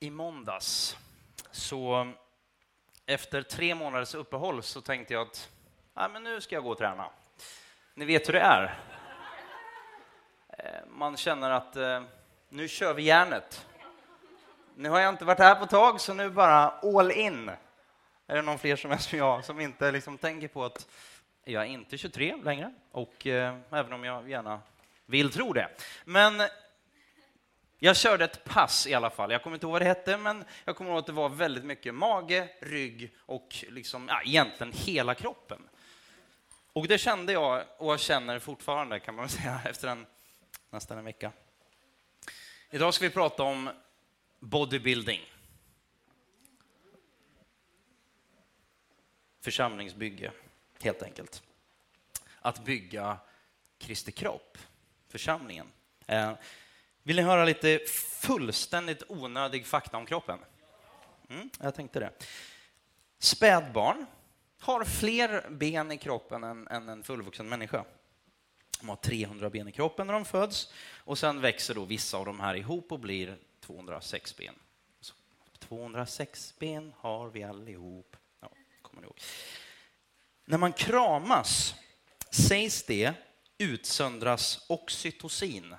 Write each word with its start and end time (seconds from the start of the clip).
i 0.00 0.10
måndags 0.10 0.96
så 1.50 2.12
efter 3.06 3.42
tre 3.42 3.74
månaders 3.74 4.14
uppehåll 4.14 4.62
så 4.62 4.80
tänkte 4.80 5.14
jag 5.14 5.22
att 5.22 5.50
Nej, 5.94 6.08
men 6.12 6.24
nu 6.24 6.40
ska 6.40 6.54
jag 6.54 6.64
gå 6.64 6.70
och 6.70 6.78
träna. 6.78 7.10
Ni 7.94 8.04
vet 8.04 8.28
hur 8.28 8.32
det 8.32 8.40
är. 8.40 8.78
Eh, 10.58 10.86
man 10.88 11.16
känner 11.16 11.50
att 11.50 11.76
eh, 11.76 12.02
nu 12.48 12.68
kör 12.68 12.94
vi 12.94 13.02
järnet. 13.02 13.66
Nu 14.74 14.88
har 14.88 15.00
jag 15.00 15.08
inte 15.14 15.24
varit 15.24 15.38
här 15.38 15.54
på 15.54 15.64
ett 15.64 15.70
tag, 15.70 16.00
så 16.00 16.14
nu 16.14 16.30
bara 16.30 16.70
all 16.70 17.10
in. 17.12 17.50
Är 18.26 18.36
det 18.36 18.42
någon 18.42 18.58
fler 18.58 18.76
som 18.76 18.90
är 18.90 18.96
som 18.96 19.18
jag, 19.18 19.44
som 19.44 19.60
inte 19.60 19.92
liksom 19.92 20.18
tänker 20.18 20.48
på 20.48 20.64
att 20.64 20.86
jag 21.44 21.62
är 21.62 21.66
inte 21.66 21.98
23 21.98 22.36
längre, 22.44 22.74
och 22.92 23.26
eh, 23.26 23.56
även 23.70 23.92
om 23.92 24.04
jag 24.04 24.30
gärna 24.30 24.60
vill 25.06 25.32
tro 25.32 25.52
det. 25.52 25.68
Men 26.04 26.42
jag 27.78 27.96
körde 27.96 28.24
ett 28.24 28.44
pass 28.44 28.86
i 28.86 28.94
alla 28.94 29.10
fall. 29.10 29.30
Jag 29.30 29.42
kommer 29.42 29.56
inte 29.56 29.66
ihåg 29.66 29.72
vad 29.72 29.80
det 29.80 29.86
hette, 29.86 30.16
men 30.16 30.44
jag 30.64 30.76
kommer 30.76 30.90
ihåg 30.90 30.98
att 30.98 31.06
det 31.06 31.12
var 31.12 31.28
väldigt 31.28 31.64
mycket 31.64 31.94
mage, 31.94 32.48
rygg 32.60 33.14
och 33.18 33.64
liksom, 33.68 34.08
ja, 34.08 34.22
egentligen 34.24 34.72
hela 34.72 35.14
kroppen. 35.14 35.68
Och 36.72 36.88
det 36.88 36.98
kände 36.98 37.32
jag, 37.32 37.64
och 37.78 37.92
jag 37.92 38.00
känner 38.00 38.38
fortfarande, 38.38 39.00
kan 39.00 39.14
man 39.14 39.28
säga, 39.28 39.60
efter 39.70 39.88
en, 39.88 40.06
nästan 40.70 40.98
en 40.98 41.04
vecka. 41.04 41.32
Idag 42.70 42.94
ska 42.94 43.04
vi 43.04 43.10
prata 43.10 43.42
om 43.42 43.70
bodybuilding. 44.38 45.20
Församlingsbygge, 49.40 50.32
helt 50.82 51.02
enkelt. 51.02 51.42
Att 52.40 52.64
bygga 52.64 53.18
Kristi 53.78 54.12
kropp, 54.12 54.58
församlingen. 55.08 55.66
Eh, 56.06 56.32
vill 57.06 57.16
ni 57.16 57.22
höra 57.22 57.44
lite 57.44 57.80
fullständigt 58.20 59.02
onödig 59.08 59.66
fakta 59.66 59.96
om 59.96 60.06
kroppen? 60.06 60.38
Mm, 61.28 61.50
jag 61.60 61.74
tänkte 61.74 62.00
det. 62.00 62.12
Spädbarn 63.18 64.06
har 64.60 64.84
fler 64.84 65.50
ben 65.50 65.92
i 65.92 65.98
kroppen 65.98 66.44
än, 66.44 66.68
än 66.68 66.88
en 66.88 67.02
fullvuxen 67.02 67.48
människa. 67.48 67.84
De 68.80 68.88
har 68.88 68.96
300 68.96 69.50
ben 69.50 69.68
i 69.68 69.72
kroppen 69.72 70.06
när 70.06 70.14
de 70.14 70.24
föds 70.24 70.72
och 70.96 71.18
sen 71.18 71.40
växer 71.40 71.74
då 71.74 71.84
vissa 71.84 72.16
av 72.16 72.26
de 72.26 72.40
här 72.40 72.54
ihop 72.54 72.92
och 72.92 73.00
blir 73.00 73.38
206 73.60 74.36
ben. 74.36 74.54
Så 75.00 75.14
206 75.58 76.54
ben 76.58 76.92
har 76.98 77.28
vi 77.28 77.42
allihop. 77.42 78.16
Ja, 78.40 78.50
kommer 78.82 79.00
ni 79.00 79.06
ihåg. 79.06 79.20
När 80.44 80.58
man 80.58 80.72
kramas 80.72 81.74
sägs 82.30 82.82
det 82.82 83.14
utsöndras 83.58 84.64
oxytocin. 84.68 85.74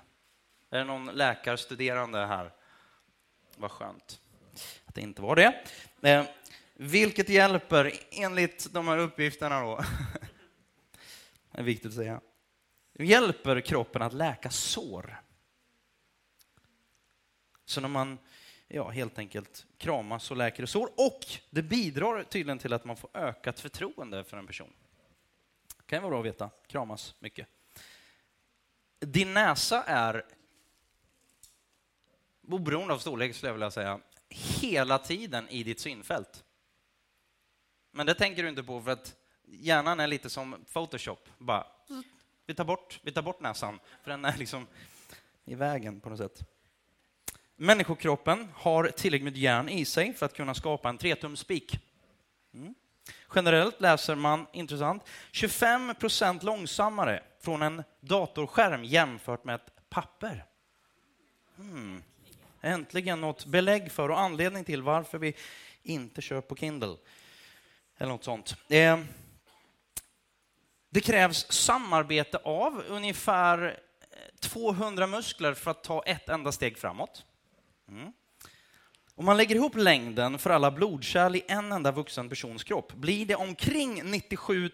Är 0.69 0.77
det 0.77 0.83
någon 0.83 1.05
läkarstuderande 1.05 2.25
här? 2.25 2.53
Vad 3.57 3.71
skönt 3.71 4.19
att 4.85 4.95
det 4.95 5.01
inte 5.01 5.21
var 5.21 5.35
det. 5.35 5.63
Eh, 6.01 6.25
vilket 6.73 7.29
hjälper, 7.29 7.93
enligt 8.11 8.73
de 8.73 8.87
här 8.87 8.97
uppgifterna 8.97 9.61
då, 9.61 9.75
det 11.51 11.59
är 11.59 11.63
viktigt 11.63 11.87
att 11.87 11.93
säga, 11.93 12.21
hjälper 12.99 13.61
kroppen 13.61 14.01
att 14.01 14.13
läka 14.13 14.49
sår. 14.49 15.21
Så 17.65 17.81
när 17.81 17.87
man 17.87 18.17
ja, 18.67 18.89
helt 18.89 19.19
enkelt 19.19 19.65
kramas 19.77 20.23
så 20.23 20.35
läker 20.35 20.63
det 20.63 20.67
sår 20.67 20.89
och 20.95 21.25
det 21.49 21.61
bidrar 21.61 22.23
tydligen 22.23 22.59
till 22.59 22.73
att 22.73 22.85
man 22.85 22.97
får 22.97 23.09
ökat 23.13 23.59
förtroende 23.59 24.23
för 24.23 24.37
en 24.37 24.47
person. 24.47 24.73
Det 25.77 25.85
kan 25.85 26.01
vara 26.01 26.09
bra 26.09 26.19
att 26.19 26.25
veta, 26.25 26.49
kramas 26.67 27.15
mycket. 27.19 27.47
Din 28.99 29.33
näsa 29.33 29.83
är, 29.83 30.25
oberoende 32.47 32.93
av 32.93 32.97
storlek 32.99 33.35
skulle 33.35 33.49
jag 33.49 33.53
vilja 33.53 33.71
säga, 33.71 33.99
hela 34.29 34.99
tiden 34.99 35.49
i 35.49 35.63
ditt 35.63 35.79
synfält. 35.79 36.43
Men 37.91 38.05
det 38.05 38.13
tänker 38.13 38.43
du 38.43 38.49
inte 38.49 38.63
på 38.63 38.81
för 38.81 38.91
att 38.91 39.15
hjärnan 39.45 39.99
är 39.99 40.07
lite 40.07 40.29
som 40.29 40.65
Photoshop. 40.73 41.29
Bara, 41.37 41.67
vi, 42.45 42.53
tar 42.53 42.65
bort, 42.65 42.99
vi 43.03 43.11
tar 43.11 43.21
bort 43.21 43.41
näsan, 43.41 43.79
för 44.03 44.11
den 44.11 44.25
är 44.25 44.37
liksom 44.37 44.67
i 45.45 45.55
vägen 45.55 45.99
på 45.99 46.09
något 46.09 46.19
sätt. 46.19 46.49
Människokroppen 47.55 48.47
har 48.53 48.87
tillräckligt 48.87 49.33
med 49.33 49.37
järn 49.37 49.69
i 49.69 49.85
sig 49.85 50.13
för 50.13 50.25
att 50.25 50.33
kunna 50.33 50.53
skapa 50.53 50.89
en 50.89 50.97
tretumspik. 50.97 51.79
Mm. 52.53 52.75
Generellt 53.35 53.81
läser 53.81 54.15
man, 54.15 54.45
intressant, 54.53 55.03
25 55.31 55.95
procent 55.95 56.43
långsammare 56.43 57.23
från 57.39 57.61
en 57.61 57.83
datorskärm 57.99 58.83
jämfört 58.83 59.43
med 59.43 59.55
ett 59.55 59.89
papper. 59.89 60.45
Mm. 61.59 62.03
Äntligen 62.67 63.21
något 63.21 63.45
belägg 63.45 63.91
för 63.91 64.09
och 64.09 64.19
anledning 64.19 64.63
till 64.63 64.81
varför 64.81 65.17
vi 65.17 65.35
inte 65.83 66.21
kör 66.21 66.41
på 66.41 66.55
Kindle. 66.55 66.95
Eller 67.97 68.11
något 68.11 68.23
sånt. 68.23 68.55
Eh, 68.69 68.99
det 70.89 71.01
krävs 71.01 71.51
samarbete 71.51 72.37
av 72.37 72.83
ungefär 72.87 73.79
eh, 74.11 74.17
200 74.39 75.07
muskler 75.07 75.53
för 75.53 75.71
att 75.71 75.83
ta 75.83 76.03
ett 76.03 76.29
enda 76.29 76.51
steg 76.51 76.77
framåt. 76.77 77.25
Mm. 77.89 78.13
Om 79.15 79.25
man 79.25 79.37
lägger 79.37 79.55
ihop 79.55 79.75
längden 79.75 80.39
för 80.39 80.49
alla 80.49 80.71
blodkärl 80.71 81.35
i 81.35 81.43
en 81.47 81.71
enda 81.71 81.91
vuxen 81.91 82.29
persons 82.29 82.63
kropp 82.63 82.93
blir 82.93 83.25
det 83.25 83.35
omkring 83.35 84.11
97 84.11 84.69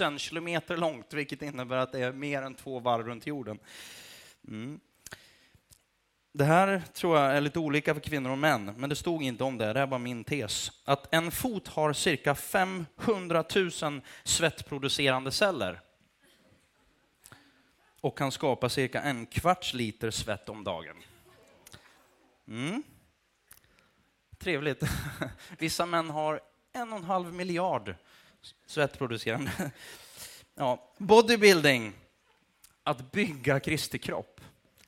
000 0.00 0.18
kilometer 0.18 0.76
långt, 0.76 1.12
vilket 1.12 1.42
innebär 1.42 1.76
att 1.76 1.92
det 1.92 2.00
är 2.00 2.12
mer 2.12 2.42
än 2.42 2.54
två 2.54 2.78
varv 2.78 3.06
runt 3.06 3.26
jorden. 3.26 3.58
Mm. 4.48 4.80
Det 6.32 6.44
här 6.44 6.82
tror 6.92 7.18
jag 7.18 7.36
är 7.36 7.40
lite 7.40 7.58
olika 7.58 7.94
för 7.94 8.00
kvinnor 8.00 8.30
och 8.30 8.38
män, 8.38 8.74
men 8.76 8.90
det 8.90 8.96
stod 8.96 9.22
inte 9.22 9.44
om 9.44 9.58
det. 9.58 9.72
Det 9.72 9.80
är 9.80 9.86
bara 9.86 9.98
min 9.98 10.24
tes. 10.24 10.70
Att 10.84 11.14
en 11.14 11.30
fot 11.30 11.68
har 11.68 11.92
cirka 11.92 12.34
500 12.34 13.44
000 13.82 14.00
svettproducerande 14.24 15.32
celler 15.32 15.80
och 18.00 18.18
kan 18.18 18.32
skapa 18.32 18.68
cirka 18.68 19.02
en 19.02 19.26
kvarts 19.26 19.74
liter 19.74 20.10
svett 20.10 20.48
om 20.48 20.64
dagen. 20.64 20.96
Mm. 22.48 22.82
Trevligt. 24.38 24.82
Vissa 25.58 25.86
män 25.86 26.10
har 26.10 26.40
en 26.72 26.92
och 26.92 26.98
en 26.98 27.04
halv 27.04 27.34
miljard 27.34 27.94
svettproducerande. 28.66 29.50
Ja, 30.54 30.92
bodybuilding, 30.98 31.92
att 32.82 33.12
bygga 33.12 33.60
Kristi 33.60 33.98
kropp. 33.98 34.40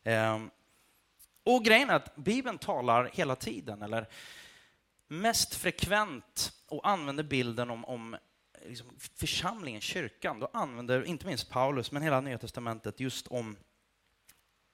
Ehm, 0.04 0.50
och 1.44 1.64
grejen 1.64 1.90
är 1.90 1.94
att 1.94 2.16
Bibeln 2.16 2.58
talar 2.58 3.10
hela 3.12 3.36
tiden, 3.36 3.82
eller 3.82 4.08
mest 5.08 5.54
frekvent, 5.54 6.52
och 6.68 6.88
använder 6.88 7.24
bilden 7.24 7.70
om, 7.70 7.84
om 7.84 8.16
liksom 8.66 8.86
församlingen, 9.16 9.80
kyrkan. 9.80 10.40
Då 10.40 10.50
använder 10.52 11.04
inte 11.04 11.26
minst 11.26 11.50
Paulus, 11.50 11.92
men 11.92 12.02
hela 12.02 12.20
Nya 12.20 12.38
Testamentet, 12.38 13.00
just 13.00 13.28
om 13.28 13.56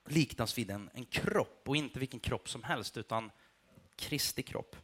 liknas 0.09 0.59
vid 0.59 0.71
en, 0.71 0.91
en 0.95 1.05
kropp, 1.05 1.63
och 1.67 1.77
inte 1.77 1.99
vilken 1.99 2.21
kropp 2.21 2.49
som 2.49 2.63
helst, 2.63 2.97
utan 2.97 3.31
Kristi 3.97 4.43
kropp. 4.43 4.77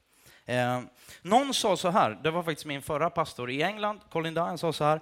Eh, 0.44 0.82
någon 1.22 1.54
sa 1.54 1.76
så 1.76 1.88
här, 1.88 2.10
det 2.10 2.30
var 2.30 2.42
faktiskt 2.42 2.66
min 2.66 2.82
förra 2.82 3.10
pastor 3.10 3.50
i 3.50 3.62
England, 3.62 4.00
Colin 4.10 4.34
Dyan, 4.34 4.58
sa 4.58 4.72
så 4.72 4.84
här, 4.84 5.00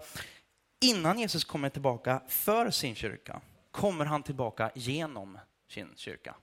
innan 0.80 1.18
Jesus 1.18 1.44
kommer 1.44 1.68
tillbaka 1.68 2.22
för 2.28 2.70
sin 2.70 2.94
kyrka, 2.94 3.40
kommer 3.70 4.04
han 4.04 4.22
tillbaka 4.22 4.70
genom 4.74 5.38
sin 5.68 5.92
kyrka 5.96 6.34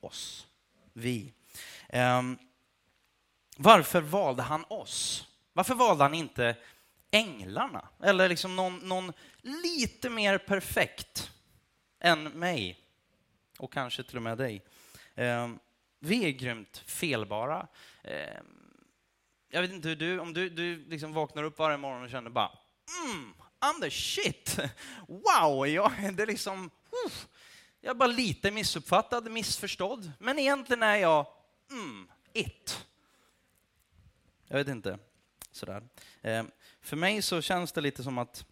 oss. 0.00 0.46
Vi. 0.92 1.32
Ehm, 1.88 2.38
varför 3.56 4.00
valde 4.00 4.42
han 4.42 4.64
oss? 4.68 5.28
Varför 5.52 5.74
valde 5.74 6.04
han 6.04 6.14
inte 6.14 6.56
änglarna? 7.10 7.88
Eller 8.02 8.28
liksom 8.28 8.56
någon, 8.56 8.78
någon 8.78 9.12
lite 9.40 10.10
mer 10.10 10.38
perfekt 10.38 11.30
än 12.00 12.24
mig. 12.24 12.78
Och 13.58 13.72
kanske 13.72 14.02
till 14.02 14.16
och 14.16 14.22
med 14.22 14.38
dig. 14.38 14.62
Ehm, 15.14 15.58
vi 15.98 16.24
är 16.24 16.30
grymt 16.30 16.82
felbara. 16.86 17.66
Ehm, 18.04 18.46
jag 19.48 19.62
vet 19.62 19.72
inte 19.72 19.88
hur 19.88 19.96
du, 19.96 20.18
om 20.18 20.34
du, 20.34 20.48
du 20.48 20.84
liksom 20.88 21.12
vaknar 21.12 21.42
upp 21.42 21.58
varje 21.58 21.76
morgon 21.76 22.02
och 22.02 22.10
känner 22.10 22.30
bara 22.30 22.58
mm, 23.04 23.34
I'm 23.60 23.80
the 23.80 23.90
shit! 23.90 24.58
Wow! 25.08 25.66
Jag, 25.66 25.92
det 26.16 26.22
är 26.22 26.26
liksom... 26.26 26.64
Uh, 27.06 27.12
jag 27.80 27.90
är 27.90 27.94
bara 27.94 28.06
lite 28.06 28.50
missuppfattad, 28.50 29.30
missförstådd. 29.30 30.12
Men 30.18 30.38
egentligen 30.38 30.82
är 30.82 30.96
jag 30.96 31.26
mm, 31.70 32.08
it. 32.32 32.86
Jag 34.46 34.58
vet 34.58 34.68
inte. 34.68 34.98
Sådär. 35.50 35.88
Eh, 36.22 36.44
för 36.80 36.96
mig 36.96 37.22
så 37.22 37.42
känns 37.42 37.72
det 37.72 37.80
lite 37.80 38.02
som 38.02 38.18
att 38.18 38.44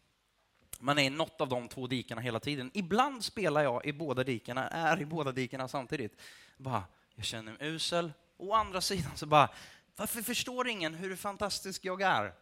man 0.78 0.98
är 0.98 1.02
i 1.02 1.10
något 1.10 1.40
av 1.40 1.48
de 1.48 1.69
två 1.69 1.86
dikena 1.86 2.20
hela 2.20 2.40
tiden. 2.40 2.70
Ibland 2.75 3.25
spelar 3.25 3.62
jag 3.62 3.86
i 3.86 3.92
båda 3.92 4.25
dikena, 4.25 4.69
är 4.69 5.00
i 5.00 5.06
båda 5.06 5.32
dikena 5.32 5.69
samtidigt. 5.69 6.20
Bara, 6.56 6.84
jag 7.14 7.24
känner 7.24 7.52
mig 7.52 7.69
usel. 7.69 8.12
Å 8.36 8.54
andra 8.54 8.81
sidan 8.81 9.16
så 9.16 9.26
bara, 9.26 9.48
varför 9.96 10.22
förstår 10.22 10.69
ingen 10.69 10.94
hur 10.94 11.16
fantastisk 11.16 11.84
jag 11.84 12.02
är? 12.02 12.34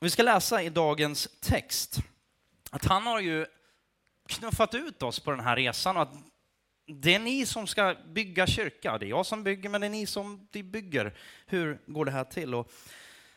Vi 0.00 0.10
ska 0.10 0.22
läsa 0.22 0.62
i 0.62 0.68
dagens 0.68 1.28
text 1.40 2.00
att 2.70 2.84
han 2.84 3.06
har 3.06 3.20
ju 3.20 3.46
knuffat 4.28 4.74
ut 4.74 5.02
oss 5.02 5.20
på 5.20 5.30
den 5.30 5.40
här 5.40 5.56
resan 5.56 5.96
och 5.96 6.02
att 6.02 6.14
det 6.86 7.14
är 7.14 7.18
ni 7.18 7.46
som 7.46 7.66
ska 7.66 7.96
bygga 8.06 8.46
kyrka. 8.46 8.98
Det 8.98 9.06
är 9.06 9.08
jag 9.08 9.26
som 9.26 9.44
bygger, 9.44 9.68
men 9.68 9.80
det 9.80 9.86
är 9.86 9.90
ni 9.90 10.06
som 10.06 10.48
bygger. 10.52 11.14
Hur 11.46 11.80
går 11.86 12.04
det 12.04 12.10
här 12.10 12.24
till? 12.24 12.54
Och 12.54 12.72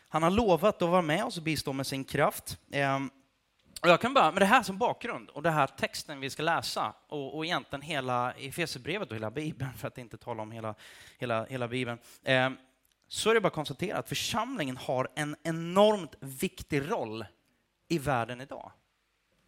han 0.10 0.24
har 0.24 0.30
lovat 0.30 0.81
att 0.81 0.90
vara 0.90 1.02
med 1.02 1.26
oss 1.26 1.38
och 1.38 1.44
bistå 1.44 1.74
med 1.74 1.88
sin 1.88 2.04
kraft. 2.04 2.58
Ehm, 2.72 3.10
och 3.81 3.90
jag 3.90 4.02
kan 4.02 4.14
bara, 4.14 4.31
med 4.31 4.42
det 4.42 4.46
här 4.46 4.64
som 4.64 4.78
bakgrund 4.78 5.30
och 5.30 5.44
den 5.44 5.54
här 5.54 5.68
texten 5.68 6.20
vi 6.20 6.30
ska 6.30 6.44
läsa 6.44 6.94
och, 7.08 7.38
och 7.38 7.46
egentligen 7.46 7.81
hela 7.81 8.31
Efesierbrevet 8.31 9.10
och 9.10 9.16
hela 9.16 9.31
Bibeln, 9.31 9.74
för 9.74 9.88
att 9.88 9.98
inte 9.98 10.18
tala 10.18 10.44
om 10.44 10.52
hela, 10.52 10.76
hela, 11.20 11.46
hela 11.46 11.68
Bibeln, 11.68 12.00
eh, 12.24 12.50
så 13.08 13.30
är 13.30 13.34
det 13.34 13.42
bara 13.42 13.48
att 13.48 13.54
konstatera 13.54 13.98
att 13.98 14.10
församlingen 14.10 14.78
har 14.78 15.08
en 15.16 15.36
enormt 15.44 16.16
viktig 16.20 16.92
roll 16.92 17.26
i 17.88 17.98
världen 17.98 18.42
idag. 18.42 18.72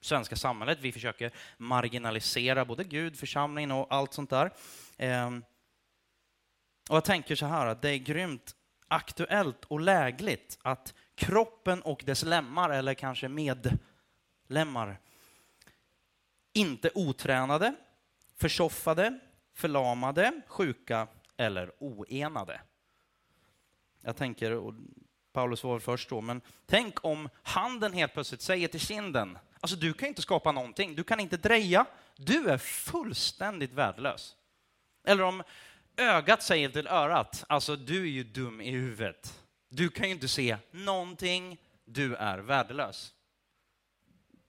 Svenska 0.01 0.35
samhället, 0.35 0.77
vi 0.81 0.91
försöker 0.91 1.31
marginalisera 1.57 2.65
både 2.65 2.83
Gud, 2.83 3.19
församlingen 3.19 3.71
och 3.71 3.87
allt 3.89 4.13
sånt 4.13 4.29
där. 4.29 4.51
Ehm, 4.97 5.43
och 6.89 6.95
jag 6.95 7.05
tänker 7.05 7.35
så 7.35 7.45
här 7.45 7.67
att 7.67 7.81
det 7.81 7.89
är 7.89 7.97
grymt 7.97 8.55
aktuellt 8.87 9.65
och 9.65 9.79
lägligt 9.79 10.59
att 10.61 10.93
kroppen 11.15 11.81
och 11.81 12.03
dess 12.05 12.23
lemmar, 12.23 12.69
eller 12.69 12.93
kanske 12.93 13.27
medlemmar. 13.27 14.99
Inte 16.53 16.91
otränade, 16.95 17.75
försoffade, 18.35 19.19
förlamade, 19.53 20.41
sjuka 20.47 21.07
eller 21.37 21.71
oenade. 21.79 22.61
Jag 24.01 24.17
tänker, 24.17 24.51
och 24.51 24.73
Paulus 25.33 25.63
var 25.63 25.79
först 25.79 26.09
då, 26.09 26.21
men 26.21 26.41
tänk 26.65 27.05
om 27.05 27.29
handen 27.43 27.93
helt 27.93 28.13
plötsligt 28.13 28.41
säger 28.41 28.67
till 28.67 28.79
kinden, 28.79 29.37
alltså 29.61 29.77
du 29.77 29.93
kan 29.93 30.07
inte 30.07 30.21
skapa 30.21 30.51
någonting, 30.51 30.95
du 30.95 31.03
kan 31.03 31.19
inte 31.19 31.37
dreja, 31.37 31.85
du 32.15 32.49
är 32.49 32.57
fullständigt 32.57 33.73
värdelös. 33.73 34.35
Eller 35.03 35.23
om 35.23 35.43
ögat 35.97 36.43
säger 36.43 36.69
till 36.69 36.87
örat, 36.87 37.45
alltså 37.47 37.75
du 37.75 38.01
är 38.01 38.11
ju 38.11 38.23
dum 38.23 38.61
i 38.61 38.71
huvudet, 38.71 39.43
du 39.69 39.89
kan 39.89 40.07
ju 40.07 40.13
inte 40.13 40.27
se 40.27 40.57
någonting, 40.71 41.57
du 41.85 42.15
är 42.15 42.37
värdelös. 42.37 43.13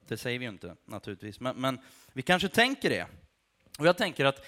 Det 0.09 0.17
säger 0.17 0.39
vi 0.39 0.45
ju 0.45 0.51
inte 0.51 0.77
naturligtvis, 0.85 1.41
men, 1.41 1.57
men 1.57 1.79
vi 2.13 2.23
kanske 2.23 2.49
tänker 2.49 2.91
det. 2.91 3.07
Och 3.79 3.87
jag 3.87 3.97
tänker 3.97 4.25
att 4.25 4.47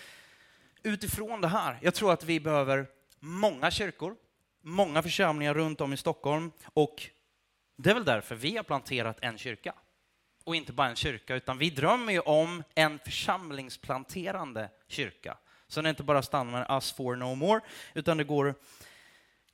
utifrån 0.82 1.40
det 1.40 1.48
här, 1.48 1.78
jag 1.82 1.94
tror 1.94 2.12
att 2.12 2.24
vi 2.24 2.40
behöver 2.40 2.86
många 3.18 3.70
kyrkor, 3.70 4.16
många 4.60 5.02
församlingar 5.02 5.54
runt 5.54 5.80
om 5.80 5.92
i 5.92 5.96
Stockholm 5.96 6.52
och 6.74 7.10
det 7.76 7.90
är 7.90 7.94
väl 7.94 8.04
därför 8.04 8.34
vi 8.34 8.56
har 8.56 8.64
planterat 8.64 9.18
en 9.20 9.38
kyrka. 9.38 9.74
Och 10.44 10.56
inte 10.56 10.72
bara 10.72 10.88
en 10.88 10.96
kyrka, 10.96 11.34
utan 11.34 11.58
vi 11.58 11.70
drömmer 11.70 12.12
ju 12.12 12.20
om 12.20 12.62
en 12.74 12.98
församlingsplanterande 12.98 14.70
kyrka. 14.88 15.36
Så 15.68 15.82
det 15.82 15.90
inte 15.90 16.02
bara 16.02 16.22
stannar 16.22 16.52
med 16.52 16.66
us 16.70 16.92
for 16.92 17.16
no 17.16 17.34
more, 17.34 17.60
utan 17.94 18.16
det 18.16 18.24
går 18.24 18.54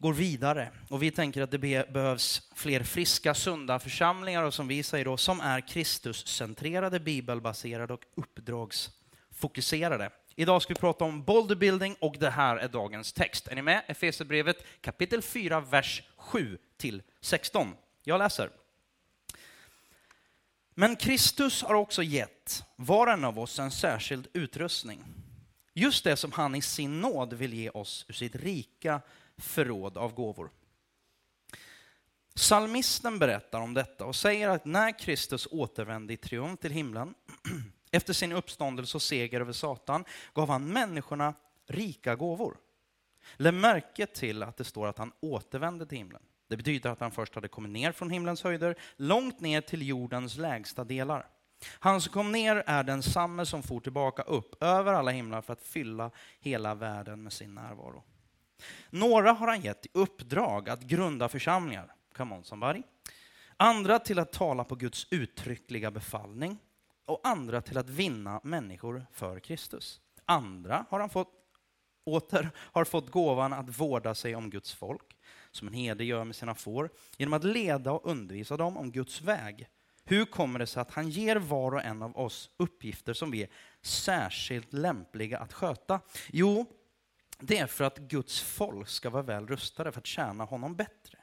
går 0.00 0.12
vidare. 0.12 0.70
Och 0.88 1.02
vi 1.02 1.10
tänker 1.10 1.42
att 1.42 1.50
det 1.50 1.58
behövs 1.92 2.50
fler 2.54 2.82
friska, 2.82 3.34
sunda 3.34 3.78
församlingar 3.78 4.42
och 4.42 4.54
som 4.54 4.68
vi 4.68 4.82
säger 4.82 5.04
då, 5.04 5.16
som 5.16 5.40
är 5.40 5.60
Kristuscentrerade, 5.60 7.00
bibelbaserade 7.00 7.94
och 7.94 8.04
uppdragsfokuserade. 8.14 10.10
Idag 10.34 10.62
ska 10.62 10.74
vi 10.74 10.80
prata 10.80 11.04
om 11.04 11.24
boulderbuilding 11.24 11.96
och 12.00 12.16
det 12.18 12.30
här 12.30 12.56
är 12.56 12.68
dagens 12.68 13.12
text. 13.12 13.48
Är 13.48 13.54
ni 13.54 13.62
med? 13.62 13.82
Efesierbrevet 13.86 14.64
kapitel 14.80 15.22
4, 15.22 15.60
vers 15.60 16.02
7 16.16 16.58
till 16.76 17.02
16. 17.20 17.74
Jag 18.04 18.18
läser. 18.18 18.59
Men 20.80 20.96
Kristus 20.96 21.62
har 21.62 21.74
också 21.74 22.02
gett 22.02 22.64
var 22.76 23.06
och 23.06 23.12
en 23.12 23.24
av 23.24 23.38
oss 23.38 23.58
en 23.58 23.70
särskild 23.70 24.28
utrustning. 24.32 25.04
Just 25.72 26.04
det 26.04 26.16
som 26.16 26.32
han 26.32 26.54
i 26.54 26.62
sin 26.62 27.00
nåd 27.00 27.32
vill 27.32 27.54
ge 27.54 27.70
oss 27.70 28.06
ur 28.08 28.14
sitt 28.14 28.34
rika 28.34 29.00
förråd 29.36 29.96
av 29.96 30.14
gåvor. 30.14 30.50
Salmisten 32.34 33.18
berättar 33.18 33.60
om 33.60 33.74
detta 33.74 34.04
och 34.04 34.16
säger 34.16 34.48
att 34.48 34.64
när 34.64 34.98
Kristus 34.98 35.48
återvände 35.50 36.12
i 36.12 36.16
triumf 36.16 36.60
till 36.60 36.72
himlen 36.72 37.14
efter 37.90 38.12
sin 38.12 38.32
uppståndelse 38.32 38.96
och 38.96 39.02
seger 39.02 39.40
över 39.40 39.52
Satan 39.52 40.04
gav 40.34 40.48
han 40.48 40.72
människorna 40.72 41.34
rika 41.66 42.16
gåvor. 42.16 42.56
Lägg 43.36 43.54
märke 43.54 44.06
till 44.06 44.42
att 44.42 44.56
det 44.56 44.64
står 44.64 44.86
att 44.86 44.98
han 44.98 45.12
återvände 45.20 45.86
till 45.86 45.98
himlen. 45.98 46.22
Det 46.50 46.56
betyder 46.56 46.90
att 46.90 47.00
han 47.00 47.10
först 47.10 47.34
hade 47.34 47.48
kommit 47.48 47.72
ner 47.72 47.92
från 47.92 48.10
himlens 48.10 48.42
höjder, 48.42 48.74
långt 48.96 49.40
ner 49.40 49.60
till 49.60 49.88
jordens 49.88 50.36
lägsta 50.36 50.84
delar. 50.84 51.26
Han 51.78 52.00
som 52.00 52.12
kom 52.12 52.32
ner 52.32 52.62
är 52.66 52.84
densamme 52.84 53.46
som 53.46 53.62
for 53.62 53.80
tillbaka 53.80 54.22
upp 54.22 54.62
över 54.62 54.92
alla 54.92 55.10
himlar 55.10 55.42
för 55.42 55.52
att 55.52 55.62
fylla 55.62 56.10
hela 56.40 56.74
världen 56.74 57.22
med 57.22 57.32
sin 57.32 57.54
närvaro. 57.54 58.02
Några 58.90 59.32
har 59.32 59.46
han 59.46 59.60
gett 59.60 59.86
i 59.86 59.88
uppdrag 59.92 60.68
att 60.68 60.80
grunda 60.80 61.28
församlingar. 61.28 61.94
Come 62.16 62.34
on 62.34 62.44
somebody. 62.44 62.82
Andra 63.56 63.98
till 63.98 64.18
att 64.18 64.32
tala 64.32 64.64
på 64.64 64.74
Guds 64.74 65.06
uttryckliga 65.10 65.90
befallning 65.90 66.58
och 67.06 67.20
andra 67.24 67.62
till 67.62 67.78
att 67.78 67.88
vinna 67.88 68.40
människor 68.44 69.06
för 69.12 69.40
Kristus. 69.40 70.00
Andra 70.24 70.86
har 70.88 71.00
han 71.00 71.10
fått, 71.10 71.32
åter 72.04 72.50
har 72.56 72.84
fått 72.84 73.10
gåvan 73.10 73.52
att 73.52 73.80
vårda 73.80 74.14
sig 74.14 74.34
om 74.34 74.50
Guds 74.50 74.74
folk, 74.74 75.16
som 75.50 75.68
en 75.68 75.74
herde 75.74 76.04
gör 76.04 76.24
med 76.24 76.36
sina 76.36 76.54
får, 76.54 76.90
genom 77.16 77.32
att 77.32 77.44
leda 77.44 77.92
och 77.92 78.10
undervisa 78.10 78.56
dem 78.56 78.76
om 78.76 78.92
Guds 78.92 79.20
väg. 79.20 79.68
Hur 80.04 80.24
kommer 80.24 80.58
det 80.58 80.66
sig 80.66 80.80
att 80.80 80.90
han 80.90 81.10
ger 81.10 81.36
var 81.36 81.74
och 81.74 81.84
en 81.84 82.02
av 82.02 82.18
oss 82.18 82.50
uppgifter 82.56 83.14
som 83.14 83.30
vi 83.30 83.42
är 83.42 83.48
särskilt 83.82 84.72
lämpliga 84.72 85.38
att 85.38 85.52
sköta? 85.52 86.00
Jo, 86.28 86.66
det 87.38 87.58
är 87.58 87.66
för 87.66 87.84
att 87.84 87.98
Guds 87.98 88.40
folk 88.40 88.88
ska 88.88 89.10
vara 89.10 89.22
väl 89.22 89.46
rustade 89.46 89.92
för 89.92 90.00
att 90.00 90.06
tjäna 90.06 90.44
honom 90.44 90.76
bättre. 90.76 91.18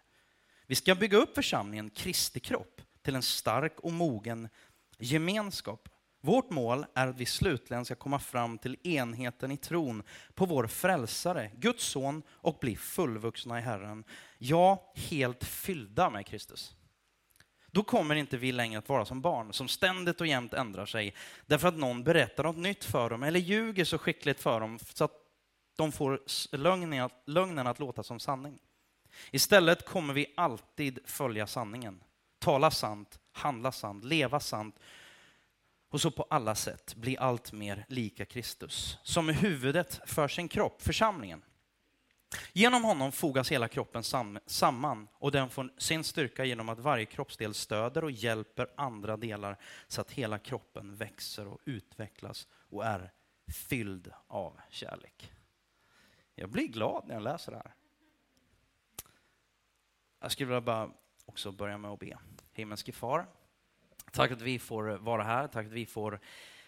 Vi 0.68 0.76
ska 0.76 0.96
bygga 0.96 1.18
upp 1.18 1.36
församlingen, 1.36 1.90
Kristi 1.90 2.40
kropp, 2.40 2.82
till 3.02 3.16
en 3.16 3.24
stark 3.24 3.80
och 3.80 3.94
mogen 3.94 4.50
gemenskap. 4.98 5.90
Vårt 6.22 6.50
mål 6.50 6.86
är 6.94 7.08
att 7.08 7.18
vi 7.18 7.26
slutligen 7.26 7.86
ska 7.86 7.96
komma 7.96 8.20
fram 8.20 8.58
till 8.58 8.88
enheten 8.88 9.52
i 9.52 9.58
tron 9.58 10.04
på 10.36 10.46
vår 10.46 10.68
frälsare, 10.68 11.52
Guds 11.56 11.84
son, 11.84 12.24
och 12.30 12.58
bli 12.62 12.76
fullvuxna 12.76 13.60
i 13.60 13.62
Herren. 13.62 14.04
Ja, 14.38 14.94
helt 14.96 15.44
fyllda 15.44 16.10
med 16.10 16.26
Kristus. 16.26 16.76
Då 17.72 17.84
kommer 17.84 18.16
inte 18.16 18.38
vi 18.38 18.52
längre 18.52 18.80
att 18.80 18.90
vara 18.90 19.06
som 19.06 19.22
barn 19.22 19.54
som 19.54 19.68
ständigt 19.68 20.22
och 20.22 20.28
jämt 20.28 20.54
ändrar 20.54 20.86
sig 20.86 21.14
därför 21.46 21.68
att 21.68 21.78
någon 21.78 22.04
berättar 22.04 22.44
något 22.44 22.58
nytt 22.58 22.84
för 22.84 23.10
dem 23.10 23.24
eller 23.24 23.40
ljuger 23.40 23.86
så 23.86 23.98
skickligt 23.98 24.40
för 24.40 24.60
dem 24.60 24.80
så 24.94 25.04
att 25.04 25.12
de 25.76 25.92
får 25.92 26.22
lögnen, 26.58 27.10
lögnen 27.26 27.68
att 27.68 27.80
låta 27.80 28.04
som 28.04 28.20
sanning. 28.20 28.60
Istället 29.32 29.86
kommer 29.86 30.14
vi 30.14 30.34
alltid 30.38 31.00
följa 31.06 31.48
sanningen. 31.48 32.04
Tala 32.40 32.72
sant, 32.72 33.20
handla 33.32 33.72
sant, 33.72 34.04
leva 34.04 34.40
sant 34.40 34.80
och 35.90 36.02
så 36.02 36.12
på 36.12 36.28
alla 36.30 36.56
sätt 36.56 36.96
bli 36.96 37.18
allt 37.18 37.52
mer 37.52 37.86
lika 37.90 38.26
Kristus, 38.26 38.98
som 39.04 39.30
är 39.30 39.34
huvudet 39.34 40.02
för 40.06 40.28
sin 40.28 40.48
kropp, 40.48 40.82
församlingen. 40.82 41.44
Genom 42.54 42.84
honom 42.84 43.12
fogas 43.12 43.52
hela 43.52 43.68
kroppen 43.68 44.04
sam 44.04 44.40
samman 44.46 45.08
och 45.14 45.32
den 45.32 45.50
får 45.50 45.74
sin 45.78 46.04
styrka 46.04 46.46
genom 46.46 46.70
att 46.70 46.80
varje 46.80 47.06
kroppsdel 47.06 47.54
stöder 47.54 48.04
och 48.04 48.12
hjälper 48.12 48.68
andra 48.78 49.18
delar 49.18 49.58
så 49.88 50.02
att 50.02 50.12
hela 50.12 50.40
kroppen 50.40 50.96
växer 50.96 51.48
och 51.48 51.60
utvecklas 51.66 52.48
och 52.52 52.86
är 52.86 53.12
fylld 53.48 54.12
av 54.28 54.60
kärlek. 54.70 55.34
Jag 56.36 56.50
blir 56.50 56.68
glad 56.68 57.08
när 57.08 57.14
jag 57.14 57.24
läser 57.24 57.52
det 57.52 57.58
här. 57.58 57.74
Jag 60.20 60.32
skulle 60.32 60.48
vilja 60.48 60.62
bara 60.62 60.92
också 61.26 61.52
börja 61.52 61.78
med 61.78 61.92
att 61.92 62.00
be. 62.00 62.18
Himmelske 62.54 62.92
far, 62.92 63.28
tack 64.18 64.32
att 64.32 64.42
vi 64.42 64.60
får 64.60 64.84
vara 64.98 65.24
här, 65.24 65.48
tack 65.48 65.66
att 65.66 65.72
vi 65.72 65.86
får 65.86 66.20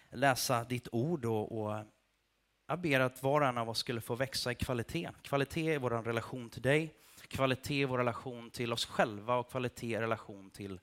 läsa 0.09 0.63
ditt 0.63 0.87
ord 0.91 1.25
och, 1.25 1.61
och 1.61 1.85
jag 2.67 2.79
ber 2.79 2.99
att 2.99 3.23
var 3.23 3.41
och 3.41 3.47
en 3.47 3.57
av 3.57 3.69
oss 3.69 3.77
skulle 3.77 4.01
få 4.01 4.15
växa 4.15 4.51
i 4.51 4.55
kvalitet. 4.55 5.09
Kvalitet 5.21 5.73
i 5.73 5.77
vår 5.77 5.89
relation 5.89 6.49
till 6.49 6.61
dig, 6.61 6.93
kvalitet 7.27 7.81
i 7.81 7.85
vår 7.85 7.97
relation 7.97 8.49
till 8.49 8.73
oss 8.73 8.85
själva 8.85 9.35
och 9.35 9.51
kvalitet 9.51 9.87
i 9.87 10.01
relation 10.01 10.49
till 10.49 10.79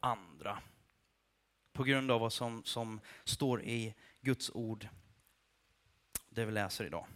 andra. 0.00 0.58
På 1.72 1.84
grund 1.84 2.10
av 2.10 2.20
vad 2.20 2.32
som, 2.32 2.64
som 2.64 3.00
står 3.24 3.62
i 3.62 3.94
Guds 4.20 4.50
ord, 4.54 4.88
det 6.28 6.44
vi 6.44 6.52
läser 6.52 6.84
idag. 6.84 7.06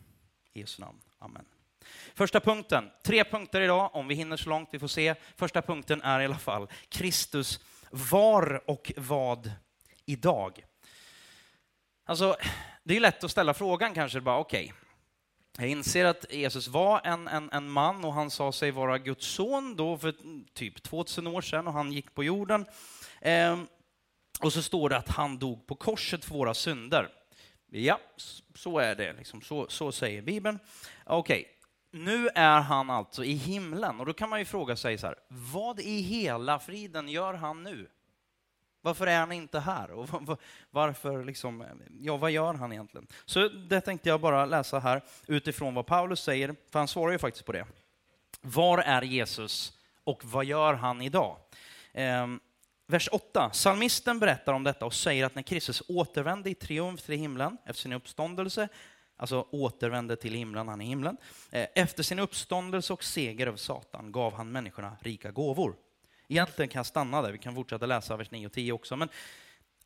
I 0.52 0.60
Jesu 0.60 0.82
namn. 0.82 1.00
Amen. 1.18 1.44
Första 2.14 2.40
punkten, 2.40 2.90
tre 3.04 3.24
punkter 3.24 3.60
idag, 3.60 3.90
om 3.94 4.08
vi 4.08 4.14
hinner 4.14 4.36
så 4.36 4.48
långt, 4.48 4.68
vi 4.72 4.78
får 4.78 4.88
se. 4.88 5.14
Första 5.36 5.62
punkten 5.62 6.02
är 6.02 6.20
i 6.20 6.24
alla 6.24 6.38
fall 6.38 6.68
Kristus 6.88 7.60
var 7.90 8.70
och 8.70 8.92
vad 8.96 9.52
idag. 10.06 10.64
Alltså, 12.04 12.36
det 12.82 12.96
är 12.96 13.00
lätt 13.00 13.24
att 13.24 13.30
ställa 13.30 13.54
frågan 13.54 13.94
kanske, 13.94 14.20
bara 14.20 14.38
okej, 14.38 14.64
okay. 14.64 14.76
Jag 15.58 15.68
inser 15.68 16.04
att 16.04 16.32
Jesus 16.32 16.68
var 16.68 17.00
en, 17.04 17.28
en, 17.28 17.50
en 17.52 17.70
man 17.70 18.04
och 18.04 18.12
han 18.12 18.30
sa 18.30 18.52
sig 18.52 18.70
vara 18.70 18.98
Guds 18.98 19.26
son 19.26 19.76
då 19.76 19.98
för 19.98 20.14
typ 20.52 20.82
2000 20.82 21.26
år 21.26 21.40
sedan 21.40 21.66
och 21.66 21.72
han 21.72 21.92
gick 21.92 22.14
på 22.14 22.24
jorden. 22.24 22.66
Eh, 23.20 23.60
och 24.40 24.52
så 24.52 24.62
står 24.62 24.88
det 24.88 24.96
att 24.96 25.08
han 25.08 25.38
dog 25.38 25.66
på 25.66 25.74
korset 25.74 26.24
för 26.24 26.34
våra 26.34 26.54
synder. 26.54 27.08
Ja, 27.70 28.00
så 28.54 28.78
är 28.78 28.94
det. 28.94 29.12
Liksom. 29.12 29.42
Så, 29.42 29.66
så 29.68 29.92
säger 29.92 30.22
Bibeln. 30.22 30.58
Okej, 31.04 31.40
okay 31.40 31.52
nu 31.90 32.28
är 32.34 32.60
han 32.60 32.90
alltså 32.90 33.24
i 33.24 33.32
himlen. 33.32 34.00
Och 34.00 34.06
då 34.06 34.12
kan 34.12 34.30
man 34.30 34.38
ju 34.38 34.44
fråga 34.44 34.76
sig 34.76 34.98
så 34.98 35.06
här, 35.06 35.16
vad 35.28 35.80
i 35.80 36.00
hela 36.00 36.58
friden 36.58 37.08
gör 37.08 37.34
han 37.34 37.62
nu? 37.62 37.88
Varför 38.82 39.06
är 39.06 39.18
han 39.18 39.32
inte 39.32 39.60
här? 39.60 39.90
Och 39.90 40.08
varför 40.70 41.24
liksom, 41.24 41.64
ja, 42.00 42.16
vad 42.16 42.30
gör 42.30 42.54
han 42.54 42.72
egentligen? 42.72 43.06
Så 43.24 43.48
det 43.48 43.80
tänkte 43.80 44.08
jag 44.08 44.20
bara 44.20 44.46
läsa 44.46 44.78
här 44.78 45.02
utifrån 45.26 45.74
vad 45.74 45.86
Paulus 45.86 46.20
säger, 46.20 46.54
för 46.70 46.78
han 46.78 46.88
svarar 46.88 47.12
ju 47.12 47.18
faktiskt 47.18 47.46
på 47.46 47.52
det. 47.52 47.66
Var 48.40 48.78
är 48.78 49.02
Jesus 49.02 49.78
och 50.04 50.24
vad 50.24 50.44
gör 50.44 50.74
han 50.74 51.02
idag? 51.02 51.36
Ehm, 51.92 52.40
vers 52.86 53.08
8. 53.12 53.50
Salmisten 53.52 54.18
berättar 54.18 54.52
om 54.52 54.64
detta 54.64 54.86
och 54.86 54.94
säger 54.94 55.26
att 55.26 55.34
när 55.34 55.42
Kristus 55.42 55.82
återvände 55.88 56.50
i 56.50 56.54
triumf 56.54 57.02
till 57.02 57.18
himlen 57.18 57.58
efter 57.64 57.82
sin 57.82 57.92
uppståndelse, 57.92 58.68
alltså 59.20 59.46
återvände 59.50 60.16
till 60.16 60.34
himlen, 60.34 60.68
han 60.68 60.80
är 60.80 60.84
i 60.84 60.88
himlen, 60.88 61.16
eh, 61.50 61.66
efter 61.74 62.02
sin 62.02 62.18
uppståndelse 62.18 62.92
och 62.92 63.04
seger 63.04 63.46
över 63.46 63.58
Satan 63.58 64.12
gav 64.12 64.34
han 64.34 64.52
människorna 64.52 64.96
rika 65.00 65.30
gåvor. 65.30 65.76
Egentligen 66.28 66.68
kan 66.68 66.78
jag 66.78 66.86
stanna 66.86 67.22
där, 67.22 67.32
vi 67.32 67.38
kan 67.38 67.54
fortsätta 67.54 67.86
läsa 67.86 68.16
vers 68.16 68.30
9 68.30 68.46
och 68.46 68.52
10 68.52 68.72
också, 68.72 68.96
men 68.96 69.08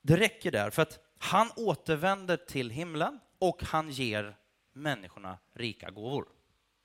det 0.02 0.16
räcker 0.16 0.50
där, 0.50 0.70
för 0.70 0.82
att 0.82 0.98
han 1.18 1.50
återvänder 1.56 2.36
till 2.36 2.70
himlen 2.70 3.20
och 3.38 3.64
han 3.64 3.90
ger 3.90 4.36
människorna 4.72 5.38
rika 5.54 5.90
gåvor. 5.90 6.26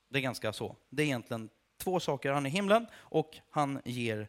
Det 0.08 0.18
är 0.18 0.22
ganska 0.22 0.52
så. 0.52 0.76
Det 0.88 1.02
är 1.02 1.06
egentligen 1.06 1.48
två 1.78 2.00
saker. 2.00 2.32
Han 2.32 2.46
är 2.46 2.50
i 2.50 2.52
himlen 2.52 2.86
och 2.94 3.38
han 3.50 3.80
ger 3.84 4.28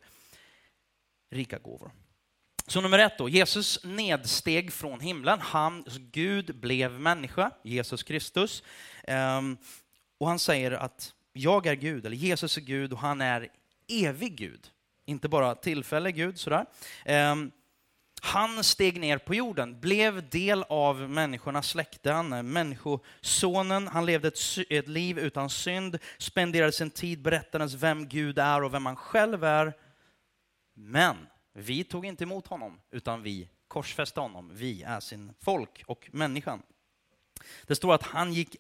rika 1.30 1.60
gåvor. 1.60 1.92
Så 2.72 2.82
nummer 2.82 3.00
ett 3.00 3.18
då, 3.18 3.30
Jesus 3.30 3.84
nedsteg 3.84 4.74
från 4.74 5.00
himlen. 5.00 5.40
Han, 5.40 5.86
Gud 6.12 6.60
blev 6.60 6.92
människa, 6.92 7.52
Jesus 7.64 8.04
Kristus. 8.04 8.64
Ehm, 9.04 9.58
och 10.18 10.28
han 10.28 10.40
säger 10.40 10.72
att 10.72 11.14
jag 11.34 11.66
är 11.66 11.74
Gud, 11.74 12.06
eller 12.06 12.16
Jesus 12.16 12.58
är 12.58 12.62
Gud 12.62 12.94
och 12.94 13.00
han 13.00 13.22
är 13.22 13.48
evig 13.88 14.36
Gud. 14.36 14.68
Inte 15.06 15.30
bara 15.30 15.56
tillfällig 15.56 16.16
Gud 16.16 16.40
sådär. 16.40 16.66
Ehm, 17.06 17.52
han 18.22 18.64
steg 18.64 19.00
ner 19.00 19.18
på 19.18 19.36
jorden, 19.36 19.80
blev 19.80 20.30
del 20.30 20.64
av 20.70 21.10
människornas 21.10 21.68
släkte. 21.68 22.12
Han 22.12 22.34
är 22.34 22.44
människosonen. 22.44 23.88
Han 23.88 24.06
levde 24.06 24.28
ett, 24.28 24.40
ett 24.70 24.88
liv 24.88 25.20
utan 25.20 25.50
synd, 25.50 25.98
spenderade 26.18 26.72
sin 26.72 26.92
tid 26.92 27.22
berättandes 27.22 27.74
vem 27.74 28.08
Gud 28.08 28.40
är 28.40 28.64
och 28.64 28.74
vem 28.74 28.86
han 28.86 28.96
själv 28.96 29.44
är. 29.44 29.74
Men 30.74 31.18
vi 31.54 31.84
tog 31.84 32.06
inte 32.06 32.24
emot 32.24 32.48
honom, 32.48 32.80
utan 32.92 33.24
vi 33.24 33.50
korsfäste 33.68 34.20
honom. 34.20 34.50
Vi 34.54 34.84
är 34.84 35.00
sin 35.00 35.34
folk 35.40 35.84
och 35.88 36.10
människan. 36.12 36.62
Det 37.68 37.76
står 37.76 37.94
att 37.94 38.04
han 38.04 38.34
gick 38.34 38.56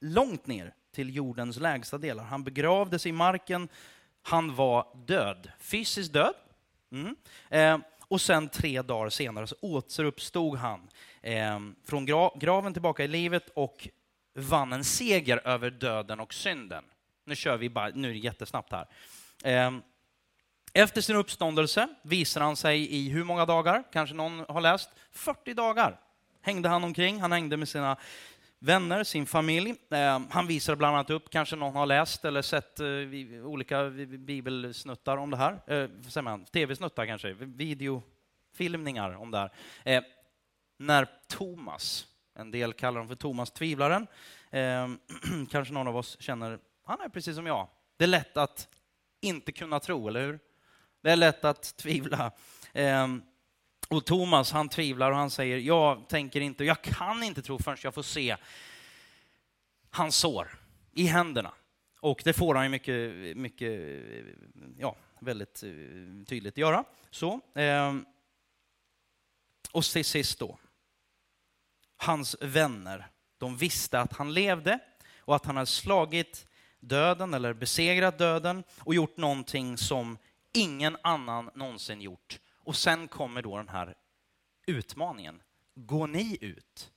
långt 0.00 0.46
ner 0.46 0.74
till 0.92 1.16
jordens 1.16 1.56
lägsta 1.56 1.98
delar. 1.98 2.24
Han 2.24 2.44
begravdes 2.44 3.06
i 3.06 3.12
marken. 3.12 3.68
Han 4.22 4.54
var 4.54 4.86
död, 5.06 5.52
fysiskt 5.58 6.12
död. 6.12 6.34
Mm. 6.92 7.16
Eh, 7.50 7.78
och 8.08 8.20
sen 8.20 8.48
tre 8.48 8.82
dagar 8.82 9.10
senare 9.10 9.46
så 9.46 9.56
återuppstod 9.60 10.58
han 10.58 10.88
eh, 11.22 11.60
från 11.84 12.06
gra 12.06 12.30
graven 12.40 12.72
tillbaka 12.72 13.04
i 13.04 13.08
livet 13.08 13.48
och 13.54 13.88
vann 14.34 14.72
en 14.72 14.84
seger 14.84 15.46
över 15.48 15.70
döden 15.70 16.20
och 16.20 16.34
synden. 16.34 16.84
Nu 17.24 17.36
kör 17.36 17.56
vi 17.56 17.70
bara, 17.70 17.88
nu 17.94 18.08
är 18.08 18.12
det 18.12 18.18
jättesnabbt 18.18 18.72
här. 18.72 18.86
Eh, 19.44 19.70
efter 20.72 21.00
sin 21.00 21.16
uppståndelse 21.16 21.88
visar 22.02 22.40
han 22.40 22.56
sig 22.56 22.94
i 22.94 23.08
hur 23.08 23.24
många 23.24 23.46
dagar? 23.46 23.84
Kanske 23.92 24.14
någon 24.14 24.44
har 24.48 24.60
läst? 24.60 24.90
40 25.12 25.54
dagar 25.54 26.00
hängde 26.42 26.68
han 26.68 26.84
omkring. 26.84 27.20
Han 27.20 27.32
hängde 27.32 27.56
med 27.56 27.68
sina 27.68 27.96
vänner, 28.58 29.04
sin 29.04 29.26
familj. 29.26 29.74
Eh, 29.90 30.20
han 30.30 30.46
visar 30.46 30.76
bland 30.76 30.96
annat 30.96 31.10
upp, 31.10 31.30
kanske 31.30 31.56
någon 31.56 31.74
har 31.74 31.86
läst 31.86 32.24
eller 32.24 32.42
sett 32.42 32.80
eh, 32.80 33.46
olika 33.46 33.90
bibelsnuttar 34.18 35.16
om 35.16 35.30
det 35.30 35.36
här. 35.36 35.60
Eh, 35.66 36.38
Tv-snuttar 36.52 37.06
kanske, 37.06 37.32
videofilmningar 37.32 39.16
om 39.16 39.30
det 39.30 39.38
här. 39.38 40.04
När 40.78 41.06
Thomas, 41.28 42.06
en 42.34 42.50
del 42.50 42.72
kallar 42.72 43.00
honom 43.00 43.08
för 43.08 43.14
Thomas 43.14 43.50
tvivlaren, 43.50 44.06
kanske 45.50 45.74
någon 45.74 45.88
av 45.88 45.96
oss 45.96 46.16
känner, 46.20 46.58
han 46.84 47.00
är 47.00 47.08
precis 47.08 47.36
som 47.36 47.46
jag. 47.46 47.68
Det 47.96 48.04
är 48.04 48.08
lätt 48.08 48.36
att 48.36 48.68
inte 49.20 49.52
kunna 49.52 49.80
tro, 49.80 50.08
eller 50.08 50.20
hur? 50.20 50.38
Det 51.02 51.10
är 51.10 51.16
lätt 51.16 51.44
att 51.44 51.76
tvivla. 51.76 52.32
Ehm, 52.72 53.22
och 53.88 54.06
Thomas, 54.06 54.52
han 54.52 54.68
tvivlar 54.68 55.10
och 55.10 55.16
han 55.16 55.30
säger, 55.30 55.58
jag 55.58 56.08
tänker 56.08 56.40
inte, 56.40 56.64
jag 56.64 56.82
kan 56.82 57.22
inte 57.22 57.42
tro 57.42 57.58
förrän 57.58 57.76
jag 57.82 57.94
får 57.94 58.02
se 58.02 58.36
hans 59.90 60.16
sår 60.16 60.58
i 60.92 61.06
händerna. 61.06 61.54
Och 62.00 62.20
det 62.24 62.32
får 62.32 62.54
han 62.54 62.64
ju 62.64 62.70
mycket, 62.70 63.36
mycket 63.36 64.02
ja, 64.78 64.96
väldigt 65.20 65.62
eh, 65.62 65.70
tydligt 66.26 66.58
göra. 66.58 66.84
Så. 67.10 67.40
Ehm, 67.54 68.04
och 69.72 69.84
till 69.84 70.04
sist 70.04 70.38
då, 70.38 70.58
hans 71.96 72.36
vänner, 72.40 73.06
de 73.38 73.56
visste 73.56 74.00
att 74.00 74.12
han 74.12 74.34
levde 74.34 74.78
och 75.18 75.36
att 75.36 75.46
han 75.46 75.56
hade 75.56 75.66
slagit 75.66 76.46
döden 76.80 77.34
eller 77.34 77.52
besegrat 77.52 78.18
döden 78.18 78.64
och 78.78 78.94
gjort 78.94 79.16
någonting 79.16 79.78
som 79.78 80.18
ingen 80.52 80.96
annan 81.02 81.50
någonsin 81.54 82.00
gjort. 82.00 82.40
Och 82.56 82.76
sen 82.76 83.08
kommer 83.08 83.42
då 83.42 83.56
den 83.56 83.68
här 83.68 83.94
utmaningen. 84.66 85.42
Går 85.74 86.06
ni 86.06 86.38
ut? 86.40 86.90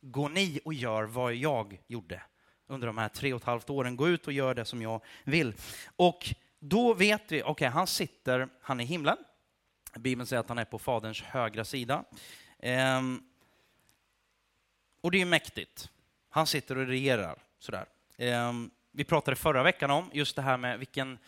Går 0.00 0.28
ni 0.28 0.60
och 0.64 0.74
gör 0.74 1.04
vad 1.04 1.34
jag 1.34 1.80
gjorde 1.86 2.22
under 2.66 2.86
de 2.86 2.98
här 2.98 3.08
tre 3.08 3.32
och 3.32 3.40
ett 3.40 3.46
halvt 3.46 3.70
åren? 3.70 3.96
Gå 3.96 4.08
ut 4.08 4.26
och 4.26 4.32
gör 4.32 4.54
det 4.54 4.64
som 4.64 4.82
jag 4.82 5.04
vill. 5.24 5.54
Och 5.96 6.34
då 6.58 6.94
vet 6.94 7.32
vi, 7.32 7.42
okej, 7.42 7.50
okay, 7.50 7.68
han 7.68 7.86
sitter, 7.86 8.48
han 8.60 8.80
är 8.80 8.84
i 8.84 8.86
himlen. 8.86 9.16
Bibeln 9.94 10.26
säger 10.26 10.40
att 10.40 10.48
han 10.48 10.58
är 10.58 10.64
på 10.64 10.78
Faderns 10.78 11.22
högra 11.22 11.64
sida. 11.64 12.04
Ehm, 12.58 13.22
och 15.00 15.10
det 15.10 15.20
är 15.20 15.24
mäktigt. 15.24 15.90
Han 16.28 16.46
sitter 16.46 16.78
och 16.78 16.86
regerar 16.86 17.38
sådär. 17.58 17.86
Ehm, 18.16 18.70
vi 18.90 19.04
pratade 19.04 19.36
förra 19.36 19.62
veckan 19.62 19.90
om 19.90 20.10
just 20.12 20.36
det 20.36 20.42
här 20.42 20.56
med 20.56 20.78
vilken 20.78 21.18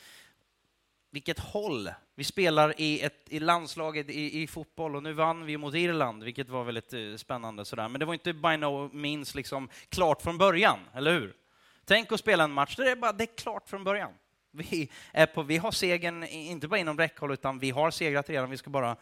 vilket 1.13 1.39
håll. 1.39 1.91
Vi 2.15 2.25
spelar 2.25 2.81
i, 2.81 3.01
ett, 3.01 3.27
i 3.29 3.41
landslaget 3.41 4.11
i, 4.11 4.43
i, 4.43 4.47
fotboll 4.47 4.97
och 4.97 5.03
nu 5.03 5.13
vann 5.13 5.47
vi 5.47 5.57
mot 5.57 5.75
Irland, 5.75 6.23
vilket 6.25 6.49
var 6.49 6.65
väldigt 6.65 6.93
eh, 6.93 7.17
spännande. 7.17 7.65
Sådär. 7.65 7.89
Men 7.89 7.99
det 7.99 8.05
var 8.05 8.15
inte 8.15 8.33
by 8.33 8.57
no 8.57 8.91
means 8.93 9.35
liksom 9.35 9.69
klart 9.89 10.23
från 10.23 10.39
början, 10.39 10.79
eller 10.95 11.13
hur? 11.13 11.35
Tänk 11.85 12.13
att 12.13 12.21
spela 12.21 12.45
en 12.45 12.53
match 12.53 12.77
där 12.77 12.85
det 12.85 12.91
är, 12.91 12.97
bara, 12.97 13.13
det 13.13 13.25
är 13.25 13.37
klart 13.37 13.69
från 13.69 13.85
början. 13.85 14.13
Vi, 14.53 14.91
är 15.13 15.27
på, 15.27 15.43
vi 15.43 15.57
har 15.57 15.71
segern, 15.71 16.25
inte 16.25 16.69
bara 16.69 16.81
inom 16.81 16.99
räckhåll, 16.99 17.33
utan 17.33 17.59
vi 17.59 17.71
har 17.71 17.91
segrat 17.91 18.31
redan. 18.31 18.51
Vi 18.51 18.57
ska 18.57 18.71
bara, 18.71 18.97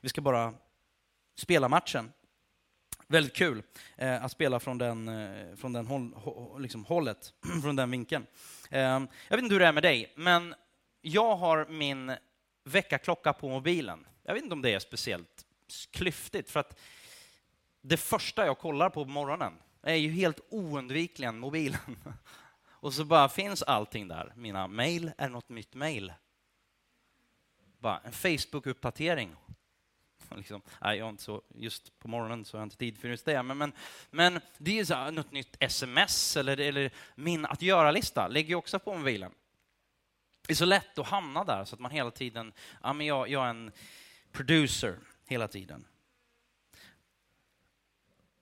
vi 0.00 0.08
ska 0.08 0.20
bara 0.20 0.54
spela 1.36 1.68
matchen. 1.68 2.12
Väldigt 3.06 3.36
kul 3.36 3.62
eh, 3.96 4.24
att 4.24 4.32
spela 4.32 4.60
från 4.60 4.78
den, 4.78 5.08
eh, 5.08 5.56
från 5.56 5.72
den 5.72 5.86
håll, 5.86 6.12
liksom 6.58 6.84
hållet, 6.84 7.32
från 7.62 7.76
den 7.76 7.90
vinkeln. 7.90 8.26
Eh, 8.70 8.80
jag 8.80 9.08
vet 9.30 9.42
inte 9.42 9.54
hur 9.54 9.60
det 9.60 9.66
är 9.66 9.72
med 9.72 9.82
dig, 9.82 10.12
men 10.16 10.54
jag 11.06 11.36
har 11.36 11.66
min 11.68 12.16
väckarklocka 12.64 13.32
på 13.32 13.48
mobilen. 13.48 14.06
Jag 14.22 14.34
vet 14.34 14.42
inte 14.42 14.54
om 14.54 14.62
det 14.62 14.74
är 14.74 14.78
speciellt 14.78 15.46
klyftigt, 15.90 16.50
för 16.50 16.60
att 16.60 16.78
det 17.80 17.96
första 17.96 18.46
jag 18.46 18.58
kollar 18.58 18.90
på 18.90 19.04
på 19.04 19.10
morgonen 19.10 19.52
är 19.82 19.94
ju 19.94 20.10
helt 20.10 20.40
oundvikligen 20.48 21.38
mobilen. 21.38 21.98
Och 22.68 22.94
så 22.94 23.04
bara 23.04 23.28
finns 23.28 23.62
allting 23.62 24.08
där. 24.08 24.32
Mina 24.36 24.68
mejl 24.68 25.12
är 25.18 25.28
något 25.28 25.48
nytt 25.48 25.74
mejl. 25.74 26.12
Bara 27.78 27.98
en 27.98 28.12
Facebook-uppdatering. 28.12 29.36
Liksom, 30.36 30.62
nej, 30.80 30.98
jag 30.98 31.08
inte 31.08 31.22
så, 31.22 31.42
just 31.54 31.98
på 31.98 32.08
morgonen 32.08 32.44
så 32.44 32.56
har 32.56 32.60
jag 32.60 32.66
inte 32.66 32.76
tid 32.76 32.98
för 32.98 33.08
just 33.08 33.24
det. 33.24 33.42
Men, 33.42 33.58
men, 33.58 33.72
men 34.10 34.40
det 34.58 34.78
är 34.78 34.84
så 34.84 35.10
något 35.10 35.32
nytt 35.32 35.56
sms 35.60 36.36
eller, 36.36 36.60
eller 36.60 36.90
min 37.14 37.46
att 37.46 37.62
göra-lista 37.62 38.28
ligger 38.28 38.54
också 38.54 38.78
på 38.78 38.94
mobilen. 38.94 39.32
Det 40.46 40.52
är 40.52 40.56
så 40.56 40.64
lätt 40.64 40.98
att 40.98 41.06
hamna 41.06 41.44
där 41.44 41.64
så 41.64 41.74
att 41.74 41.80
man 41.80 41.90
hela 41.90 42.10
tiden, 42.10 42.52
ja 42.82 42.92
men 42.92 43.06
jag, 43.06 43.28
jag 43.28 43.44
är 43.44 43.50
en 43.50 43.72
producer 44.32 44.98
hela 45.26 45.48
tiden. 45.48 45.86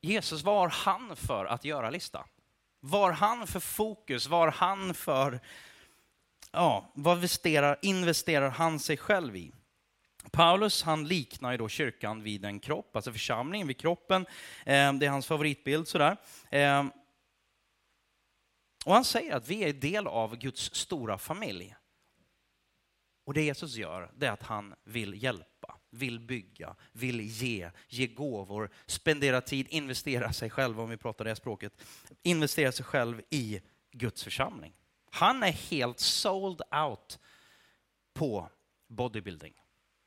Jesus, 0.01 0.43
var 0.43 0.69
han 0.69 1.17
för 1.17 1.47
att 1.47 1.65
göra 1.65 1.91
lista? 1.91 2.27
Var 2.81 3.13
han 3.13 3.47
för 3.47 3.61
fokus? 3.61 4.27
Var 4.27 4.49
han 4.49 4.95
för, 4.95 5.41
ja, 6.53 6.93
vad 6.95 7.17
investerar, 7.17 7.79
investerar 7.83 8.51
han 8.51 8.81
sig 8.81 8.97
själv 8.97 9.37
i? 9.37 9.53
Paulus 10.31 10.83
han 10.83 11.09
liknar 11.09 11.53
ju 11.53 11.57
då 11.57 11.69
kyrkan 11.69 12.23
vid 12.23 12.45
en 12.45 12.61
kropp, 12.61 12.97
alltså 12.97 13.13
församlingen 13.13 13.67
vid 13.67 13.81
kroppen. 13.81 14.27
Eh, 14.67 14.93
det 14.93 15.07
är 15.07 15.09
hans 15.09 15.27
favoritbild 15.27 15.89
sådär. 15.89 16.17
Eh, 16.51 16.85
och 18.85 18.95
han 18.95 19.05
säger 19.05 19.35
att 19.35 19.49
vi 19.49 19.65
är 19.65 19.73
del 19.73 20.07
av 20.07 20.37
Guds 20.37 20.75
stora 20.75 21.19
familj. 21.19 21.75
Och 23.25 23.35
det 23.35 23.43
Jesus 23.43 23.76
gör, 23.76 24.11
det 24.16 24.26
är 24.26 24.31
att 24.31 24.43
han 24.43 24.75
vill 24.85 25.23
hjälpa. 25.23 25.50
vill 25.90 26.21
bygga, 26.21 26.76
vill 26.93 27.21
ge, 27.21 27.71
ge 27.88 28.07
gåvor, 28.07 28.71
spendera 28.87 29.40
tid, 29.40 29.66
investera 29.71 30.33
sig 30.33 30.50
själv, 30.50 30.81
om 30.81 30.90
vi 30.90 30.97
pratar 30.97 31.25
det 31.25 31.37
språket, 31.37 31.73
investera 32.23 32.73
sig 32.73 32.85
själv 32.85 33.23
i 33.31 33.61
Guds 33.93 34.25
församling. 34.25 34.75
Han 35.11 35.43
är 35.43 35.52
helt 35.52 36.00
sold 36.00 36.62
out 36.87 37.19
på 38.12 38.49
bodybuilding 38.88 39.54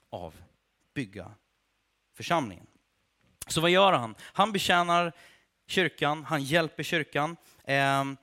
av 0.09 0.36
bygga 0.93 1.31
församlingen. 2.13 2.67
Så 3.47 3.62
vad 3.62 3.69
gör 3.69 3.93
han? 3.93 4.15
Han 4.21 4.51
betjänar 4.51 5.13
kyrkan, 5.67 6.24
han 6.24 6.43
hjälper 6.43 6.83
kyrkan. 6.83 7.38
Ehm, 7.63 8.17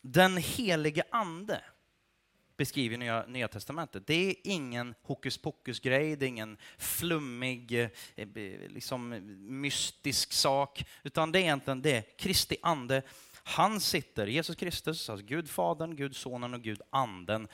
den 0.00 0.36
helige 0.36 1.02
ande 1.10 1.64
beskriver 2.62 2.98
Nya, 2.98 3.26
Nya 3.26 3.48
Testamentet. 3.48 4.06
Det 4.06 4.30
är 4.30 4.34
ingen 4.44 4.94
hokus 5.02 5.38
pokus-grej, 5.38 6.16
det 6.16 6.26
är 6.26 6.28
ingen 6.28 6.56
flummig, 6.78 7.72
eh, 7.72 7.90
eh, 8.16 8.26
liksom, 8.68 9.08
mystisk 9.60 10.32
sak, 10.32 10.84
utan 11.02 11.32
det 11.32 11.38
är 11.38 11.40
egentligen 11.40 11.82
det 11.82 12.18
Kristi 12.18 12.56
ande. 12.62 13.02
Han 13.44 13.80
sitter, 13.80 14.26
Jesus 14.26 14.56
Kristus, 14.56 15.10
alltså 15.10 15.26
Gud 15.26 15.50
Fadern, 15.50 15.96
Gud 15.96 16.16
Sonen 16.16 16.54
och 16.54 16.62
Gud 16.62 16.80
Anden. 16.90 17.48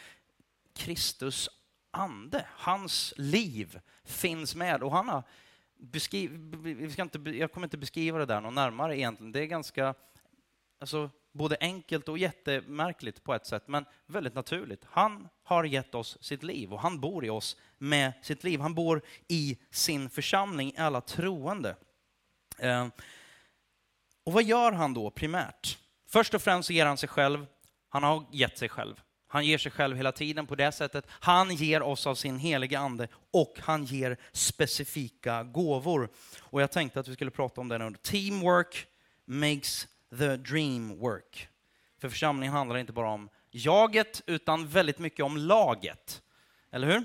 Kristus 0.74 1.48
ande, 1.90 2.46
hans 2.48 3.14
liv 3.16 3.80
finns 4.04 4.54
med 4.54 4.82
och 4.82 4.92
han 4.92 5.08
har 5.08 5.22
beskriv, 5.76 6.32
inte, 6.98 7.18
jag 7.30 7.52
kommer 7.52 7.66
inte 7.66 7.78
beskriva 7.78 8.18
det 8.18 8.26
där 8.26 8.40
någon 8.40 8.54
närmare 8.54 8.98
egentligen. 8.98 9.32
Det 9.32 9.40
är 9.40 9.46
ganska, 9.46 9.94
alltså, 10.80 11.10
både 11.38 11.57
enkelt 11.61 12.09
och 12.09 12.18
jättemärkligt 12.18 13.25
på 13.25 13.35
ett 13.35 13.47
sätt, 13.47 13.62
men 13.66 13.85
väldigt 14.07 14.35
naturligt. 14.35 14.85
Han 14.90 15.28
har 15.42 15.64
gett 15.64 15.95
oss 15.95 16.18
sitt 16.21 16.42
liv 16.42 16.73
och 16.73 16.80
han 16.80 17.00
bor 17.00 17.25
i 17.25 17.30
oss 17.30 17.57
med 17.78 18.12
sitt 18.23 18.45
liv. 18.45 18.61
Han 18.61 18.75
bor 18.75 19.02
i 19.28 19.59
sin 19.71 20.11
församling, 20.11 20.68
i 20.68 20.78
alla 20.78 21.00
troende. 21.00 21.76
Eh, 22.59 22.88
och 24.25 24.33
vad 24.33 24.45
gör 24.45 24.73
han 24.73 24.95
då 24.95 25.11
primärt? 25.11 25.78
Först 26.09 26.35
och 26.35 26.42
främst 26.42 26.71
ger 26.71 26.87
han 26.87 26.97
sig 26.97 27.09
själv. 27.09 27.47
Han 27.88 28.02
har 28.02 28.25
gett 28.33 28.59
sig 28.59 28.68
själv. 28.68 29.00
Han 29.30 29.47
ger 29.47 29.59
sig 29.59 29.73
själv 29.73 29.97
hela 29.97 30.12
tiden 30.12 30.47
på 30.47 30.54
det 30.54 30.73
sättet. 30.73 31.07
Han 31.09 31.54
ger 31.54 31.83
oss 31.83 32.07
av 32.07 32.14
sin 32.14 32.38
heliga 32.38 32.78
ande 32.78 33.09
och 33.30 33.54
han 33.61 33.85
ger 33.85 34.16
specifika 34.33 35.42
gåvor. 35.42 36.09
Och 36.40 36.62
jag 36.62 36.73
tänkte 36.73 37.00
att 37.00 37.09
vi 37.09 37.14
skulle 37.14 37.30
prata 37.30 37.61
om 37.61 37.68
det 37.68 37.78
nu. 37.78 37.95
Teamwork 38.02 38.87
makes 39.25 39.88
the 40.18 40.36
dream 40.36 40.98
work. 40.98 41.48
För 42.00 42.08
församlingen 42.08 42.54
handlar 42.54 42.76
inte 42.78 42.92
bara 42.92 43.10
om 43.10 43.28
jaget, 43.50 44.22
utan 44.26 44.68
väldigt 44.68 44.98
mycket 44.98 45.24
om 45.24 45.36
laget. 45.36 46.22
Eller 46.70 46.86
hur? 46.86 47.04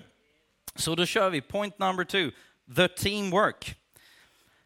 Så 0.75 0.95
då 0.95 1.05
kör 1.05 1.29
vi. 1.29 1.41
Point 1.41 1.79
number 1.79 2.03
two, 2.03 2.31
the 2.75 2.87
teamwork. 2.87 3.75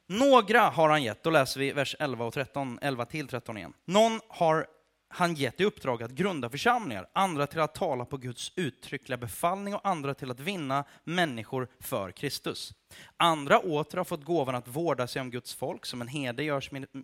Några 0.06 0.62
har 0.62 0.89
han 0.89 1.03
gett, 1.03 1.24
då 1.24 1.29
läser 1.29 1.60
vi 1.60 1.72
vers 1.72 1.96
11 2.00 2.25
och 2.25 2.34
13, 2.34 2.79
11 2.82 3.06
till 3.06 3.27
13 3.27 3.58
igen. 3.58 3.74
Någon 3.86 4.22
har 4.27 4.67
han 5.10 5.36
gett 5.36 5.62
i 5.62 5.64
uppdrag 5.64 6.04
att 6.04 6.12
grunda 6.12 6.50
församlingar, 6.50 7.10
andra 7.14 7.48
till 7.48 7.60
att 7.60 7.76
tala 7.76 8.06
på 8.06 8.18
Guds 8.18 8.52
uttryckliga 8.56 9.18
befallning 9.18 9.76
och 9.76 9.88
andra 9.88 10.14
till 10.14 10.32
att 10.32 10.40
vinna 10.40 10.84
människor 11.04 11.68
för 11.80 12.12
Kristus. 12.12 12.74
Andra 13.18 13.60
åter 13.60 13.98
har 13.98 14.06
fått 14.06 14.24
gåvan 14.24 14.56
att 14.56 14.68
vårda 14.68 15.08
sig 15.08 15.22
om 15.22 15.30
Guds 15.30 15.54
folk, 15.54 15.86
som 15.86 16.02
en 16.02 16.08
herde 16.08 16.44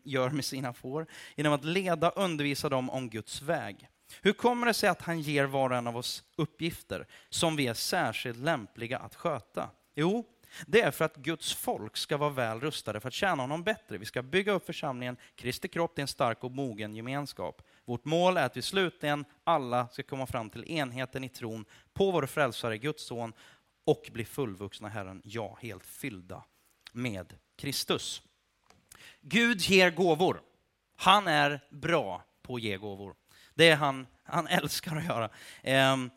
gör 0.04 0.30
med 0.30 0.46
sina 0.46 0.74
får, 0.74 1.08
genom 1.36 1.54
att 1.54 1.66
leda 1.66 2.10
och 2.10 2.24
undervisa 2.24 2.70
dem 2.70 2.90
om 2.90 3.10
Guds 3.10 3.42
väg. 3.42 3.88
Hur 4.22 4.34
kommer 4.34 4.68
det 4.68 4.74
sig 4.74 4.90
att 4.90 5.02
han 5.02 5.22
ger 5.22 5.46
var 5.46 5.70
och 5.70 5.76
en 5.76 5.88
av 5.88 5.98
oss 5.98 6.24
uppgifter 6.36 7.08
som 7.30 7.56
vi 7.56 7.68
är 7.68 7.74
särskilt 7.74 8.38
lämpliga 8.38 8.98
att 8.98 9.16
sköta? 9.16 9.70
Jo, 9.96 10.26
det 10.68 10.82
är 10.82 10.92
för 10.92 11.06
att 11.06 11.16
Guds 11.16 11.54
folk 11.54 11.98
ska 11.98 12.18
vara 12.18 12.30
väl 12.30 12.60
rustade 12.60 13.00
för 13.00 13.08
att 13.08 13.14
tjäna 13.14 13.44
honom 13.44 13.64
bättre. 13.64 13.98
Vi 13.98 14.06
ska 14.06 14.22
bygga 14.22 14.52
upp 14.52 14.66
församlingen, 14.66 15.18
Kristi 15.36 15.68
kropp 15.68 15.96
till 15.96 16.02
en 16.02 16.08
stark 16.08 16.44
och 16.44 16.52
mogen 16.52 16.96
gemenskap. 16.96 17.62
Vårt 17.86 18.06
mål 18.06 18.38
är 18.38 18.46
att 18.46 18.58
vi 18.58 18.62
slutligen 18.62 19.26
alla 19.44 19.88
ska 19.88 20.04
komma 20.04 20.26
fram 20.26 20.50
till 20.50 20.72
enheten 20.72 21.24
i 21.24 21.30
tron 21.30 21.66
på 21.94 22.12
vår 22.12 22.26
frälsare, 22.26 22.78
Guds 22.78 23.06
son, 23.06 23.34
och 23.86 24.10
bli 24.14 24.26
fullvuxna 24.26 24.90
Herren, 24.90 25.22
ja, 25.26 25.58
helt 25.62 25.86
fyllda 25.86 26.44
med 26.92 27.36
Kristus. 27.56 28.22
Gud 29.22 29.62
ger 29.62 29.92
gåvor. 29.92 30.42
Han 30.96 31.28
är 31.28 31.68
bra 31.70 32.24
på 32.42 32.56
att 32.56 32.62
ge 32.62 32.78
gåvor. 32.78 33.16
Det 33.54 33.70
är 33.70 33.76
han, 33.76 34.08
han 34.24 34.48
älskar 34.48 34.96
att 34.96 35.06
göra. 35.06 35.30
Ehm, 35.62 36.10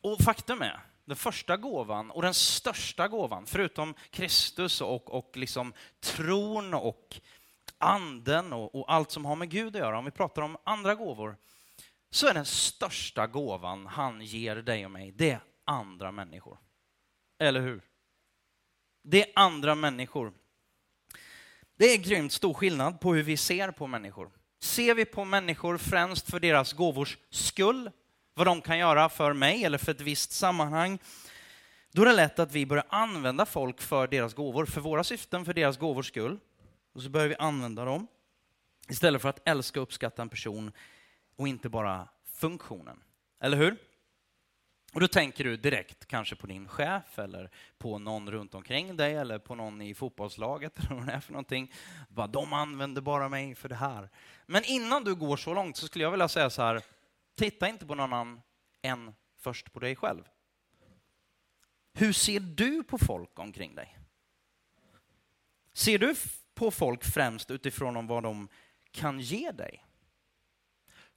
och 0.00 0.20
faktum 0.20 0.62
är, 0.62 0.80
den 1.04 1.16
första 1.16 1.56
gåvan 1.56 2.10
och 2.10 2.22
den 2.22 2.34
största 2.34 3.08
gåvan, 3.08 3.46
förutom 3.46 3.94
Kristus 4.10 4.80
och, 4.80 5.14
och 5.14 5.36
liksom 5.36 5.72
tron 6.00 6.74
och 6.74 7.20
anden 7.84 8.52
och, 8.52 8.74
och, 8.74 8.92
allt 8.92 9.10
som 9.10 9.24
har 9.24 9.36
med 9.36 9.50
Gud 9.50 9.76
att 9.76 9.82
göra, 9.82 9.98
om 9.98 10.04
vi 10.04 10.10
pratar 10.10 10.42
om 10.42 10.56
andra 10.64 10.94
gåvor, 10.94 11.36
så 12.10 12.26
är 12.26 12.34
den 12.34 12.44
största 12.44 13.26
gåvan 13.26 13.86
han 13.86 14.20
ger 14.20 14.56
dig 14.56 14.84
och 14.84 14.90
mig, 14.90 15.12
det 15.12 15.30
är 15.30 15.40
andra 15.64 16.12
människor. 16.12 16.58
Eller 17.38 17.60
hur? 17.60 17.82
Det 19.02 19.22
är 19.22 19.32
andra 19.34 19.74
människor. 19.74 20.32
Det 21.76 21.84
är 21.84 21.98
grymt 21.98 22.32
stor 22.32 22.54
skillnad 22.54 23.00
på 23.00 23.14
hur 23.14 23.22
vi 23.22 23.36
ser 23.36 23.70
på 23.70 23.86
människor. 23.86 24.30
Ser 24.60 24.94
vi 24.94 25.04
på 25.04 25.24
människor 25.24 25.78
främst 25.78 26.30
för 26.30 26.40
deras 26.40 26.72
gåvors 26.72 27.18
skull, 27.30 27.90
vad 28.34 28.46
de 28.46 28.60
kan 28.60 28.78
göra 28.78 29.08
för 29.08 29.32
mig 29.32 29.64
eller 29.64 29.78
för 29.78 29.92
ett 29.92 30.00
visst 30.00 30.32
sammanhang, 30.32 30.98
då 31.94 32.02
är 32.02 32.06
det 32.06 32.12
lätt 32.12 32.38
att 32.38 32.52
vi 32.52 32.66
börjar 32.66 32.86
använda 32.88 33.46
folk 33.46 33.80
för 33.80 34.06
deras 34.06 34.34
gåvor, 34.34 34.66
för 34.66 34.80
våra 34.80 35.04
syften, 35.04 35.44
för 35.44 35.54
deras 35.54 35.78
gåvors 35.78 36.08
skull. 36.08 36.38
Och 36.94 37.02
så 37.02 37.10
börjar 37.10 37.28
vi 37.28 37.36
använda 37.38 37.84
dem 37.84 38.06
istället 38.88 39.22
för 39.22 39.28
att 39.28 39.48
älska 39.48 39.80
och 39.80 39.82
uppskatta 39.82 40.22
en 40.22 40.28
person 40.28 40.72
och 41.36 41.48
inte 41.48 41.68
bara 41.68 42.08
funktionen. 42.24 43.02
Eller 43.40 43.56
hur? 43.56 43.76
Och 44.94 45.00
då 45.00 45.08
tänker 45.08 45.44
du 45.44 45.56
direkt 45.56 46.06
kanske 46.06 46.36
på 46.36 46.46
din 46.46 46.68
chef 46.68 47.18
eller 47.18 47.50
på 47.78 47.98
någon 47.98 48.30
runt 48.30 48.54
omkring 48.54 48.96
dig 48.96 49.14
eller 49.14 49.38
på 49.38 49.54
någon 49.54 49.82
i 49.82 49.94
fotbollslaget 49.94 50.78
eller 50.78 50.94
vad 50.94 51.06
det 51.06 51.12
är 51.12 51.20
för 51.20 51.32
någonting. 51.32 51.72
Bara, 52.08 52.26
de 52.26 52.52
använder 52.52 53.02
bara 53.02 53.28
mig 53.28 53.54
för 53.54 53.68
det 53.68 53.74
här. 53.74 54.10
Men 54.46 54.64
innan 54.64 55.04
du 55.04 55.14
går 55.14 55.36
så 55.36 55.54
långt 55.54 55.76
så 55.76 55.86
skulle 55.86 56.04
jag 56.04 56.10
vilja 56.10 56.28
säga 56.28 56.50
så 56.50 56.62
här, 56.62 56.82
titta 57.34 57.68
inte 57.68 57.86
på 57.86 57.94
någon 57.94 58.12
annan 58.12 58.42
än 58.82 59.14
först 59.38 59.72
på 59.72 59.80
dig 59.80 59.96
själv. 59.96 60.22
Hur 61.92 62.12
ser 62.12 62.40
du 62.40 62.82
på 62.82 62.98
folk 62.98 63.38
omkring 63.38 63.74
dig? 63.74 63.98
Ser 65.72 65.98
du 65.98 66.14
på 66.54 66.70
folk 66.70 67.04
främst 67.04 67.50
utifrån 67.50 68.06
vad 68.06 68.22
de 68.22 68.48
kan 68.90 69.20
ge 69.20 69.50
dig. 69.50 69.86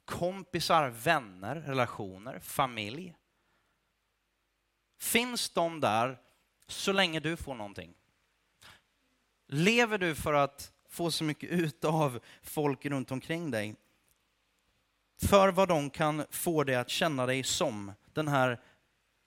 Kompisar, 0.05 0.89
vänner, 0.89 1.55
relationer, 1.55 2.39
familj. 2.39 3.15
Finns 4.99 5.49
de 5.49 5.79
där 5.79 6.17
så 6.67 6.91
länge 6.91 7.19
du 7.19 7.37
får 7.37 7.55
någonting? 7.55 7.93
Lever 9.47 9.97
du 9.97 10.15
för 10.15 10.33
att 10.33 10.73
få 10.89 11.11
så 11.11 11.23
mycket 11.23 11.49
ut 11.49 11.83
av 11.83 12.19
folk 12.41 12.85
runt 12.85 13.11
omkring 13.11 13.51
dig? 13.51 13.75
För 15.21 15.51
vad 15.51 15.67
de 15.67 15.89
kan 15.89 16.25
få 16.29 16.63
dig 16.63 16.75
att 16.75 16.89
känna 16.89 17.25
dig 17.25 17.43
som 17.43 17.93
den 18.13 18.27
här 18.27 18.61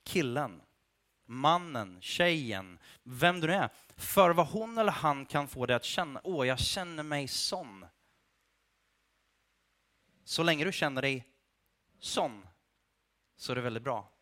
killen, 0.05 0.62
mannen, 1.31 1.99
tjejen, 2.01 2.79
vem 3.03 3.40
du 3.40 3.47
nu 3.47 3.55
är 3.55 3.71
för 3.97 4.31
vad 4.31 4.47
hon 4.47 4.79
eller 4.79 4.93
han 4.93 5.27
kan 5.27 5.49
få 5.49 5.66
dig 5.66 5.77
att 5.77 5.85
känna, 5.85 6.21
åh, 6.25 6.47
jag 6.47 6.59
känner 6.59 7.03
mig 7.03 7.29
sån. 7.29 7.87
Så 10.25 10.43
länge 10.43 10.64
du 10.64 10.73
känner 10.73 11.03
dig 11.03 11.27
sån, 11.99 12.47
så 13.37 13.53
är 13.53 13.57
det 13.57 13.62
väldigt 13.62 13.83
bra. 13.83 14.12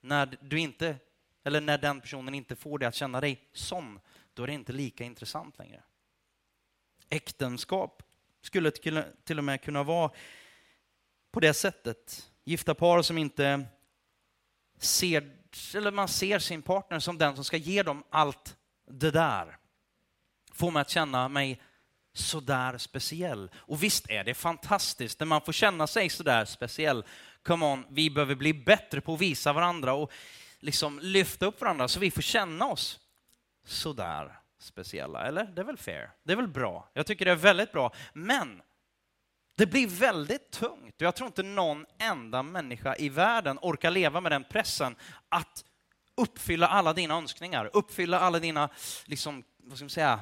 När 0.00 0.38
du 0.40 0.60
inte, 0.60 0.96
eller 1.44 1.60
när 1.60 1.78
den 1.78 2.00
personen 2.00 2.34
inte 2.34 2.56
får 2.56 2.78
dig 2.78 2.88
att 2.88 2.94
känna 2.94 3.20
dig 3.20 3.48
sån, 3.52 4.00
då 4.34 4.42
är 4.42 4.46
det 4.46 4.52
inte 4.52 4.72
lika 4.72 5.04
intressant 5.04 5.58
längre. 5.58 5.82
Äktenskap 7.08 8.02
skulle 8.40 8.70
till 9.24 9.38
och 9.38 9.44
med 9.44 9.62
kunna 9.62 9.82
vara 9.82 10.10
på 11.30 11.40
det 11.40 11.54
sättet. 11.54 12.30
Gifta 12.44 12.74
par 12.74 13.02
som 13.02 13.18
inte 13.18 13.66
ser, 14.84 15.30
eller 15.74 15.90
man 15.90 16.08
ser 16.08 16.38
sin 16.38 16.62
partner 16.62 16.98
som 16.98 17.18
den 17.18 17.34
som 17.34 17.44
ska 17.44 17.56
ge 17.56 17.82
dem 17.82 18.04
allt 18.10 18.56
det 18.90 19.10
där 19.10 19.56
får 20.52 20.70
mig 20.70 20.80
att 20.80 20.90
känna 20.90 21.28
mig 21.28 21.60
sådär 22.14 22.78
speciell. 22.78 23.50
Och 23.56 23.82
visst 23.82 24.10
är 24.10 24.24
det 24.24 24.34
fantastiskt 24.34 25.20
när 25.20 25.26
man 25.26 25.40
får 25.40 25.52
känna 25.52 25.86
sig 25.86 26.08
sådär 26.08 26.44
speciell. 26.44 27.04
Come 27.42 27.66
on, 27.66 27.86
vi 27.90 28.10
behöver 28.10 28.34
bli 28.34 28.54
bättre 28.54 29.00
på 29.00 29.14
att 29.14 29.20
visa 29.20 29.52
varandra 29.52 29.94
och 29.94 30.12
liksom 30.60 31.00
lyfta 31.02 31.46
upp 31.46 31.60
varandra 31.60 31.88
så 31.88 32.00
vi 32.00 32.10
får 32.10 32.22
känna 32.22 32.66
oss 32.66 33.00
sådär 33.64 34.38
speciella. 34.58 35.26
Eller? 35.26 35.44
Det 35.44 35.60
är 35.60 35.64
väl 35.64 35.76
fair? 35.76 36.10
Det 36.22 36.32
är 36.32 36.36
väl 36.36 36.48
bra? 36.48 36.88
Jag 36.92 37.06
tycker 37.06 37.24
det 37.24 37.30
är 37.30 37.36
väldigt 37.36 37.72
bra. 37.72 37.92
Men 38.12 38.62
det 39.54 39.66
blir 39.66 39.86
väldigt 39.86 40.50
tungt. 40.50 40.94
Och 40.94 41.02
Jag 41.02 41.16
tror 41.16 41.26
inte 41.26 41.42
någon 41.42 41.86
enda 41.98 42.42
människa 42.42 42.96
i 42.96 43.08
världen 43.08 43.58
orkar 43.62 43.90
leva 43.90 44.20
med 44.20 44.32
den 44.32 44.44
pressen 44.44 44.96
att 45.28 45.64
uppfylla 46.14 46.68
alla 46.68 46.92
dina 46.92 47.14
önskningar, 47.14 47.70
uppfylla 47.72 48.20
alla 48.20 48.38
dina, 48.38 48.70
liksom, 49.04 49.44
vad 49.56 49.78
ska 49.78 49.84
man 49.84 49.90
säga, 49.90 50.20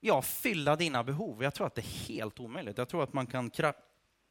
ja, 0.00 0.22
fylla 0.22 0.76
dina 0.76 1.04
behov. 1.04 1.42
Jag 1.42 1.54
tror 1.54 1.66
att 1.66 1.74
det 1.74 1.80
är 1.80 2.08
helt 2.08 2.40
omöjligt. 2.40 2.78
Jag 2.78 2.88
tror 2.88 3.02
att 3.02 3.12
man 3.12 3.26
kan 3.26 3.50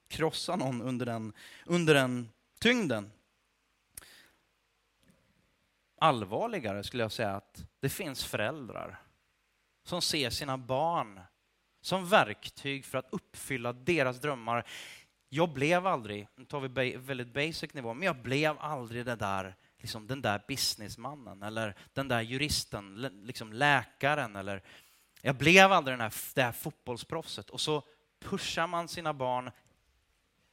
krossa 0.08 0.56
någon 0.56 0.82
under 0.82 1.06
den, 1.06 1.34
under 1.66 1.94
den 1.94 2.30
tyngden. 2.60 3.12
Allvarligare 5.98 6.84
skulle 6.84 7.04
jag 7.04 7.12
säga 7.12 7.36
att 7.36 7.66
det 7.80 7.90
finns 7.90 8.26
föräldrar 8.26 9.02
som 9.84 10.02
ser 10.02 10.30
sina 10.30 10.58
barn 10.58 11.22
som 11.86 12.06
verktyg 12.06 12.86
för 12.86 12.98
att 12.98 13.08
uppfylla 13.12 13.74
deras 13.74 14.20
drömmar. 14.20 14.68
Jag 15.30 15.50
blev 15.50 15.88
aldrig, 15.88 16.28
nu 16.36 16.46
tar 16.46 16.60
vi 16.60 16.96
väldigt 16.98 17.34
basic 17.34 17.74
nivå, 17.74 17.94
men 17.94 18.06
jag 18.06 18.22
blev 18.22 18.56
aldrig 18.60 19.06
det 19.06 19.16
där, 19.16 19.56
liksom 19.80 20.08
den 20.08 20.22
där 20.22 20.42
businessmannen 20.48 21.44
eller 21.44 21.76
den 21.94 22.08
där 22.08 22.22
juristen, 22.22 23.10
liksom 23.24 23.54
läkaren 23.54 24.36
eller 24.36 24.64
jag 25.22 25.36
blev 25.36 25.72
aldrig 25.72 25.94
den 25.94 26.02
här, 26.02 26.14
det 26.36 26.42
här 26.42 26.52
fotbollsproffset. 26.52 27.50
Och 27.50 27.62
så 27.62 27.84
pushar 28.20 28.68
man 28.68 28.88
sina 28.88 29.14
barn 29.14 29.52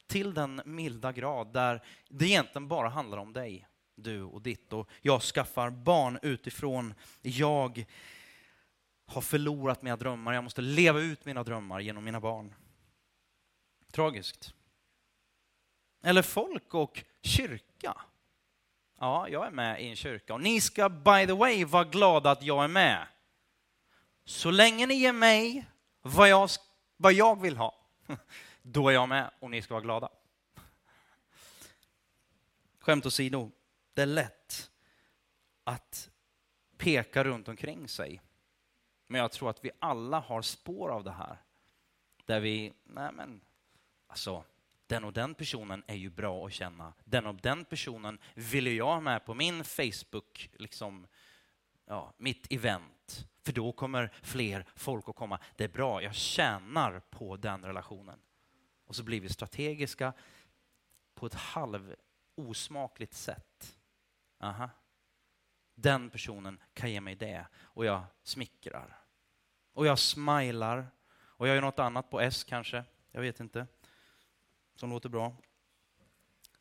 till 0.07 0.33
den 0.33 0.61
milda 0.65 1.11
grad 1.11 1.53
där 1.53 1.83
det 2.09 2.25
egentligen 2.25 2.67
bara 2.67 2.89
handlar 2.89 3.17
om 3.17 3.33
dig, 3.33 3.67
du 3.95 4.23
och 4.23 4.41
ditt. 4.41 4.73
Och 4.73 4.89
jag 5.01 5.21
skaffar 5.21 5.69
barn 5.69 6.19
utifrån 6.21 6.93
jag 7.21 7.85
har 9.05 9.21
förlorat 9.21 9.81
mina 9.81 9.95
drömmar. 9.95 10.33
Jag 10.33 10.43
måste 10.43 10.61
leva 10.61 10.99
ut 10.99 11.25
mina 11.25 11.43
drömmar 11.43 11.79
genom 11.79 12.03
mina 12.03 12.19
barn. 12.19 12.55
Tragiskt. 13.91 14.53
Eller 16.03 16.21
folk 16.21 16.73
och 16.73 17.03
kyrka. 17.21 18.01
Ja, 18.99 19.29
jag 19.29 19.47
är 19.47 19.51
med 19.51 19.81
i 19.81 19.89
en 19.89 19.95
kyrka 19.95 20.33
och 20.33 20.41
ni 20.41 20.61
ska 20.61 20.89
by 20.89 21.25
the 21.27 21.33
way 21.33 21.65
vara 21.65 21.83
glada 21.83 22.31
att 22.31 22.43
jag 22.43 22.63
är 22.63 22.67
med. 22.67 23.07
Så 24.25 24.51
länge 24.51 24.85
ni 24.85 24.93
ger 24.93 25.13
mig 25.13 25.65
vad 26.01 26.29
jag, 26.29 26.49
vad 26.97 27.13
jag 27.13 27.41
vill 27.41 27.57
ha, 27.57 27.75
då 28.61 28.89
är 28.89 28.93
jag 28.93 29.09
med 29.09 29.31
och 29.39 29.51
ni 29.51 29.61
ska 29.61 29.73
vara 29.73 29.83
glada. 29.83 30.09
Skämt 32.79 33.05
åsido, 33.05 33.51
det 33.93 34.01
är 34.01 34.05
lätt 34.05 34.71
att 35.63 36.09
peka 36.77 37.23
runt 37.23 37.47
omkring 37.47 37.87
sig. 37.87 38.21
Men 39.13 39.21
jag 39.21 39.31
tror 39.31 39.49
att 39.49 39.65
vi 39.65 39.71
alla 39.79 40.19
har 40.19 40.41
spår 40.41 40.89
av 40.89 41.03
det 41.03 41.11
här. 41.11 41.41
Där 42.25 42.39
vi, 42.39 42.73
nej 42.83 43.11
men, 43.13 43.41
alltså, 44.07 44.43
den 44.87 45.03
och 45.03 45.13
den 45.13 45.35
personen 45.35 45.83
är 45.87 45.95
ju 45.95 46.09
bra 46.09 46.45
att 46.45 46.53
känna. 46.53 46.93
Den 47.03 47.25
och 47.25 47.35
den 47.35 47.65
personen 47.65 48.19
vill 48.35 48.67
jag 48.67 48.85
ha 48.85 48.99
med 48.99 49.25
på 49.25 49.33
min 49.33 49.63
Facebook, 49.63 50.49
liksom, 50.53 51.07
ja, 51.85 52.13
mitt 52.17 52.53
event. 52.53 53.27
För 53.41 53.53
då 53.53 53.71
kommer 53.71 54.13
fler 54.21 54.65
folk 54.75 55.09
att 55.09 55.15
komma. 55.15 55.39
Det 55.55 55.63
är 55.63 55.69
bra, 55.69 56.03
jag 56.03 56.15
tjänar 56.15 56.99
på 56.99 57.37
den 57.37 57.65
relationen. 57.65 58.19
Och 58.85 58.95
så 58.95 59.03
blir 59.03 59.21
vi 59.21 59.29
strategiska 59.29 60.13
på 61.13 61.25
ett 61.25 61.33
halv 61.33 61.95
osmakligt 62.35 63.13
sätt. 63.13 63.77
Aha. 64.39 64.69
Den 65.75 66.09
personen 66.09 66.59
kan 66.73 66.91
ge 66.91 67.01
mig 67.01 67.15
det 67.15 67.47
och 67.55 67.85
jag 67.85 68.03
smickrar. 68.23 69.02
Och 69.73 69.85
jag 69.85 69.99
smilar. 69.99 70.87
Och 71.43 71.47
jag 71.47 71.55
gör 71.55 71.61
något 71.61 71.79
annat 71.79 72.09
på 72.09 72.21
S 72.21 72.43
kanske, 72.43 72.83
jag 73.11 73.21
vet 73.21 73.39
inte, 73.39 73.67
som 74.75 74.89
låter 74.89 75.09
bra. 75.09 75.35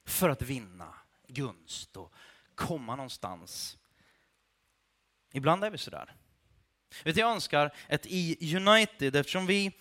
För 0.04 0.28
att 0.28 0.42
vinna 0.42 0.94
gunst 1.28 1.96
och 1.96 2.14
komma 2.54 2.96
någonstans. 2.96 3.78
Ibland 5.32 5.64
är 5.64 5.70
vi 5.70 5.78
sådär. 5.78 6.14
Vet, 7.04 7.16
jag 7.16 7.30
önskar 7.30 7.74
ett 7.88 8.06
i 8.06 8.56
United, 8.56 9.16
eftersom 9.16 9.46
vi 9.46 9.72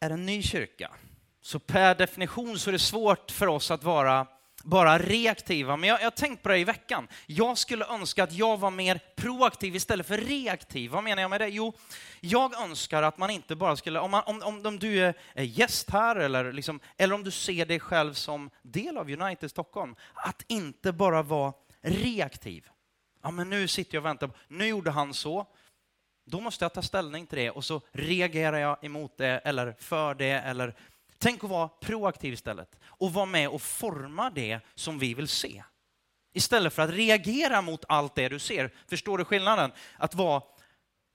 är 0.00 0.10
en 0.10 0.26
ny 0.26 0.42
kyrka, 0.42 0.94
så 1.40 1.58
per 1.58 1.94
definition 1.94 2.58
så 2.58 2.70
är 2.70 2.72
det 2.72 2.78
svårt 2.78 3.30
för 3.30 3.46
oss 3.46 3.70
att 3.70 3.82
vara 3.82 4.26
bara 4.64 4.98
reaktiva. 4.98 5.76
Men 5.76 5.88
jag 5.88 5.98
har 5.98 6.10
tänkt 6.10 6.42
på 6.42 6.48
det 6.48 6.58
i 6.58 6.64
veckan. 6.64 7.08
Jag 7.26 7.58
skulle 7.58 7.84
önska 7.86 8.24
att 8.24 8.32
jag 8.32 8.58
var 8.58 8.70
mer 8.70 9.00
proaktiv 9.16 9.76
istället 9.76 10.06
för 10.06 10.18
reaktiv. 10.18 10.90
Vad 10.90 11.04
menar 11.04 11.22
jag 11.22 11.30
med 11.30 11.40
det? 11.40 11.48
Jo, 11.48 11.72
jag 12.20 12.62
önskar 12.62 13.02
att 13.02 13.18
man 13.18 13.30
inte 13.30 13.56
bara 13.56 13.76
skulle, 13.76 14.00
om, 14.00 14.10
man, 14.10 14.22
om, 14.26 14.42
om, 14.42 14.66
om 14.66 14.78
du 14.78 15.04
är 15.34 15.42
gäst 15.42 15.90
här 15.90 16.16
eller, 16.16 16.52
liksom, 16.52 16.80
eller 16.96 17.14
om 17.14 17.24
du 17.24 17.30
ser 17.30 17.66
dig 17.66 17.80
själv 17.80 18.14
som 18.14 18.50
del 18.62 18.98
av 18.98 19.10
United 19.10 19.50
Stockholm, 19.50 19.96
att 20.14 20.44
inte 20.48 20.92
bara 20.92 21.22
vara 21.22 21.52
reaktiv. 21.80 22.68
Ja, 23.22 23.30
men 23.30 23.50
nu 23.50 23.68
sitter 23.68 23.94
jag 23.94 24.02
och 24.02 24.06
väntar, 24.06 24.30
nu 24.48 24.66
gjorde 24.66 24.90
han 24.90 25.14
så, 25.14 25.46
då 26.24 26.40
måste 26.40 26.64
jag 26.64 26.74
ta 26.74 26.82
ställning 26.82 27.26
till 27.26 27.38
det 27.38 27.50
och 27.50 27.64
så 27.64 27.80
reagerar 27.92 28.58
jag 28.58 28.84
emot 28.84 29.16
det 29.16 29.38
eller 29.44 29.76
för 29.78 30.14
det 30.14 30.30
eller 30.30 30.74
Tänk 31.20 31.44
att 31.44 31.50
vara 31.50 31.68
proaktiv 31.68 32.32
istället 32.32 32.78
och 32.98 33.12
vara 33.12 33.26
med 33.26 33.48
och 33.48 33.62
forma 33.62 34.30
det 34.30 34.60
som 34.74 34.98
vi 34.98 35.14
vill 35.14 35.28
se. 35.28 35.62
Istället 36.32 36.72
för 36.72 36.82
att 36.82 36.90
reagera 36.90 37.62
mot 37.62 37.84
allt 37.88 38.14
det 38.14 38.28
du 38.28 38.38
ser. 38.38 38.70
Förstår 38.88 39.18
du 39.18 39.24
skillnaden? 39.24 39.72
Att 39.96 40.14
vara 40.14 40.42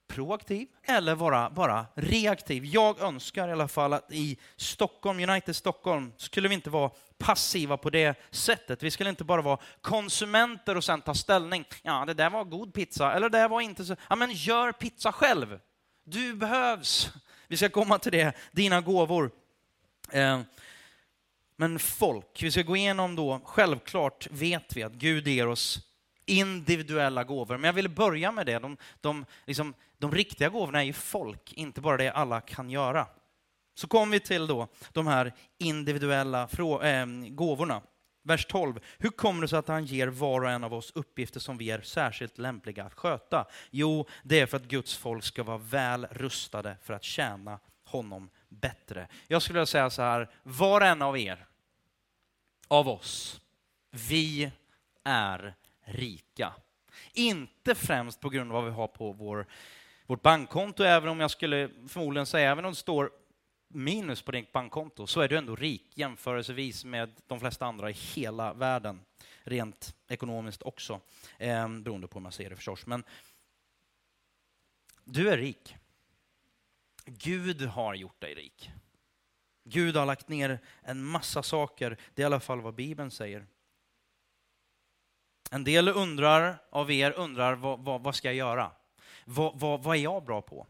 proaktiv 0.07 0.67
eller 0.83 1.15
vara 1.15 1.49
bara 1.49 1.85
reaktiv. 1.95 2.65
Jag 2.65 3.01
önskar 3.01 3.47
i 3.47 3.51
alla 3.51 3.67
fall 3.67 3.93
att 3.93 4.11
i 4.11 4.37
Stockholm, 4.55 5.29
United 5.29 5.55
Stockholm, 5.55 6.13
skulle 6.17 6.47
vi 6.47 6.55
inte 6.55 6.69
vara 6.69 6.91
passiva 7.17 7.77
på 7.77 7.89
det 7.89 8.19
sättet. 8.31 8.83
Vi 8.83 8.91
skulle 8.91 9.09
inte 9.09 9.23
bara 9.23 9.41
vara 9.41 9.59
konsumenter 9.81 10.77
och 10.77 10.83
sen 10.83 11.01
ta 11.01 11.13
ställning. 11.13 11.65
Ja, 11.81 12.05
det 12.05 12.13
där 12.13 12.29
var 12.29 12.43
god 12.43 12.73
pizza, 12.73 13.13
eller 13.13 13.29
det 13.29 13.37
där 13.37 13.49
var 13.49 13.61
inte 13.61 13.85
så. 13.85 13.95
Ja, 14.09 14.15
men 14.15 14.31
gör 14.31 14.71
pizza 14.71 15.11
själv. 15.11 15.59
Du 16.03 16.33
behövs. 16.33 17.09
Vi 17.47 17.57
ska 17.57 17.69
komma 17.69 17.99
till 17.99 18.11
det, 18.11 18.33
dina 18.51 18.81
gåvor. 18.81 19.31
Eh, 20.11 20.39
men 21.55 21.79
folk, 21.79 22.43
vi 22.43 22.51
ska 22.51 22.61
gå 22.61 22.75
igenom 22.75 23.15
då, 23.15 23.41
självklart 23.45 24.27
vet 24.31 24.75
vi 24.75 24.83
att 24.83 24.93
Gud 24.93 25.27
ger 25.27 25.47
oss 25.47 25.79
individuella 26.25 27.23
gåvor. 27.23 27.57
Men 27.57 27.63
jag 27.63 27.73
vill 27.73 27.89
börja 27.89 28.31
med 28.31 28.45
det. 28.45 28.59
De, 28.59 28.77
de, 29.01 29.25
liksom, 29.45 29.73
de 29.97 30.11
riktiga 30.11 30.49
gåvorna 30.49 30.79
är 30.79 30.85
ju 30.85 30.93
folk, 30.93 31.53
inte 31.53 31.81
bara 31.81 31.97
det 31.97 32.09
alla 32.09 32.41
kan 32.41 32.69
göra. 32.69 33.07
Så 33.75 33.87
kommer 33.87 34.11
vi 34.11 34.19
till 34.19 34.47
då 34.47 34.67
de 34.91 35.07
här 35.07 35.33
individuella 35.57 36.49
äh, 36.81 37.05
gåvorna. 37.29 37.81
Vers 38.25 38.45
12. 38.45 38.79
Hur 38.97 39.09
kommer 39.09 39.41
det 39.41 39.47
sig 39.47 39.59
att 39.59 39.67
han 39.67 39.85
ger 39.85 40.07
var 40.07 40.41
och 40.41 40.49
en 40.49 40.63
av 40.63 40.73
oss 40.73 40.91
uppgifter 40.95 41.39
som 41.39 41.57
vi 41.57 41.71
är 41.71 41.81
särskilt 41.81 42.37
lämpliga 42.37 42.83
att 42.83 42.93
sköta? 42.93 43.45
Jo, 43.71 44.07
det 44.23 44.39
är 44.39 44.45
för 44.45 44.57
att 44.57 44.63
Guds 44.63 44.97
folk 44.97 45.23
ska 45.23 45.43
vara 45.43 45.57
väl 45.57 46.07
rustade 46.11 46.77
för 46.81 46.93
att 46.93 47.03
tjäna 47.03 47.59
honom 47.85 48.29
bättre. 48.53 49.07
Jag 49.27 49.41
skulle 49.41 49.57
vilja 49.57 49.65
säga 49.65 49.89
så 49.89 50.01
här, 50.01 50.29
var 50.43 50.81
och 50.81 50.87
en 50.87 51.01
av 51.01 51.17
er, 51.17 51.45
av 52.67 52.89
oss, 52.89 53.41
vi 53.91 54.51
är 55.03 55.55
rika. 55.83 56.53
Inte 57.13 57.75
främst 57.75 58.19
på 58.19 58.29
grund 58.29 58.51
av 58.51 58.55
vad 58.55 58.65
vi 58.65 58.71
har 58.71 58.87
på 58.87 59.11
vår, 59.11 59.45
vårt 60.05 60.21
bankkonto, 60.21 60.83
även 60.83 61.09
om 61.09 61.19
jag 61.19 61.31
skulle 61.31 61.69
förmodligen 61.87 62.25
säga, 62.25 62.51
även 62.51 62.65
om 62.65 62.71
det 62.71 62.77
står 62.77 63.11
minus 63.67 64.21
på 64.21 64.31
ditt 64.31 64.51
bankkonto, 64.51 65.07
så 65.07 65.21
är 65.21 65.27
du 65.27 65.37
ändå 65.37 65.55
rik 65.55 65.97
jämförelsevis 65.97 66.85
med 66.85 67.11
de 67.27 67.39
flesta 67.39 67.65
andra 67.65 67.89
i 67.89 67.93
hela 67.93 68.53
världen. 68.53 69.01
Rent 69.43 69.95
ekonomiskt 70.07 70.61
också, 70.61 71.01
eh, 71.37 71.69
beroende 71.69 72.07
på 72.07 72.19
hur 72.19 72.23
man 72.23 72.31
ser 72.31 72.49
det 72.49 72.55
förstås. 72.55 72.85
Men 72.85 73.03
du 75.03 75.29
är 75.29 75.37
rik. 75.37 75.75
Gud 77.05 77.61
har 77.61 77.95
gjort 77.95 78.21
dig 78.21 78.33
rik. 78.33 78.71
Gud 79.63 79.95
har 79.95 80.05
lagt 80.05 80.27
ner 80.27 80.59
en 80.81 81.03
massa 81.03 81.43
saker, 81.43 81.97
det 82.13 82.21
är 82.21 82.23
i 82.23 82.25
alla 82.25 82.39
fall 82.39 82.61
vad 82.61 82.75
Bibeln 82.75 83.11
säger. 83.11 83.45
En 85.51 85.63
del 85.63 85.87
undrar, 85.87 86.57
av 86.69 86.91
er 86.91 87.11
undrar, 87.11 87.55
vad, 87.55 87.79
vad, 87.79 88.01
vad 88.03 88.15
ska 88.15 88.27
jag 88.27 88.35
göra? 88.35 88.71
Vad, 89.25 89.59
vad, 89.59 89.83
vad 89.83 89.97
är 89.97 90.01
jag 90.01 90.23
bra 90.23 90.41
på? 90.41 90.67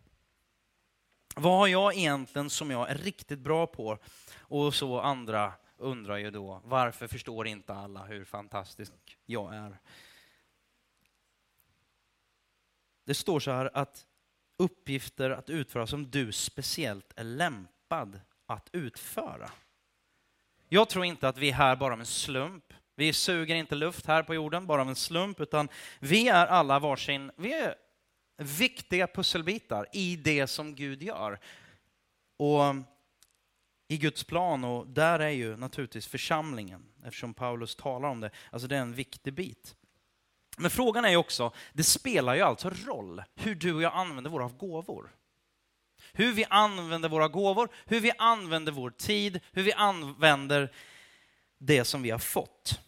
Vad 1.36 1.58
har 1.60 1.67
jag 1.67 1.96
egentligen 1.96 2.50
som 2.50 2.72
jag 2.72 2.89
är 2.89 2.96
riktigt 2.96 3.39
bra 3.39 3.67
på? 3.67 3.98
Och 4.36 4.74
så 4.74 5.00
andra 5.00 5.54
undrar 5.78 6.17
ju 6.17 6.32
då, 6.32 6.62
varför 6.65 7.08
förstår 7.08 7.48
inte 7.48 7.74
alla 7.74 8.06
hur 8.06 8.26
fantastisk 8.26 8.93
jag 9.26 9.56
är? 9.56 9.80
Det 13.06 13.13
står 13.13 13.39
så 13.39 13.52
här 13.52 13.69
att 13.74 14.06
uppgifter 14.63 15.30
att 15.30 15.49
utföra 15.49 15.88
som 15.88 16.12
du 16.12 16.32
speciellt 16.32 17.13
är 17.15 17.23
lämpad 17.23 18.19
att 18.45 18.69
utföra. 18.71 19.52
Jag 20.69 20.89
tror 20.89 21.06
inte 21.06 21.28
att 21.28 21.38
vi 21.38 21.49
är 21.49 21.54
här 21.54 21.76
bara 21.76 21.93
av 21.93 21.99
en 21.99 22.06
slump. 22.06 22.73
Vi 22.95 23.13
suger 23.13 23.56
inte 23.56 23.76
luft 23.76 24.06
här 24.06 24.23
på 24.23 24.36
jorden 24.36 24.67
bara 24.67 24.82
av 24.82 24.89
en 24.89 24.95
slump, 24.95 25.39
utan 25.39 25.69
vi 25.99 26.28
är 26.28 26.47
alla 26.47 26.80
varsin, 26.80 27.32
vi 27.36 27.54
är 27.54 27.76
viktiga 28.38 29.08
pusselbitar 29.08 29.88
i 29.93 30.15
det 30.15 30.47
som 30.47 30.76
Gud 30.76 31.04
gör. 31.04 31.39
Och 32.38 32.76
i 33.88 33.97
Guds 33.97 34.23
plan, 34.23 34.63
och 34.63 34.88
där 34.88 35.19
är 35.19 35.30
ju 35.30 35.58
naturligtvis 35.58 36.08
församlingen, 36.08 36.86
eftersom 37.04 37.34
Paulus 37.34 37.76
talar 37.76 38.10
om 38.10 38.19
det, 38.19 38.32
alltså 38.52 38.67
det 38.67 38.76
är 38.76 38.82
en 38.82 38.93
viktig 38.93 39.34
bit. 39.34 39.76
Men 40.58 40.72
frågan 40.72 41.06
är 41.06 41.10
ju 41.10 41.18
också, 41.18 41.52
det 41.74 41.84
spelar 41.84 42.36
ju 42.36 42.42
alltså 42.42 42.70
roll 42.70 43.24
hur 43.36 43.56
du 43.56 43.74
och 43.74 43.82
jag 43.82 43.94
använder 43.94 44.32
våra 44.32 44.48
gåvor. 44.48 45.16
Hur 46.13 46.34
vi 46.34 46.46
använder 46.50 47.10
våra 47.10 47.28
gåvor, 47.28 47.70
hur 47.86 48.00
vi 48.00 48.12
använder 48.18 48.72
vår 48.72 48.89
tid, 48.89 49.39
hur 49.52 49.63
vi 49.63 49.74
använder 49.74 50.72
det 51.58 51.86
som 51.86 52.02
vi 52.02 52.10
har 52.10 52.20
fått. 52.20 52.80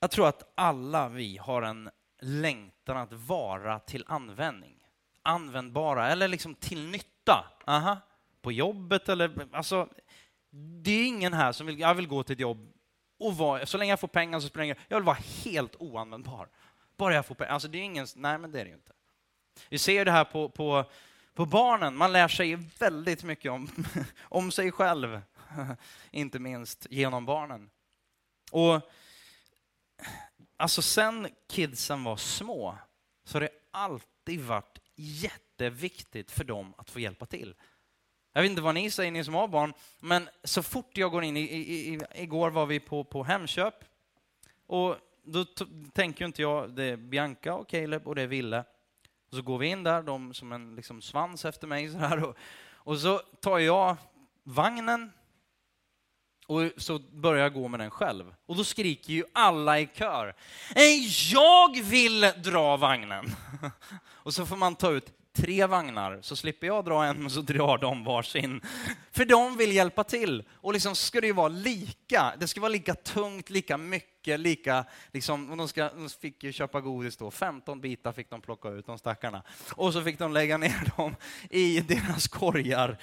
Jag 0.00 0.10
tror 0.10 0.28
att 0.28 0.52
alla 0.54 1.08
vi 1.08 1.36
har 1.36 1.62
en 1.62 1.90
längtan 2.20 2.96
att 2.96 3.12
vara 3.12 3.78
till 3.78 4.04
användning. 4.06 4.76
Användbara, 5.22 6.08
eller 6.08 6.28
liksom 6.28 6.54
till 6.54 6.86
nytta. 6.86 7.44
Aha. 7.66 7.96
På 8.42 8.52
jobbet 8.52 9.08
eller... 9.08 9.48
Alltså, 9.52 9.88
det 10.82 10.90
är 10.90 11.06
ingen 11.06 11.32
här 11.32 11.52
som 11.52 11.66
vill, 11.66 11.80
jag 11.80 11.94
vill 11.94 12.08
gå 12.08 12.22
till 12.22 12.32
ett 12.32 12.40
jobb 12.40 12.72
och 13.20 13.36
vara, 13.36 13.66
så 13.66 13.78
länge 13.78 13.92
jag 13.92 14.00
får 14.00 14.08
pengar 14.08 14.40
så 14.40 14.48
spelar 14.48 14.62
det 14.62 14.66
ingen 14.66 14.76
Jag 14.88 14.96
vill 14.96 15.04
vara 15.04 15.18
helt 15.44 15.76
oanvändbar. 15.78 16.48
Bara 16.96 17.14
jag 17.14 17.26
får 17.26 17.34
pengar. 17.34 17.52
Alltså 17.52 17.68
det 17.68 17.78
är 17.78 17.82
ingen, 17.82 18.06
nej 18.16 18.38
men 18.38 18.52
det 18.52 18.60
är 18.60 18.64
det 18.64 18.68
ju 18.68 18.76
inte. 18.76 18.92
Vi 19.68 19.78
ser 19.78 20.04
det 20.04 20.10
här 20.10 20.24
på, 20.24 20.48
på, 20.48 20.84
på 21.34 21.46
barnen, 21.46 21.96
man 21.96 22.12
lär 22.12 22.28
sig 22.28 22.54
väldigt 22.78 23.24
mycket 23.24 23.52
om, 23.52 23.70
om 24.20 24.52
sig 24.52 24.72
själv. 24.72 25.20
Inte 26.10 26.38
minst 26.38 26.86
genom 26.90 27.26
barnen. 27.26 27.70
Och 28.52 28.90
alltså 30.56 30.82
sen 30.82 31.28
kidsen 31.48 32.04
var 32.04 32.16
små 32.16 32.78
så 33.24 33.36
har 33.36 33.40
det 33.40 33.50
alltid 33.70 34.40
varit 34.40 34.78
jätteviktigt 34.94 36.30
för 36.30 36.44
dem 36.44 36.74
att 36.78 36.90
få 36.90 37.00
hjälpa 37.00 37.26
till. 37.26 37.54
Jag 38.32 38.42
vet 38.42 38.50
inte 38.50 38.62
vad 38.62 38.74
ni 38.74 38.90
säger, 38.90 39.10
ni 39.10 39.24
som 39.24 39.34
har 39.34 39.48
barn, 39.48 39.72
men 40.00 40.28
så 40.44 40.62
fort 40.62 40.96
jag 40.96 41.10
går 41.10 41.24
in, 41.24 41.36
i, 41.36 41.40
i, 41.40 41.94
i 41.94 42.00
igår 42.14 42.50
var 42.50 42.66
vi 42.66 42.80
på, 42.80 43.04
på 43.04 43.24
Hemköp, 43.24 43.74
och 44.66 44.96
då 45.22 45.44
tänker 45.92 46.24
inte 46.24 46.42
jag, 46.42 46.70
det 46.70 46.84
är 46.84 46.96
Bianca 46.96 47.54
och 47.54 47.68
Caleb 47.68 48.08
och 48.08 48.14
det 48.14 48.22
är 48.22 48.26
Ville. 48.26 48.64
Och 49.30 49.36
så 49.36 49.42
går 49.42 49.58
vi 49.58 49.66
in 49.66 49.82
där, 49.82 50.02
de 50.02 50.34
som 50.34 50.52
en 50.52 50.76
liksom 50.76 51.02
svans 51.02 51.44
efter 51.44 51.66
mig 51.66 51.90
så 51.90 51.98
här, 51.98 52.24
och, 52.24 52.36
och 52.72 52.98
så 52.98 53.18
tar 53.18 53.58
jag 53.58 53.96
vagnen 54.42 55.12
och 56.46 56.70
så 56.76 56.98
börjar 56.98 57.42
jag 57.42 57.54
gå 57.54 57.68
med 57.68 57.80
den 57.80 57.90
själv. 57.90 58.34
Och 58.46 58.56
då 58.56 58.64
skriker 58.64 59.12
ju 59.12 59.24
alla 59.32 59.80
i 59.80 59.88
kör. 59.94 60.34
Jag 61.32 61.82
vill 61.82 62.20
dra 62.20 62.76
vagnen! 62.76 63.36
Och 64.22 64.34
så 64.34 64.46
får 64.46 64.56
man 64.56 64.74
ta 64.74 64.90
ut 64.90 65.12
tre 65.32 65.66
vagnar, 65.66 66.18
så 66.22 66.36
slipper 66.36 66.66
jag 66.66 66.84
dra 66.84 67.04
en 67.04 67.24
och 67.24 67.32
så 67.32 67.40
drar 67.40 67.78
de 67.78 68.04
varsin. 68.04 68.60
För 69.10 69.24
de 69.24 69.56
vill 69.56 69.72
hjälpa 69.72 70.04
till. 70.04 70.44
Och 70.52 70.72
liksom 70.72 70.96
ska 70.96 71.20
det 71.20 71.26
ju 71.26 71.32
vara 71.32 71.48
lika. 71.48 72.34
Det 72.40 72.48
ska 72.48 72.60
vara 72.60 72.72
lika 72.72 72.94
tungt, 72.94 73.50
lika 73.50 73.76
mycket, 73.76 74.40
lika... 74.40 74.84
Liksom, 75.12 75.50
och 75.50 75.56
de, 75.56 75.68
ska, 75.68 75.88
de 75.88 76.08
fick 76.08 76.44
ju 76.44 76.52
köpa 76.52 76.80
godis 76.80 77.16
då. 77.16 77.30
15 77.30 77.80
bitar 77.80 78.12
fick 78.12 78.30
de 78.30 78.40
plocka 78.40 78.68
ut, 78.68 78.86
de 78.86 78.98
stackarna. 78.98 79.42
Och 79.74 79.92
så 79.92 80.02
fick 80.02 80.18
de 80.18 80.32
lägga 80.32 80.58
ner 80.58 80.96
dem 80.96 81.16
i 81.50 81.80
deras 81.80 82.28
korgar. 82.28 82.98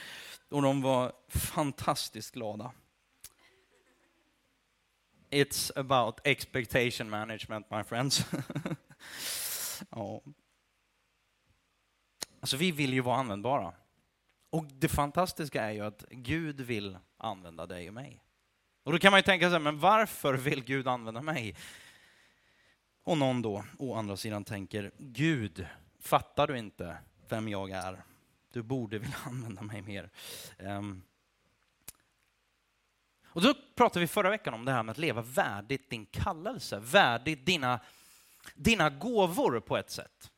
Och 0.50 0.62
de 0.62 0.82
var 0.82 1.12
fantastiskt 1.30 2.34
glada. 2.34 2.72
It's 5.30 5.72
about 5.76 6.20
expectation 6.24 7.10
management, 7.10 7.72
my 7.72 7.84
friends. 7.84 8.26
ja. 9.90 10.22
Alltså 12.40 12.58
vi 12.58 12.72
vill 12.72 12.94
ju 12.94 13.02
vara 13.02 13.18
användbara. 13.18 13.74
Och 14.50 14.66
det 14.66 14.88
fantastiska 14.88 15.64
är 15.64 15.72
ju 15.72 15.82
att 15.82 16.06
Gud 16.10 16.62
vill 16.62 16.98
använda 17.18 17.66
dig 17.66 17.88
och 17.88 17.94
mig. 17.94 18.24
Och 18.84 18.92
då 18.92 19.00
kan 19.00 19.12
man 19.12 19.20
ju 19.20 19.24
tänka 19.24 19.50
sig, 19.50 19.60
men 19.60 19.80
varför 19.80 20.34
vill 20.34 20.64
Gud 20.64 20.88
använda 20.88 21.22
mig? 21.22 21.56
Och 23.04 23.18
någon 23.18 23.42
då, 23.42 23.64
å 23.78 23.96
andra 23.96 24.18
sidan, 24.18 24.44
tänker, 24.44 24.92
Gud, 24.98 25.68
fattar 26.00 26.48
du 26.48 26.58
inte 26.58 26.98
vem 27.30 27.50
jag 27.50 27.72
är? 27.72 28.04
Du 28.52 28.62
borde 28.62 29.00
vilja 29.00 29.18
använda 29.26 29.62
mig 29.62 29.82
mer. 29.82 30.10
Um, 30.60 31.04
och 33.26 33.42
då 33.42 33.54
pratade 33.76 34.00
vi 34.00 34.08
förra 34.08 34.30
veckan 34.30 34.54
om 34.54 34.66
det 34.66 34.72
här 34.72 34.84
med 34.84 34.92
att 34.92 34.98
leva 34.98 35.22
värdigt 35.22 35.90
din 35.90 36.06
kallelse, 36.06 36.80
värdigt 36.80 37.46
dina, 37.46 37.80
dina 38.56 38.90
gåvor 38.90 39.60
på 39.60 39.78
ett 39.78 39.90
sätt. 39.90 40.32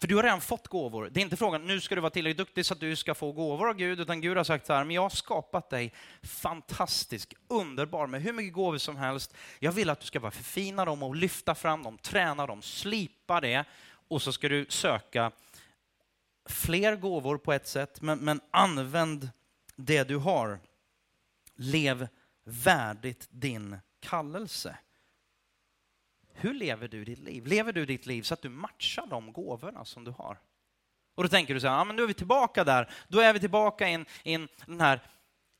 För 0.00 0.08
du 0.08 0.16
har 0.16 0.22
redan 0.22 0.40
fått 0.40 0.68
gåvor. 0.68 1.10
Det 1.12 1.20
är 1.20 1.22
inte 1.22 1.36
frågan, 1.36 1.66
nu 1.66 1.80
ska 1.80 1.94
du 1.94 2.00
vara 2.00 2.10
tillräckligt 2.10 2.38
duktig 2.38 2.66
så 2.66 2.74
att 2.74 2.80
du 2.80 2.96
ska 2.96 3.14
få 3.14 3.32
gåvor 3.32 3.68
av 3.68 3.74
Gud, 3.74 4.00
utan 4.00 4.20
Gud 4.20 4.36
har 4.36 4.44
sagt 4.44 4.66
så 4.66 4.72
här, 4.72 4.84
men 4.84 4.94
jag 4.94 5.02
har 5.02 5.10
skapat 5.10 5.70
dig 5.70 5.92
fantastisk, 6.22 7.34
underbar, 7.48 8.06
med 8.06 8.22
hur 8.22 8.32
mycket 8.32 8.52
gåvor 8.52 8.78
som 8.78 8.96
helst. 8.96 9.34
Jag 9.58 9.72
vill 9.72 9.90
att 9.90 10.00
du 10.00 10.06
ska 10.06 10.20
bara 10.20 10.30
förfina 10.30 10.84
dem 10.84 11.02
och 11.02 11.16
lyfta 11.16 11.54
fram 11.54 11.82
dem, 11.82 11.98
träna 11.98 12.46
dem, 12.46 12.62
slipa 12.62 13.40
det, 13.40 13.64
och 14.08 14.22
så 14.22 14.32
ska 14.32 14.48
du 14.48 14.66
söka 14.68 15.32
fler 16.48 16.96
gåvor 16.96 17.38
på 17.38 17.52
ett 17.52 17.68
sätt, 17.68 18.00
men, 18.00 18.18
men 18.18 18.40
använd 18.50 19.30
det 19.76 20.08
du 20.08 20.16
har. 20.16 20.60
Lev 21.54 22.08
värdigt 22.44 23.28
din 23.30 23.76
kallelse. 24.00 24.76
Hur 26.40 26.54
lever 26.54 26.88
du 26.88 27.04
ditt 27.04 27.18
liv? 27.18 27.46
Lever 27.46 27.72
du 27.72 27.86
ditt 27.86 28.06
liv 28.06 28.22
så 28.22 28.34
att 28.34 28.42
du 28.42 28.48
matchar 28.48 29.06
de 29.06 29.32
gåvorna 29.32 29.84
som 29.84 30.04
du 30.04 30.10
har? 30.10 30.38
Och 31.14 31.22
då 31.22 31.28
tänker 31.28 31.54
du 31.54 31.60
så 31.60 31.68
här, 31.68 31.76
ja 31.76 31.84
men 31.84 31.96
nu 31.96 32.02
är 32.02 32.06
vi 32.06 32.14
tillbaka 32.14 32.64
där. 32.64 32.90
Då 33.08 33.20
är 33.20 33.32
vi 33.32 33.40
tillbaka 33.40 33.90
i, 33.90 34.04
in 34.22 34.48
den 34.66 34.80
här 34.80 35.02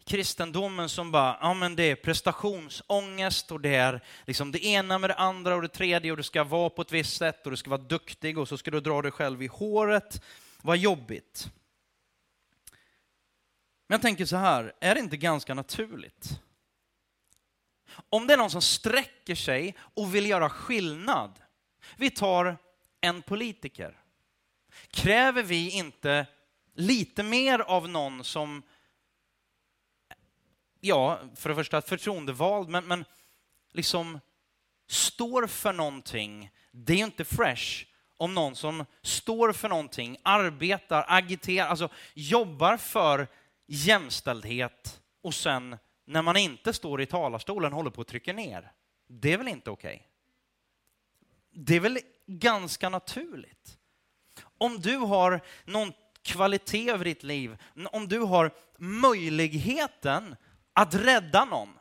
kristendomen 0.05 0.88
som 0.88 1.11
bara, 1.11 1.38
ja 1.41 1.55
men 1.55 1.77
det 1.77 1.83
är 1.83 1.97
prestationsångest 1.97 3.53
och 3.53 3.61
det 3.61 3.75
är 3.75 4.01
liksom 4.27 4.53
det 4.53 4.64
ena 4.64 4.99
med 4.99 5.11
det 5.11 5.14
andra 5.14 5.55
och 5.55 5.62
det 5.62 5.69
tredje 5.69 6.11
och 6.11 6.17
du 6.17 6.23
ska 6.23 6.45
vara 6.45 6.71
på 6.71 6.83
ett 6.83 6.93
visst 6.93 7.17
sätt 7.17 7.45
och 7.45 7.51
du 7.51 7.57
ska 7.57 7.71
vara 7.71 7.81
duktig 7.81 8.38
och 8.38 8.49
så 8.49 8.59
ska 8.59 8.71
du 8.71 8.81
dra 8.81 9.03
dig 9.03 9.12
själv 9.12 9.43
i 9.43 9.47
håret. 9.47 10.23
Vad 10.62 10.77
jobbigt. 10.77 11.51
Men 13.88 13.95
jag 13.95 14.03
tänker 14.03 14.25
så 14.25 14.37
här, 14.37 14.73
är 14.81 14.95
det 14.95 15.01
inte 15.01 15.17
ganska 15.17 15.55
naturligt 15.55 16.41
om 18.09 18.27
det 18.27 18.33
är 18.33 18.39
någon 18.39 18.51
som 18.51 18.63
sträcker 18.63 19.35
sig 19.35 19.75
och 19.79 20.15
vill 20.15 20.27
göra 20.27 20.51
skillnad, 20.51 21.33
vi 21.97 22.11
tar 22.11 22.57
en 23.01 23.23
politiker. 23.23 23.99
Kräver 24.91 25.43
vi 25.43 25.71
inte 25.71 26.27
lite 26.75 27.23
mer 27.23 27.59
av 27.59 27.89
någon 27.89 28.25
som, 28.25 28.63
ja, 30.81 31.21
för 31.37 31.49
det 31.49 31.55
första 31.55 31.83
förtroendevald, 31.83 32.69
men, 32.69 32.85
men 32.85 33.05
liksom 33.73 34.21
står 34.87 35.47
för 35.47 35.73
någonting, 35.73 36.51
det 36.71 36.93
är 36.93 36.97
ju 36.97 37.05
inte 37.05 37.25
fresh 37.25 37.87
om 38.17 38.35
någon 38.35 38.57
som 38.57 38.85
står 39.03 39.53
för 39.53 39.69
någonting, 39.69 40.17
arbetar, 40.23 41.05
agiterar, 41.09 41.67
alltså 41.67 41.89
jobbar 42.15 42.77
för 42.77 43.29
jämställdhet 43.67 45.01
och 45.23 45.35
sen 45.35 45.77
när 46.09 46.23
man 46.23 46.37
inte 46.37 46.73
står 46.73 47.01
i 47.01 47.07
talarstolen 47.07 47.73
och 47.73 47.77
håller 47.77 47.90
på 47.90 48.01
att 48.01 48.07
trycka 48.07 48.33
ner. 48.33 48.73
Det 49.07 49.33
är 49.33 49.38
väl 49.38 49.49
inte 49.49 49.71
okej? 49.71 49.94
Okay? 49.94 50.07
Det 51.64 51.77
är 51.77 51.81
väl 51.81 51.99
ganska 52.27 52.88
naturligt? 52.88 53.79
Om 54.59 54.81
du 54.81 54.97
har 54.97 55.40
någon 55.64 55.92
kvalitet 56.23 56.90
över 56.90 57.05
ditt 57.05 57.23
liv, 57.23 57.57
om 57.92 58.09
du 58.09 58.21
har 58.21 58.55
möjligheten 58.79 60.37
att 60.73 60.94
rädda 60.94 61.44
någon 61.44 61.79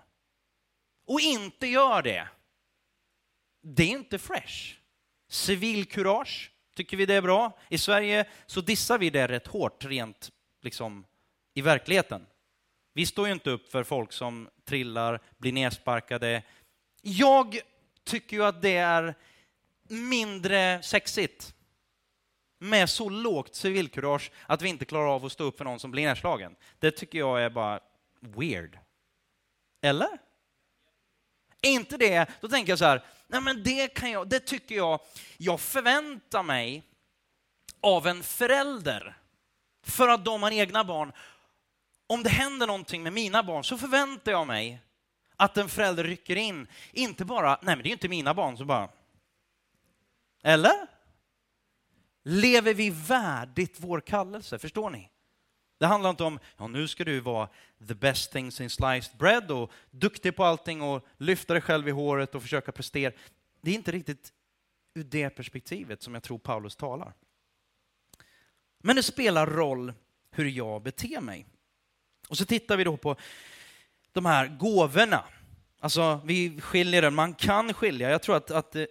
och 1.06 1.20
inte 1.20 1.68
gör 1.68 2.02
det, 2.02 2.28
det 3.62 3.84
är 3.84 3.88
inte 3.88 4.20
fresh. 4.20 4.76
Civilkurage, 5.30 6.52
tycker 6.76 6.98
vi 6.98 7.06
det 7.06 7.14
är 7.14 7.22
bra? 7.22 7.60
I 7.70 7.78
Sverige 7.78 8.30
så 8.46 8.62
dissar 8.62 8.98
vi 8.98 9.10
det 9.10 9.28
rätt 9.28 9.48
hårt 9.48 9.86
rent 9.86 10.32
liksom, 10.62 11.06
i 11.54 11.62
verkligheten. 11.62 12.26
Vi 12.98 13.06
står 13.06 13.28
ju 13.28 13.34
inte 13.34 13.50
upp 13.50 13.72
för 13.72 13.84
folk 13.84 14.12
som 14.14 14.50
trillar, 14.66 15.20
blir 15.38 15.52
nedsparkade. 15.52 16.44
Jag 17.02 17.60
tycker 18.04 18.38
ju 18.38 18.44
att 18.44 18.62
det 18.62 18.78
är 18.78 19.16
mindre 19.88 20.84
sexigt 20.84 21.56
med 22.60 22.90
så 22.90 23.10
lågt 23.10 23.56
civilkurage 23.56 24.32
att 24.46 24.62
vi 24.62 24.70
inte 24.70 24.86
klarar 24.86 25.16
av 25.16 25.26
att 25.26 25.32
stå 25.32 25.44
upp 25.44 25.58
för 25.58 25.66
någon 25.66 25.80
som 25.80 25.92
blir 25.92 26.08
nedslagen. 26.08 26.56
Det 26.80 26.92
tycker 26.92 27.20
jag 27.20 27.44
är 27.44 27.50
bara 27.50 27.80
weird. 28.20 28.80
Eller? 29.82 30.20
Är 31.62 31.70
inte 31.70 31.98
det, 31.98 32.30
då 32.42 32.50
tänker 32.50 32.72
jag 32.72 32.80
så 32.80 32.86
här, 32.86 33.04
nej 33.28 33.42
men 33.42 33.64
det 33.64 33.88
kan 33.88 34.12
jag, 34.12 34.30
det 34.30 34.40
tycker 34.40 34.76
jag, 34.76 35.00
jag 35.38 35.60
förväntar 35.60 36.44
mig 36.44 36.84
av 37.82 38.08
en 38.08 38.24
förälder 38.24 39.18
för 39.84 40.08
att 40.08 40.26
de 40.26 40.44
har 40.44 40.52
egna 40.52 40.84
barn 40.84 41.12
om 42.08 42.24
det 42.24 42.30
händer 42.30 42.68
någonting 42.68 43.04
med 43.04 43.14
mina 43.14 43.44
barn 43.44 43.64
så 43.64 43.78
förväntar 43.78 44.32
jag 44.32 44.48
mig 44.48 44.82
att 45.36 45.58
en 45.58 45.70
förälder 45.70 46.04
rycker 46.04 46.36
in. 46.36 46.68
Inte 46.92 47.26
bara, 47.26 47.60
nej 47.62 47.76
men 47.76 47.78
det 47.78 47.84
är 47.84 47.88
ju 47.88 47.94
inte 47.94 48.10
mina 48.10 48.34
barn, 48.34 48.58
så 48.58 48.66
bara... 48.66 48.90
Eller? 50.44 50.88
Lever 52.24 52.74
vi 52.74 52.90
värdigt 52.90 53.76
vår 53.80 54.02
kallelse? 54.02 54.60
Förstår 54.60 54.90
ni? 54.90 55.10
Det 55.78 55.86
handlar 55.86 56.10
inte 56.10 56.24
om, 56.24 56.40
ja 56.58 56.68
nu 56.68 56.88
ska 56.88 57.04
du 57.04 57.20
vara 57.20 57.50
the 57.88 57.94
best 57.94 58.32
things 58.32 58.62
in 58.62 58.70
sliced 58.70 59.18
bread 59.18 59.52
och 59.52 59.72
duktig 59.92 60.36
på 60.36 60.44
allting 60.44 60.82
och 60.82 61.06
lyfta 61.18 61.54
dig 61.54 61.62
själv 61.62 61.88
i 61.88 61.92
håret 61.92 62.36
och 62.36 62.42
försöka 62.42 62.72
prestera. 62.72 63.14
Det 63.62 63.72
är 63.72 63.76
inte 63.76 63.92
riktigt 63.92 64.34
ur 64.94 65.04
det 65.04 65.30
perspektivet 65.30 66.02
som 66.02 66.14
jag 66.14 66.24
tror 66.24 66.40
Paulus 66.40 66.76
talar. 66.76 67.14
Men 68.80 68.96
det 68.96 69.04
spelar 69.04 69.48
roll 69.48 69.94
hur 70.32 70.46
jag 70.46 70.82
beter 70.82 71.22
mig. 71.22 71.46
Och 72.30 72.38
så 72.38 72.46
tittar 72.46 72.78
vi 72.78 72.84
då 72.84 72.98
på 72.98 73.16
de 74.12 74.26
här 74.26 74.48
gåvorna. 74.48 75.24
Alltså, 75.80 76.22
vi 76.26 76.62
skiljer 76.62 77.02
den, 77.02 77.16
man 77.16 77.34
kan 77.34 77.74
skilja. 77.74 78.10
Jag 78.10 78.22
tror 78.22 78.36
att, 78.36 78.52
att 78.52 78.76
eh, 78.76 78.86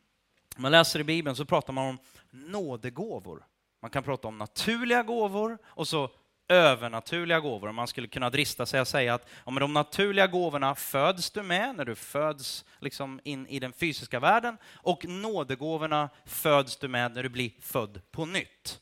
man 0.56 0.72
läser 0.72 1.00
i 1.00 1.04
Bibeln 1.04 1.36
så 1.36 1.44
pratar 1.44 1.72
man 1.72 1.86
om 1.86 1.98
nådegåvor. 2.30 3.44
Man 3.82 3.90
kan 3.90 4.02
prata 4.02 4.28
om 4.28 4.38
naturliga 4.38 5.02
gåvor 5.02 5.58
och 5.64 5.88
så 5.88 6.10
övernaturliga 6.48 7.40
gåvor. 7.40 7.72
Man 7.72 7.88
skulle 7.88 8.08
kunna 8.08 8.30
drista 8.30 8.66
sig 8.66 8.80
att 8.80 8.88
säga 8.88 9.14
att 9.14 9.28
ja, 9.44 9.50
men 9.50 9.60
de 9.60 9.72
naturliga 9.72 10.26
gåvorna 10.26 10.74
föds 10.74 11.30
du 11.30 11.42
med 11.42 11.76
när 11.76 11.84
du 11.84 11.94
föds 11.94 12.64
liksom 12.78 13.20
in 13.24 13.46
i 13.46 13.58
den 13.58 13.72
fysiska 13.72 14.20
världen 14.20 14.58
och 14.74 15.04
nådegåvorna 15.08 16.08
föds 16.24 16.76
du 16.76 16.88
med 16.88 17.14
när 17.14 17.22
du 17.22 17.28
blir 17.28 17.50
född 17.60 18.00
på 18.10 18.26
nytt. 18.26 18.80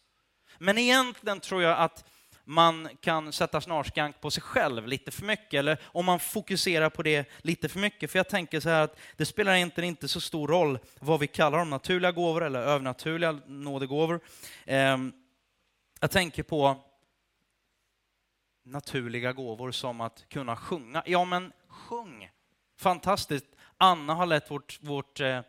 Men 0.58 0.78
egentligen 0.78 1.40
tror 1.40 1.62
jag 1.62 1.78
att 1.78 2.04
man 2.48 2.88
kan 3.00 3.32
sätta 3.32 3.60
snarskank 3.60 4.20
på 4.20 4.30
sig 4.30 4.42
själv 4.42 4.86
lite 4.86 5.10
för 5.10 5.24
mycket, 5.24 5.58
eller 5.58 5.80
om 5.84 6.04
man 6.04 6.20
fokuserar 6.20 6.90
på 6.90 7.02
det 7.02 7.30
lite 7.38 7.68
för 7.68 7.78
mycket. 7.80 8.10
För 8.10 8.18
jag 8.18 8.28
tänker 8.28 8.60
så 8.60 8.68
här 8.68 8.82
att 8.82 8.98
det 9.16 9.26
spelar 9.26 9.54
egentligen 9.54 9.88
inte 9.88 10.08
så 10.08 10.20
stor 10.20 10.48
roll 10.48 10.78
vad 11.00 11.20
vi 11.20 11.26
kallar 11.26 11.58
dem, 11.58 11.70
naturliga 11.70 12.12
gåvor 12.12 12.44
eller 12.44 12.60
övernaturliga 12.60 13.38
nådegåvor. 13.46 14.20
Ehm, 14.66 15.12
jag 16.00 16.10
tänker 16.10 16.42
på 16.42 16.76
naturliga 18.64 19.32
gåvor 19.32 19.70
som 19.70 20.00
att 20.00 20.24
kunna 20.28 20.56
sjunga. 20.56 21.02
Ja, 21.06 21.24
men 21.24 21.52
sjung! 21.68 22.30
Fantastiskt. 22.78 23.46
Anna 23.78 24.14
har 24.14 24.26
lett 24.26 24.50
vårt, 24.50 24.78
vårt 24.82 25.20
eh, 25.20 25.40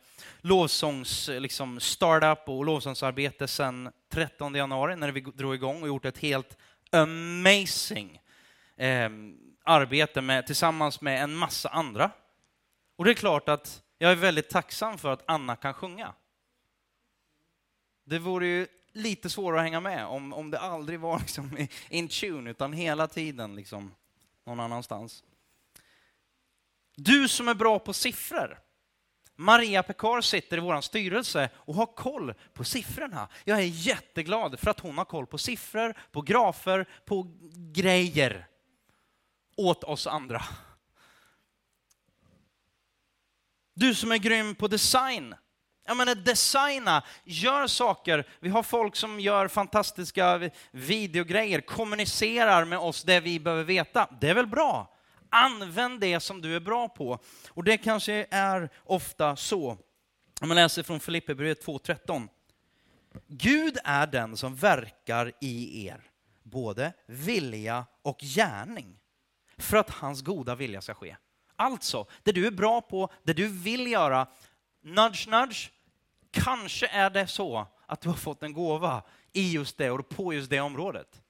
lovsångs 0.42 1.30
eh, 1.30 1.40
liksom 1.40 1.80
startup 1.80 2.50
och 2.50 2.66
lovsångsarbete 2.66 3.48
sedan 3.48 3.92
13 4.10 4.56
januari 4.56 4.96
när 4.96 5.12
vi 5.12 5.22
drog 5.22 5.56
igång 5.56 5.82
och 5.82 5.88
gjort 5.88 6.06
ett 6.06 6.18
helt 6.18 6.58
amazing 6.92 8.22
eh, 8.76 9.10
arbete 9.64 10.22
med, 10.22 10.48
tillsammans 10.48 11.02
med 11.02 11.24
en 11.24 11.36
massa 11.36 11.70
andra. 11.70 12.12
Och 12.96 13.06
det 13.06 13.12
är 13.12 13.16
klart 13.16 13.50
att 13.50 13.84
jag 13.98 14.12
är 14.12 14.16
väldigt 14.16 14.50
tacksam 14.50 14.98
för 14.98 15.14
att 15.14 15.24
Anna 15.26 15.56
kan 15.56 15.74
sjunga. 15.74 16.14
Det 18.04 18.20
vore 18.20 18.48
ju 18.48 18.68
lite 18.92 19.30
svårare 19.30 19.60
att 19.60 19.64
hänga 19.64 19.80
med 19.80 20.06
om, 20.06 20.34
om 20.34 20.52
det 20.52 20.60
aldrig 20.60 21.00
var 21.00 21.20
liksom 21.20 21.68
in 21.90 22.08
tune, 22.08 22.50
utan 22.50 22.74
hela 22.74 23.08
tiden 23.08 23.56
liksom 23.56 23.96
någon 24.46 24.60
annanstans. 24.60 25.24
Du 26.96 27.28
som 27.28 27.48
är 27.48 27.54
bra 27.54 27.80
på 27.80 27.94
siffror. 27.94 28.60
Maria 29.40 29.84
Pekar 29.84 30.22
sitter 30.22 30.58
i 30.58 30.60
vår 30.60 30.82
styrelse 30.82 31.50
och 31.56 31.76
har 31.76 31.86
koll 31.86 32.34
på 32.54 32.64
siffrorna. 32.64 33.28
Jag 33.44 33.60
är 33.60 33.64
jätteglad 33.64 34.60
för 34.60 34.72
att 34.72 34.80
hon 34.80 34.98
har 34.98 35.06
koll 35.06 35.28
på 35.28 35.38
siffror, 35.38 35.94
på 36.12 36.22
grafer, 36.22 36.86
på 37.06 37.28
grejer 37.74 38.48
åt 39.56 39.84
oss 39.84 40.08
andra. 40.08 40.44
Du 43.74 43.96
som 43.96 44.12
är 44.12 44.18
grym 44.18 44.56
på 44.56 44.68
design. 44.68 45.36
Jag 45.86 45.98
menar 45.98 46.16
designa, 46.16 47.04
gör 47.24 47.68
saker. 47.68 48.28
Vi 48.40 48.50
har 48.50 48.64
folk 48.64 48.96
som 48.96 49.20
gör 49.20 49.48
fantastiska 49.48 50.50
videogrejer, 50.72 51.62
kommunicerar 51.62 52.66
med 52.66 52.80
oss 52.80 53.04
det 53.04 53.20
vi 53.20 53.40
behöver 53.40 53.64
veta. 53.64 54.10
Det 54.22 54.30
är 54.30 54.34
väl 54.34 54.48
bra? 54.48 54.97
Använd 55.38 56.00
det 56.00 56.20
som 56.20 56.42
du 56.42 56.56
är 56.56 56.60
bra 56.60 56.90
på. 56.90 57.20
Och 57.50 57.64
det 57.64 57.78
kanske 57.78 58.28
är 58.32 58.70
ofta 58.84 59.36
så. 59.36 59.78
Om 60.42 60.48
man 60.48 60.56
läser 60.56 60.84
från 60.84 61.00
Filipperbrevet 61.00 61.66
2.13. 61.66 62.28
Gud 63.28 63.78
är 63.84 64.08
den 64.08 64.38
som 64.38 64.56
verkar 64.56 65.32
i 65.42 65.88
er, 65.88 66.02
både 66.44 66.94
vilja 67.06 67.86
och 68.02 68.20
gärning, 68.20 69.00
för 69.58 69.78
att 69.78 69.90
hans 69.90 70.22
goda 70.22 70.56
vilja 70.56 70.82
ska 70.82 70.94
ske. 70.94 71.16
Alltså, 71.56 72.06
det 72.24 72.32
du 72.32 72.48
är 72.48 72.52
bra 72.52 72.82
på, 72.82 73.12
det 73.24 73.34
du 73.34 73.48
vill 73.48 73.92
göra, 73.92 74.28
nudge 74.82 75.28
nudge, 75.28 75.70
kanske 76.32 76.88
är 76.88 77.10
det 77.10 77.28
så 77.28 77.68
att 77.86 78.02
du 78.02 78.10
har 78.10 78.16
fått 78.16 78.44
en 78.44 78.54
gåva 78.54 79.02
i 79.34 79.52
just 79.52 79.78
det 79.78 79.92
och 79.92 80.10
på 80.10 80.34
just 80.34 80.50
det 80.50 80.60
området. 80.60 81.22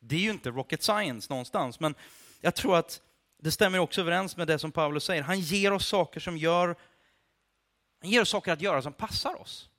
Det 0.00 0.16
är 0.16 0.20
ju 0.20 0.30
inte 0.30 0.50
rocket 0.50 0.82
science 0.82 1.26
någonstans, 1.30 1.80
men 1.80 1.94
jag 2.40 2.54
tror 2.54 2.76
att 2.76 3.00
det 3.42 3.50
stämmer 3.50 3.78
också 3.78 4.00
överens 4.00 4.36
med 4.36 4.46
det 4.46 4.58
som 4.58 4.72
Paulus 4.72 5.04
säger. 5.04 5.22
Han 5.22 5.40
ger 5.40 5.72
oss 5.72 5.86
saker 5.86 6.20
som 6.20 6.36
gör, 6.36 6.76
han 8.00 8.10
ger 8.10 8.22
oss 8.22 8.28
saker 8.28 8.52
att 8.52 8.60
göra 8.60 8.82
som 8.82 8.92
passar 8.92 9.40
oss. 9.40 9.70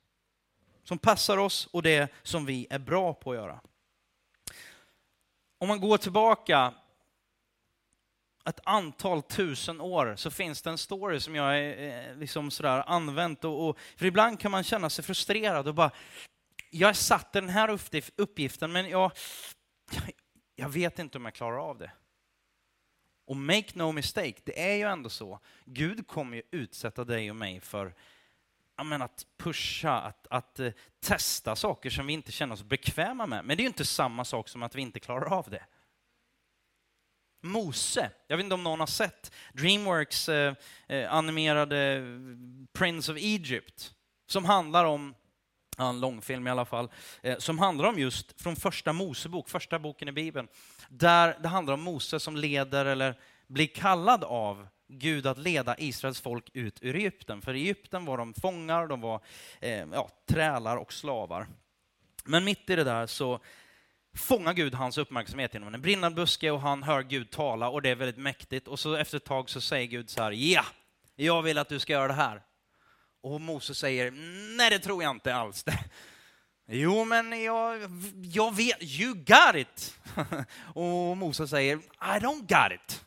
Som 0.82 0.98
passar 0.98 1.36
oss 1.36 1.68
och 1.72 1.82
det 1.82 2.12
som 2.22 2.46
vi 2.46 2.66
är 2.70 2.78
bra 2.78 3.14
på 3.14 3.30
att 3.30 3.36
göra. 3.36 3.60
Om 5.58 5.68
man 5.68 5.80
går 5.80 5.98
tillbaka 5.98 6.74
ett 8.44 8.60
antal 8.64 9.22
tusen 9.22 9.80
år 9.80 10.16
så 10.16 10.30
finns 10.30 10.62
det 10.62 10.70
en 10.70 10.78
story 10.78 11.20
som 11.20 11.34
jag 11.34 11.58
är 11.58 12.08
eh, 12.10 12.16
liksom 12.16 12.50
sådär 12.50 12.84
använt. 12.86 13.44
Och, 13.44 13.68
och, 13.68 13.78
för 13.96 14.06
ibland 14.06 14.40
kan 14.40 14.50
man 14.50 14.64
känna 14.64 14.90
sig 14.90 15.04
frustrerad 15.04 15.68
och 15.68 15.74
bara, 15.74 15.90
jag 16.70 16.90
är 16.90 16.94
satt 16.94 17.36
i 17.36 17.40
den 17.40 17.48
här 17.48 17.78
uppgiften 18.16 18.72
men 18.72 18.88
jag, 18.88 19.12
jag 20.56 20.68
vet 20.68 20.98
inte 20.98 21.18
om 21.18 21.24
jag 21.24 21.34
klarar 21.34 21.70
av 21.70 21.78
det. 21.78 21.90
Och 23.26 23.36
make 23.36 23.70
no 23.74 23.92
mistake, 23.92 24.34
det 24.44 24.72
är 24.72 24.76
ju 24.76 24.82
ändå 24.82 25.08
så. 25.08 25.40
Gud 25.64 26.06
kommer 26.06 26.36
ju 26.36 26.42
utsätta 26.50 27.04
dig 27.04 27.30
och 27.30 27.36
mig 27.36 27.60
för 27.60 27.94
men, 28.82 29.02
att 29.02 29.26
pusha, 29.36 30.00
att, 30.00 30.26
att 30.30 30.60
uh, 30.60 30.72
testa 31.00 31.56
saker 31.56 31.90
som 31.90 32.06
vi 32.06 32.12
inte 32.12 32.32
känner 32.32 32.54
oss 32.54 32.62
bekväma 32.62 33.26
med. 33.26 33.44
Men 33.44 33.56
det 33.56 33.60
är 33.60 33.64
ju 33.64 33.68
inte 33.68 33.84
samma 33.84 34.24
sak 34.24 34.48
som 34.48 34.62
att 34.62 34.74
vi 34.74 34.82
inte 34.82 35.00
klarar 35.00 35.38
av 35.38 35.50
det. 35.50 35.64
Mose, 37.42 38.10
jag 38.26 38.36
vet 38.36 38.44
inte 38.44 38.54
om 38.54 38.64
någon 38.64 38.80
har 38.80 38.86
sett 38.86 39.32
Dreamworks 39.52 40.28
eh, 40.28 40.54
eh 40.88 41.12
animerade 41.12 41.78
eh, 41.78 42.02
Prince 42.72 43.12
of 43.12 43.18
Egypt, 43.18 43.94
som 44.26 44.44
handlar 44.44 44.84
om 44.84 45.14
en 45.78 46.00
långfilm 46.00 46.46
i 46.46 46.50
alla 46.50 46.64
fall, 46.64 46.88
eh, 47.22 47.38
som 47.38 47.58
handlar 47.58 47.88
om 47.88 47.98
just 47.98 48.42
från 48.42 48.56
första 48.56 48.92
Mosebok, 48.92 49.48
första 49.48 49.78
boken 49.78 50.08
i 50.08 50.12
Bibeln, 50.12 50.48
där 50.88 51.36
det 51.40 51.48
handlar 51.48 51.74
om 51.74 51.82
Mose 51.82 52.20
som 52.20 52.36
leder 52.36 52.86
eller 52.86 53.18
blir 53.46 53.66
kallad 53.66 54.24
av 54.24 54.68
Gud 54.88 55.26
att 55.26 55.38
leda 55.38 55.78
Israels 55.78 56.20
folk 56.20 56.50
ut 56.54 56.78
ur 56.82 56.96
Egypten. 56.96 57.42
För 57.42 57.54
i 57.54 57.60
Egypten 57.60 58.04
var 58.04 58.18
de 58.18 58.34
fångar, 58.34 58.86
de 58.86 59.00
var 59.00 59.20
eh, 59.60 59.84
ja, 59.92 60.10
trälar 60.26 60.76
och 60.76 60.92
slavar. 60.92 61.46
Men 62.24 62.44
mitt 62.44 62.70
i 62.70 62.76
det 62.76 62.84
där 62.84 63.06
så 63.06 63.40
fångar 64.16 64.52
Gud 64.52 64.74
hans 64.74 64.98
uppmärksamhet 64.98 65.54
genom 65.54 65.74
en 65.74 65.82
brinnande 65.82 66.16
buske 66.16 66.50
och 66.50 66.60
han 66.60 66.82
hör 66.82 67.02
Gud 67.02 67.30
tala 67.30 67.68
och 67.68 67.82
det 67.82 67.90
är 67.90 67.94
väldigt 67.94 68.22
mäktigt. 68.22 68.68
Och 68.68 68.78
så 68.78 68.94
efter 68.94 69.16
ett 69.16 69.24
tag 69.24 69.50
så 69.50 69.60
säger 69.60 69.86
Gud 69.86 70.10
så 70.10 70.22
här, 70.22 70.32
ja, 70.32 70.64
jag 71.16 71.42
vill 71.42 71.58
att 71.58 71.68
du 71.68 71.78
ska 71.78 71.92
göra 71.92 72.08
det 72.08 72.14
här. 72.14 72.42
Och 73.24 73.40
Mose 73.40 73.74
säger, 73.74 74.10
nej 74.56 74.70
det 74.70 74.78
tror 74.78 75.02
jag 75.02 75.10
inte 75.10 75.34
alls. 75.34 75.64
Jo, 76.66 77.04
men 77.04 77.42
jag, 77.42 77.80
jag 78.22 78.56
vet, 78.56 78.82
you 78.82 79.14
got 79.14 79.54
it. 79.54 79.98
Och 80.74 81.16
Mose 81.16 81.48
säger, 81.48 81.76
I 81.76 82.18
don't 82.20 82.40
got 82.40 82.72
it. 82.72 83.04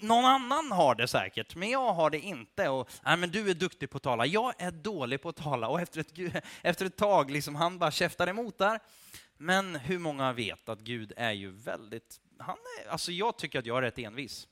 Någon 0.00 0.24
annan 0.24 0.72
har 0.72 0.94
det 0.94 1.08
säkert, 1.08 1.54
men 1.54 1.70
jag 1.70 1.92
har 1.92 2.10
det 2.10 2.18
inte. 2.18 2.68
Och, 2.68 2.90
nej, 3.04 3.16
men 3.16 3.30
du 3.30 3.50
är 3.50 3.54
duktig 3.54 3.90
på 3.90 3.96
att 3.96 4.02
tala, 4.02 4.26
jag 4.26 4.54
är 4.58 4.70
dålig 4.70 5.22
på 5.22 5.28
att 5.28 5.36
tala. 5.36 5.68
Och 5.68 5.80
efter 5.80 6.00
ett, 6.00 6.44
efter 6.62 6.86
ett 6.86 6.96
tag, 6.96 7.30
liksom, 7.30 7.54
han 7.54 7.78
bara 7.78 7.90
käftar 7.90 8.26
emot 8.26 8.58
där. 8.58 8.80
Men 9.36 9.76
hur 9.76 9.98
många 9.98 10.32
vet 10.32 10.68
att 10.68 10.80
Gud 10.80 11.12
är 11.16 11.32
ju 11.32 11.50
väldigt, 11.50 12.20
han 12.38 12.56
är, 12.80 12.90
alltså 12.90 13.12
jag 13.12 13.38
tycker 13.38 13.58
att 13.58 13.66
jag 13.66 13.78
är 13.78 13.82
rätt 13.82 13.98
envis. 13.98 14.48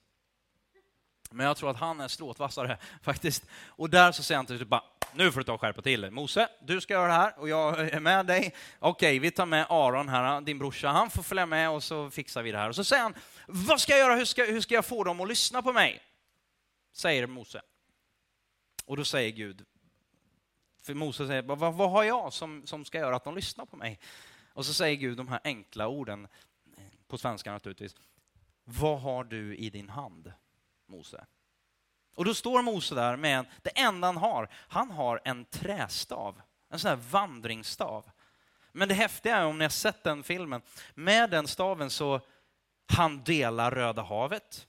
Men 1.34 1.46
jag 1.46 1.56
tror 1.56 1.70
att 1.70 1.76
han 1.76 2.00
är 2.00 2.08
stråtvassare 2.08 2.78
faktiskt. 3.02 3.46
Och 3.66 3.90
där 3.90 4.12
så 4.12 4.22
säger 4.22 4.36
han 4.36 4.46
till 4.46 4.58
typ 4.58 4.68
bara, 4.68 4.84
nu 5.14 5.32
får 5.32 5.40
du 5.40 5.44
ta 5.44 5.52
och 5.52 5.60
skärpa 5.60 5.82
till 5.82 6.00
dig. 6.00 6.10
Mose, 6.10 6.48
du 6.62 6.80
ska 6.80 6.94
göra 6.94 7.06
det 7.06 7.12
här 7.12 7.38
och 7.38 7.48
jag 7.48 7.80
är 7.80 8.00
med 8.00 8.26
dig. 8.26 8.54
Okej, 8.78 9.18
vi 9.18 9.30
tar 9.30 9.46
med 9.46 9.66
Aron 9.68 10.08
här, 10.08 10.40
din 10.40 10.58
brorsa. 10.58 10.88
Han 10.88 11.10
får 11.10 11.22
följa 11.22 11.46
med 11.46 11.70
och 11.70 11.82
så 11.82 12.10
fixar 12.10 12.42
vi 12.42 12.52
det 12.52 12.58
här. 12.58 12.68
Och 12.68 12.76
så 12.76 12.84
säger 12.84 13.02
han, 13.02 13.14
vad 13.46 13.80
ska 13.80 13.92
jag 13.92 14.00
göra? 14.00 14.14
Hur 14.14 14.24
ska, 14.24 14.44
hur 14.44 14.60
ska 14.60 14.74
jag 14.74 14.84
få 14.84 15.04
dem 15.04 15.20
att 15.20 15.28
lyssna 15.28 15.62
på 15.62 15.72
mig? 15.72 16.02
Säger 16.92 17.26
Mose. 17.26 17.62
Och 18.86 18.96
då 18.96 19.04
säger 19.04 19.30
Gud, 19.30 19.64
för 20.82 20.94
Mose 20.94 21.26
säger, 21.26 21.42
vad, 21.42 21.58
vad 21.74 21.90
har 21.90 22.04
jag 22.04 22.32
som, 22.32 22.66
som 22.66 22.84
ska 22.84 22.98
göra 22.98 23.16
att 23.16 23.24
de 23.24 23.34
lyssnar 23.34 23.66
på 23.66 23.76
mig? 23.76 24.00
Och 24.52 24.66
så 24.66 24.74
säger 24.74 24.96
Gud 24.96 25.16
de 25.16 25.28
här 25.28 25.40
enkla 25.44 25.88
orden, 25.88 26.28
på 27.08 27.18
svenska 27.18 27.52
naturligtvis. 27.52 27.96
Vad 28.64 29.00
har 29.00 29.24
du 29.24 29.56
i 29.56 29.70
din 29.70 29.88
hand, 29.88 30.32
Mose? 30.96 31.24
Och 32.14 32.24
då 32.24 32.34
står 32.34 32.62
Mose 32.62 32.94
där 32.94 33.16
med 33.16 33.46
det 33.62 33.70
enda 33.70 34.08
han 34.08 34.16
har. 34.16 34.48
Han 34.54 34.90
har 34.90 35.20
en 35.24 35.44
trästav, 35.44 36.42
en 36.70 36.78
sån 36.78 36.88
här 36.88 36.96
vandringsstav. 37.10 38.10
Men 38.72 38.88
det 38.88 38.94
häftiga 38.94 39.36
är, 39.36 39.44
om 39.44 39.58
ni 39.58 39.64
har 39.64 39.70
sett 39.70 40.04
den 40.04 40.22
filmen, 40.22 40.62
med 40.94 41.30
den 41.30 41.46
staven 41.46 41.90
så 41.90 42.20
han 42.86 43.24
delar 43.24 43.70
Röda 43.70 44.02
havet. 44.02 44.66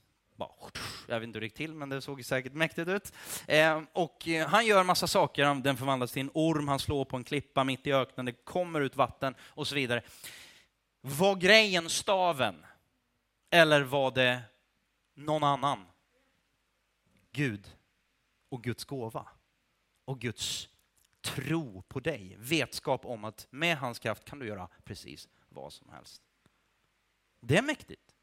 Jag 1.08 1.20
vet 1.20 1.26
inte 1.26 1.36
hur 1.36 1.40
det 1.40 1.46
gick 1.46 1.54
till, 1.54 1.74
men 1.74 1.88
det 1.88 2.02
såg 2.02 2.24
säkert 2.24 2.52
mäktigt 2.52 2.88
ut. 2.88 3.12
Ehm, 3.46 3.86
och 3.92 4.28
eh, 4.28 4.48
han 4.48 4.66
gör 4.66 4.84
massa 4.84 5.06
saker, 5.06 5.54
den 5.54 5.76
förvandlas 5.76 6.12
till 6.12 6.20
en 6.20 6.30
orm, 6.34 6.68
han 6.68 6.78
slår 6.78 7.04
på 7.04 7.16
en 7.16 7.24
klippa 7.24 7.64
mitt 7.64 7.86
i 7.86 7.92
öknen, 7.92 8.26
det 8.26 8.32
kommer 8.32 8.80
ut 8.80 8.96
vatten 8.96 9.34
och 9.40 9.66
så 9.66 9.74
vidare. 9.74 10.02
Var 11.00 11.36
grejen 11.36 11.90
staven? 11.90 12.66
Eller 13.50 13.82
var 13.82 14.10
det 14.10 14.40
någon 15.14 15.44
annan? 15.44 15.86
Gud 17.36 17.76
och 18.48 18.62
Guds 18.62 18.84
gåva 18.84 19.28
och 20.04 20.20
Guds 20.20 20.68
tro 21.20 21.82
på 21.82 22.00
dig, 22.00 22.36
vetskap 22.38 23.04
om 23.04 23.24
att 23.24 23.46
med 23.50 23.78
hans 23.78 23.98
kraft 23.98 24.24
kan 24.24 24.38
du 24.38 24.46
göra 24.46 24.68
precis 24.84 25.28
vad 25.48 25.72
som 25.72 25.88
helst. 25.88 26.22
Det 27.40 27.56
är 27.56 27.62
mäktigt. 27.62 28.14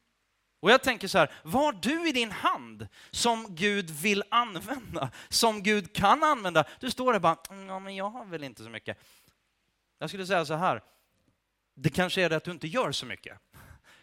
Och 0.60 0.70
jag 0.70 0.82
tänker 0.82 1.08
så 1.08 1.18
här, 1.18 1.32
vad 1.44 1.62
har 1.62 1.72
du 1.72 2.08
i 2.08 2.12
din 2.12 2.30
hand 2.30 2.88
som 3.10 3.46
Gud 3.54 3.90
vill 3.90 4.22
använda? 4.30 5.10
Som 5.28 5.62
Gud 5.62 5.92
kan 5.92 6.22
använda? 6.22 6.64
Du 6.80 6.90
står 6.90 7.12
där 7.12 7.20
bara, 7.20 7.36
mm, 7.50 7.66
ja 7.66 7.78
men 7.78 7.96
jag 7.96 8.10
har 8.10 8.24
väl 8.24 8.44
inte 8.44 8.64
så 8.64 8.70
mycket. 8.70 8.98
Jag 9.98 10.10
skulle 10.10 10.26
säga 10.26 10.44
så 10.44 10.54
här, 10.54 10.82
det 11.74 11.90
kanske 11.90 12.22
är 12.22 12.30
det 12.30 12.36
att 12.36 12.44
du 12.44 12.50
inte 12.50 12.66
gör 12.66 12.92
så 12.92 13.06
mycket. 13.06 13.38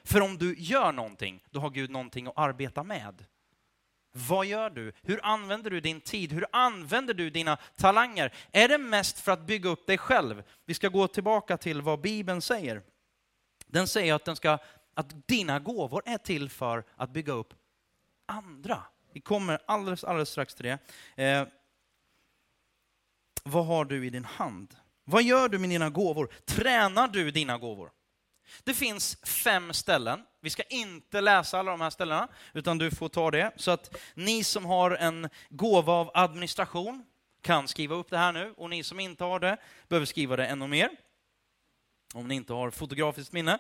För 0.04 0.22
om 0.22 0.38
du 0.38 0.56
gör 0.58 0.92
någonting, 0.92 1.44
då 1.50 1.60
har 1.60 1.70
Gud 1.70 1.90
någonting 1.90 2.28
att 2.28 2.38
arbeta 2.38 2.84
med. 2.84 3.26
Vad 4.12 4.46
gör 4.46 4.70
du? 4.70 4.94
Hur 5.02 5.26
använder 5.26 5.70
du 5.70 5.80
din 5.80 6.02
tid? 6.02 6.32
Hur 6.32 6.46
använder 6.52 7.14
du 7.14 7.30
dina 7.30 7.58
talanger? 7.76 8.34
Är 8.52 8.68
det 8.68 8.78
mest 8.78 9.20
för 9.20 9.32
att 9.32 9.42
bygga 9.42 9.70
upp 9.70 9.88
dig 9.88 9.98
själv? 9.98 10.44
Vi 10.66 10.74
ska 10.74 10.90
gå 10.90 11.08
tillbaka 11.08 11.58
till 11.58 11.82
vad 11.82 12.02
Bibeln 12.02 12.42
säger. 12.42 12.82
Den 13.68 13.88
säger 13.88 14.14
att, 14.14 14.26
den 14.26 14.36
ska, 14.36 14.58
att 14.94 15.28
dina 15.28 15.60
gåvor 15.60 16.04
är 16.06 16.18
till 16.18 16.50
för 16.50 16.84
att 16.96 17.10
bygga 17.10 17.34
upp 17.34 17.54
andra. 18.26 18.84
Vi 19.14 19.22
kommer 19.22 19.60
alldeles, 19.66 20.04
alldeles 20.04 20.30
strax 20.30 20.56
till 20.56 20.66
det. 20.66 20.78
Eh, 21.24 21.48
vad 23.44 23.66
har 23.66 23.86
du 23.86 24.06
i 24.06 24.10
din 24.10 24.26
hand? 24.26 24.76
Vad 25.04 25.24
gör 25.24 25.50
du 25.50 25.60
med 25.60 25.70
dina 25.70 25.90
gåvor? 25.90 26.34
Tränar 26.46 27.08
du 27.08 27.32
dina 27.32 27.58
gåvor? 27.58 27.92
Det 28.64 28.74
finns 28.74 29.18
fem 29.24 29.74
ställen. 29.74 30.24
Vi 30.42 30.50
ska 30.50 30.64
inte 30.64 31.22
läsa 31.22 31.60
alla 31.60 31.72
de 31.72 31.82
här 31.82 31.90
ställena, 31.90 32.28
utan 32.54 32.78
du 32.78 32.92
får 32.92 33.10
ta 33.10 33.32
det. 33.32 33.52
Så 33.56 33.72
att 33.72 33.98
ni 34.14 34.44
som 34.44 34.66
har 34.66 34.92
en 34.92 35.30
gåva 35.50 35.94
av 35.94 36.12
administration 36.14 37.06
kan 37.42 37.68
skriva 37.68 37.96
upp 37.96 38.10
det 38.10 38.18
här 38.18 38.32
nu, 38.32 38.54
och 38.58 38.70
ni 38.70 38.84
som 38.84 39.00
inte 39.00 39.24
har 39.24 39.40
det 39.40 39.58
behöver 39.88 40.06
skriva 40.06 40.36
det 40.36 40.46
ännu 40.46 40.68
mer. 40.68 40.90
Om 42.14 42.28
ni 42.28 42.36
inte 42.36 42.54
har 42.54 42.72
fotografiskt 42.72 43.34
minne. 43.34 43.60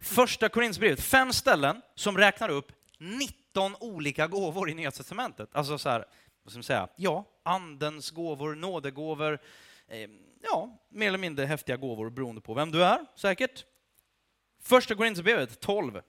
Första 0.00 0.48
Korinthierbrevet, 0.48 1.00
fem 1.00 1.32
ställen 1.32 1.82
som 1.94 2.18
räknar 2.18 2.48
upp 2.48 2.72
19 2.98 3.76
olika 3.80 4.26
gåvor 4.26 4.70
i 4.70 4.74
Nya 4.74 4.90
Testamentet. 4.90 5.48
Alltså 5.52 5.78
så 5.78 5.88
här, 5.88 6.04
vad 6.42 6.52
ska 6.52 6.58
man 6.58 6.62
säga, 6.62 6.88
ja, 6.96 7.24
andens 7.42 8.10
gåvor, 8.10 8.54
nådegåvor, 8.54 9.38
eh, 9.88 10.10
ja, 10.42 10.78
mer 10.88 11.08
eller 11.08 11.18
mindre 11.18 11.46
häftiga 11.46 11.76
gåvor 11.76 12.10
beroende 12.10 12.40
på 12.40 12.54
vem 12.54 12.70
du 12.70 12.84
är, 12.84 13.06
säkert. 13.16 13.64
Första 14.68 14.94
Korinthierbrevet 14.94 15.60
12, 15.60 16.00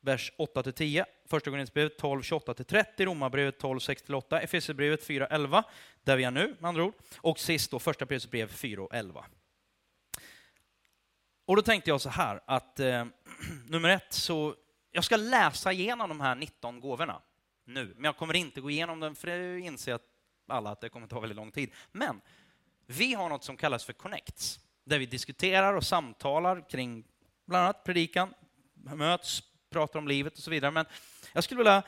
vers 0.00 0.32
8-10. 0.38 1.04
Första 1.26 1.50
Korinthierbrevet 1.50 1.98
12, 1.98 2.22
28-30. 2.22 3.04
Romarbrevet 3.04 3.58
12, 3.58 3.78
6-8. 3.78 4.38
Efesierbrevet 4.40 5.04
4, 5.06 5.26
11, 5.26 5.64
där 6.02 6.16
vi 6.16 6.24
är 6.24 6.30
nu 6.30 6.56
med 6.60 6.68
andra 6.68 6.84
ord. 6.84 6.94
Och 7.16 7.38
sist 7.38 7.70
då 7.70 7.78
första 7.78 8.06
Petrusbrev 8.06 8.48
4 8.48 8.82
och 8.82 8.94
11. 8.94 9.24
Och 11.46 11.56
då 11.56 11.62
tänkte 11.62 11.90
jag 11.90 12.00
så 12.00 12.08
här 12.08 12.40
att 12.46 12.80
eh, 12.80 13.04
nummer 13.68 13.88
ett, 13.88 14.12
så 14.12 14.54
jag 14.90 15.04
ska 15.04 15.16
läsa 15.16 15.72
igenom 15.72 16.08
de 16.08 16.20
här 16.20 16.34
19 16.34 16.80
gåvorna 16.80 17.22
nu, 17.64 17.92
men 17.94 18.04
jag 18.04 18.16
kommer 18.16 18.34
inte 18.36 18.60
gå 18.60 18.70
igenom 18.70 19.00
dem 19.00 19.14
för 19.14 19.28
jag 19.28 19.60
inser 19.60 19.94
att 19.94 20.06
alla 20.48 20.70
att 20.70 20.80
det 20.80 20.88
kommer 20.88 21.06
ta 21.06 21.20
väldigt 21.20 21.36
lång 21.36 21.50
tid. 21.50 21.70
Men 21.92 22.20
vi 22.86 23.14
har 23.14 23.28
något 23.28 23.44
som 23.44 23.56
kallas 23.56 23.84
för 23.84 23.92
Connects, 23.92 24.60
där 24.84 24.98
vi 24.98 25.06
diskuterar 25.06 25.74
och 25.74 25.84
samtalar 25.84 26.68
kring 26.68 27.04
bland 27.52 27.64
annat 27.64 27.84
predikan, 27.84 28.34
möts, 28.74 29.42
pratar 29.70 29.98
om 29.98 30.08
livet 30.08 30.32
och 30.32 30.38
så 30.38 30.50
vidare. 30.50 30.70
Men 30.70 30.86
jag 31.32 31.44
skulle 31.44 31.58
vilja 31.58 31.82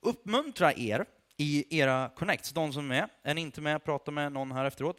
uppmuntra 0.00 0.72
er 0.72 1.06
i 1.36 1.78
era 1.78 2.08
connects, 2.08 2.50
de 2.50 2.72
som 2.72 2.84
är 2.84 2.88
med. 2.88 3.08
Är 3.22 3.34
ni 3.34 3.40
inte 3.40 3.60
med, 3.60 3.84
prata 3.84 4.10
med 4.10 4.32
någon 4.32 4.52
här 4.52 4.64
efteråt, 4.64 4.96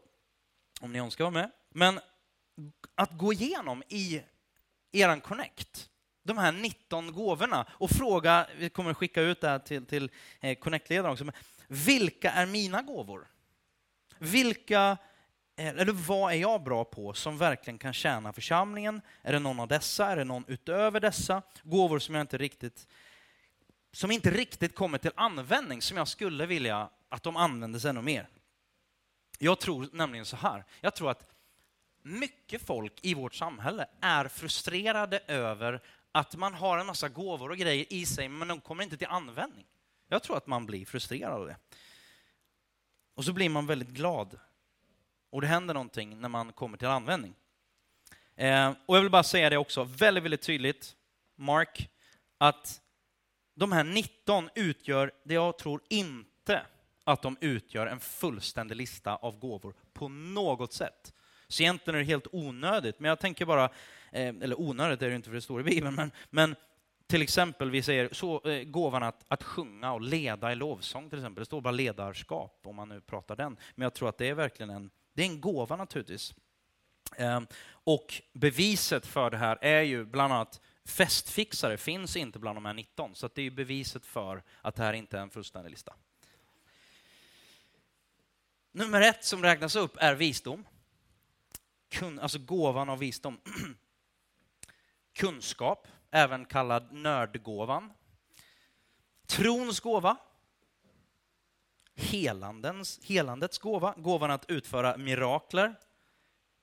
om 0.81 0.93
ni 0.93 0.99
önskar 0.99 1.23
vara 1.23 1.33
med. 1.33 1.51
Men 1.69 1.99
att 2.95 3.17
gå 3.17 3.33
igenom 3.33 3.83
i 3.87 4.21
eran 4.91 5.21
connect, 5.21 5.89
de 6.23 6.37
här 6.37 6.51
19 6.51 7.11
gåvorna 7.13 7.67
och 7.71 7.89
fråga, 7.89 8.47
vi 8.57 8.69
kommer 8.69 8.93
skicka 8.93 9.21
ut 9.21 9.41
det 9.41 9.49
här 9.49 9.59
till, 9.59 9.85
till 9.85 10.11
eh, 10.39 10.57
connect-ledaren 10.57 11.11
också, 11.11 11.25
men 11.25 11.35
vilka 11.67 12.31
är 12.31 12.45
mina 12.45 12.81
gåvor? 12.81 13.27
Vilka 14.17 14.97
Eh, 15.63 15.69
eller 15.69 15.91
vad 15.91 16.33
är 16.33 16.37
jag 16.37 16.63
bra 16.63 16.85
på 16.85 17.13
som 17.13 17.37
verkligen 17.37 17.77
kan 17.77 17.93
tjäna 17.93 18.33
församlingen? 18.33 19.01
Är 19.21 19.33
det 19.33 19.39
någon 19.39 19.59
av 19.59 19.67
dessa? 19.67 20.07
Är 20.07 20.15
det 20.15 20.23
någon 20.23 20.45
utöver 20.47 20.99
dessa? 20.99 21.41
Gåvor 21.63 21.99
som 21.99 22.15
jag 22.15 22.21
inte 22.21 22.37
riktigt 22.37 22.87
som 23.91 24.11
inte 24.11 24.31
riktigt 24.31 24.75
kommer 24.75 24.97
till 24.97 25.11
användning, 25.15 25.81
som 25.81 25.97
jag 25.97 26.07
skulle 26.07 26.45
vilja 26.45 26.89
att 27.09 27.23
de 27.23 27.37
användes 27.37 27.85
ännu 27.85 28.01
mer. 28.01 28.29
Jag 29.39 29.59
tror 29.59 29.89
nämligen 29.91 30.25
så 30.25 30.35
här, 30.35 30.65
jag 30.81 30.95
tror 30.95 31.11
att 31.11 31.33
mycket 32.01 32.61
folk 32.61 32.93
i 33.01 33.13
vårt 33.13 33.33
samhälle 33.33 33.85
är 34.01 34.27
frustrerade 34.27 35.19
över 35.27 35.81
att 36.11 36.35
man 36.35 36.53
har 36.53 36.77
en 36.77 36.85
massa 36.85 37.09
gåvor 37.09 37.49
och 37.51 37.57
grejer 37.57 37.85
i 37.89 38.05
sig, 38.05 38.29
men 38.29 38.47
de 38.47 38.61
kommer 38.61 38.83
inte 38.83 38.97
till 38.97 39.07
användning. 39.07 39.65
Jag 40.07 40.23
tror 40.23 40.37
att 40.37 40.47
man 40.47 40.65
blir 40.65 40.85
frustrerad 40.85 41.33
av 41.33 41.47
det. 41.47 41.57
Och 43.15 43.25
så 43.25 43.33
blir 43.33 43.49
man 43.49 43.67
väldigt 43.67 43.89
glad 43.89 44.39
och 45.33 45.41
det 45.41 45.47
händer 45.47 45.73
någonting 45.73 46.21
när 46.21 46.29
man 46.29 46.53
kommer 46.53 46.77
till 46.77 46.87
användning. 46.87 47.35
Eh, 48.35 48.73
och 48.85 48.97
jag 48.97 49.01
vill 49.01 49.11
bara 49.11 49.23
säga 49.23 49.49
det 49.49 49.57
också, 49.57 49.83
väldigt, 49.83 50.23
väldigt 50.23 50.41
tydligt, 50.41 50.95
Mark, 51.35 51.89
att 52.37 52.81
de 53.55 53.71
här 53.71 53.83
19 53.83 54.49
utgör, 54.55 55.11
det 55.23 55.33
jag 55.33 55.57
tror 55.57 55.81
inte 55.89 56.61
att 57.03 57.21
de 57.21 57.37
utgör 57.41 57.87
en 57.87 57.99
fullständig 57.99 58.75
lista 58.75 59.15
av 59.15 59.39
gåvor 59.39 59.73
på 59.93 60.07
något 60.07 60.73
sätt. 60.73 61.13
Så 61.47 61.63
egentligen 61.63 61.95
är 61.95 61.99
det 61.99 62.05
helt 62.05 62.27
onödigt, 62.31 62.99
men 62.99 63.09
jag 63.09 63.19
tänker 63.19 63.45
bara, 63.45 63.65
eh, 64.11 64.27
eller 64.27 64.59
onödigt 64.59 65.01
är 65.01 65.09
det 65.09 65.15
inte 65.15 65.29
för 65.29 65.35
det 65.35 65.41
står 65.41 65.61
i 65.61 65.63
Bibeln, 65.63 65.95
men, 65.95 66.11
men 66.29 66.55
till 67.07 67.21
exempel, 67.21 67.71
vi 67.71 67.81
säger 67.81 68.09
så, 68.11 68.49
eh, 68.49 68.63
gåvan 68.63 69.03
att, 69.03 69.25
att 69.27 69.43
sjunga 69.43 69.93
och 69.93 70.01
leda 70.01 70.51
i 70.51 70.55
lovsång 70.55 71.09
till 71.09 71.19
exempel. 71.19 71.41
Det 71.41 71.45
står 71.45 71.61
bara 71.61 71.71
ledarskap 71.71 72.61
om 72.63 72.75
man 72.75 72.89
nu 72.89 73.01
pratar 73.01 73.35
den. 73.35 73.57
Men 73.75 73.83
jag 73.83 73.93
tror 73.93 74.09
att 74.09 74.17
det 74.17 74.29
är 74.29 74.33
verkligen 74.33 74.69
en, 74.69 74.89
det 75.13 75.23
är 75.23 75.27
en 75.27 75.41
gåva 75.41 75.75
naturligtvis. 75.75 76.33
Ehm, 77.17 77.47
och 77.67 78.21
beviset 78.33 79.05
för 79.05 79.29
det 79.29 79.37
här 79.37 79.57
är 79.61 79.81
ju 79.81 80.05
bland 80.05 80.33
annat 80.33 80.61
festfixare 80.85 81.77
finns 81.77 82.15
inte 82.15 82.39
bland 82.39 82.57
de 82.57 82.65
här 82.65 82.73
19, 82.73 83.15
så 83.15 83.29
det 83.35 83.41
är 83.41 83.51
beviset 83.51 84.05
för 84.05 84.43
att 84.61 84.75
det 84.75 84.83
här 84.83 84.93
inte 84.93 85.17
är 85.17 85.21
en 85.21 85.29
fullständig 85.29 85.71
lista. 85.71 85.93
Nummer 88.71 89.01
ett 89.01 89.23
som 89.25 89.43
räknas 89.43 89.75
upp 89.75 89.97
är 89.97 90.15
visdom. 90.15 90.65
Kun, 91.89 92.19
alltså 92.19 92.39
gåvan 92.39 92.89
av 92.89 92.99
visdom. 92.99 93.41
Kunskap, 95.13 95.87
även 96.11 96.45
kallad 96.45 96.91
nördgåvan. 96.91 97.93
Trons 99.25 99.79
gåva, 99.79 100.17
helandens, 102.03 102.99
helandets 103.03 103.57
gåva, 103.57 103.93
gåvan 103.97 104.31
att 104.31 104.49
utföra 104.49 104.97
mirakler, 104.97 105.75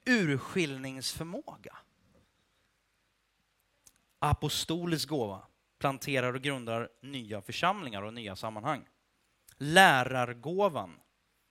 urskiljningsförmåga. 0.07 1.77
Apostolisk 4.19 5.09
gåva, 5.09 5.43
planterar 5.79 6.35
och 6.35 6.43
grundar 6.43 6.89
nya 7.03 7.43
församlingar 7.43 8.03
och 8.03 8.15
nya 8.15 8.37
sammanhang. 8.37 8.85
Lärargåvan, 9.57 11.01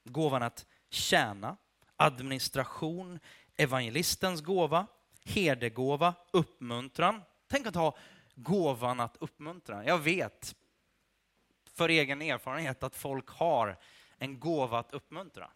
gåvan 0.04 0.44
att 0.44 0.66
tjäna, 0.90 1.58
administration, 1.96 3.20
evangelistens 3.56 4.42
gåva, 4.42 4.88
herdegåva, 5.26 6.14
uppmuntran. 6.34 7.22
Tänk 7.48 7.68
att 7.68 7.76
ha 7.76 7.98
gåvan 8.36 9.00
att 9.00 9.18
uppmuntra. 9.20 9.86
Jag 9.86 9.98
vet 9.98 10.56
för 11.80 11.90
egen 11.90 12.22
erfarenhet 12.22 12.84
att 12.84 12.96
folk 12.96 13.30
har 13.30 13.78
en 14.18 14.40
gåva 14.40 14.80
att 14.80 14.94
uppmuntra. 14.94 15.52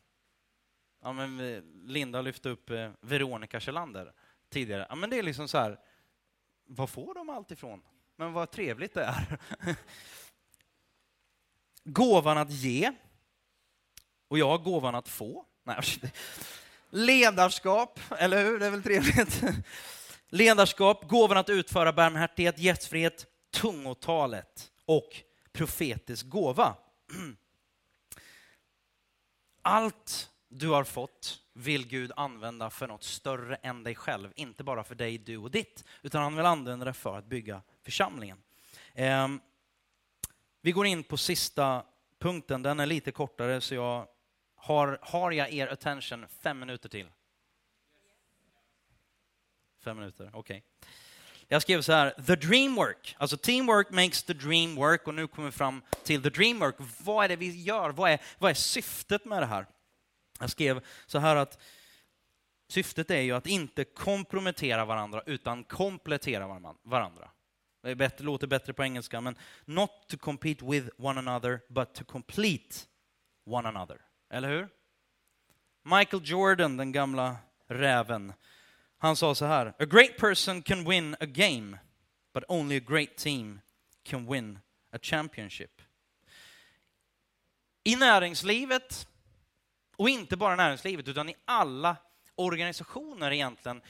Ja, 1.02 1.14
men 1.14 1.38
Linda 1.86 2.22
lyfte 2.22 2.50
upp 2.50 2.70
eh, 2.70 2.92
Veronica 3.02 3.60
Kjellander 3.60 4.14
tidigare. 4.50 4.86
Ja, 4.90 4.96
men 4.96 5.10
det 5.10 5.20
är 5.20 5.24
liksom 5.24 5.48
så 5.48 5.58
här, 5.58 5.80
var 6.66 6.88
får 6.88 7.14
de 7.16 7.30
allt 7.30 7.52
ifrån? 7.52 7.82
Men 8.16 8.34
vad 8.34 8.52
trevligt 8.52 8.94
det 8.94 9.04
är. 9.04 9.38
gåvan 11.84 12.38
att 12.38 12.52
ge. 12.52 12.92
Och 14.28 14.40
jag 14.40 14.50
har 14.50 14.58
gåvan 14.58 14.96
att 14.96 15.10
få. 15.10 15.46
Nej, 15.64 15.84
ledarskap, 16.90 18.00
eller 18.18 18.44
hur? 18.44 18.60
Det 18.60 18.66
är 18.66 18.72
väl 18.72 18.84
trevligt? 18.84 19.44
Ledarskap, 20.30 21.10
gåvan 21.10 21.38
att 21.38 21.50
utföra 21.50 21.94
barmhärtighet, 21.94 22.60
gästfrihet, 22.60 23.26
tungotalet 23.52 24.72
och 24.86 25.24
profetisk 25.54 26.28
gåva. 26.28 26.76
Allt 29.62 30.32
du 30.48 30.70
har 30.70 30.84
fått 30.84 31.42
vill 31.54 31.88
Gud 31.88 32.12
använda 32.16 32.70
för 32.70 32.88
något 32.88 33.04
större 33.04 33.56
än 33.56 33.84
dig 33.84 33.96
själv. 33.96 34.34
Inte 34.36 34.64
bara 34.64 34.84
för 34.84 34.96
dig, 34.96 35.18
du 35.18 35.38
och 35.38 35.52
ditt, 35.52 35.84
utan 36.02 36.24
han 36.24 36.36
vill 36.36 36.46
använda 36.46 36.86
det 36.86 36.94
för 36.94 37.18
att 37.18 37.26
bygga 37.26 37.62
församlingen. 37.82 38.44
Ehm, 38.94 39.42
vi 40.62 40.72
går 40.72 40.86
in 40.86 41.04
på 41.04 41.18
sista 41.18 41.86
punkten, 42.20 42.62
den 42.62 42.80
är 42.80 42.86
lite 42.86 43.12
kortare 43.12 43.62
så 43.62 43.76
jag 43.76 44.08
har, 44.56 45.00
har 45.02 45.32
jag 45.32 45.54
er 45.54 45.68
attention 45.68 46.26
fem 46.28 46.60
minuter 46.60 46.90
till? 46.90 47.10
Fem 49.80 49.98
minuter, 49.98 50.30
okej. 50.34 50.40
Okay. 50.40 50.90
Jag 51.48 51.62
skrev 51.62 51.82
så 51.82 51.94
här, 51.94 52.10
the 52.10 52.36
dream 52.36 52.76
work, 52.76 53.16
alltså 53.18 53.38
teamwork 53.38 53.90
makes 53.90 54.24
the 54.24 54.34
dream 54.34 54.76
work 54.76 55.08
och 55.08 55.14
nu 55.14 55.28
kommer 55.28 55.48
vi 55.48 55.52
fram 55.52 55.82
till 56.04 56.24
the 56.24 56.30
dream 56.30 56.60
work. 56.60 56.76
Vad 57.04 57.26
är 57.26 57.30
det 57.30 57.36
vi 57.36 57.62
gör? 57.64 57.90
Vad 57.90 58.12
är, 58.12 58.22
vad 58.38 58.52
är 58.52 58.56
syftet 58.56 59.26
med 59.26 59.42
det 59.42 59.46
här? 59.46 59.66
Jag 60.40 60.50
skrev 60.50 60.82
så 61.06 61.20
här 61.20 61.36
att 61.36 61.62
syftet 62.68 63.12
är 63.12 63.22
ju 63.22 63.32
att 63.32 63.48
inte 63.48 63.84
kompromettera 63.84 64.86
varandra 64.86 65.24
utan 65.26 65.64
komplettera 65.64 66.48
varandra. 66.84 67.30
Det 67.84 67.96
bättre, 67.96 68.26
låter 68.26 68.48
bättre 68.48 68.74
på 68.74 68.84
engelska, 68.84 69.22
men 69.22 69.38
not 69.66 69.90
to 70.08 70.18
compete 70.18 70.66
with 70.66 70.90
one 70.98 71.20
another, 71.20 71.60
but 71.70 71.94
to 71.94 72.04
complete 72.06 72.76
one 73.46 73.70
another. 73.70 73.98
Eller 74.30 74.50
hur? 74.50 74.70
Michael 75.84 76.22
Jordan, 76.26 76.78
den 76.78 76.92
gamla 76.92 77.38
räven, 77.68 78.34
han 79.04 79.16
sa 79.16 79.36
så 79.36 79.46
här, 79.46 79.66
A 79.80 79.86
great 79.86 80.18
person 80.18 80.62
can 80.62 80.90
win 80.90 81.16
a 81.20 81.26
game, 81.26 81.78
but 82.34 82.44
only 82.48 82.78
a 82.78 82.84
great 82.88 83.16
team 83.18 83.62
can 84.04 84.32
win 84.32 84.60
a 84.92 85.00
championship. 85.02 85.82
I 87.84 87.96
näringslivet, 87.96 89.08
och 89.96 90.10
inte 90.10 90.38
bara 90.38 90.56
näringslivet, 90.56 91.08
utan 91.08 91.30
i 91.30 91.36
alla 91.46 91.96
organisationer 92.36 93.32
egentligen, 93.32 93.82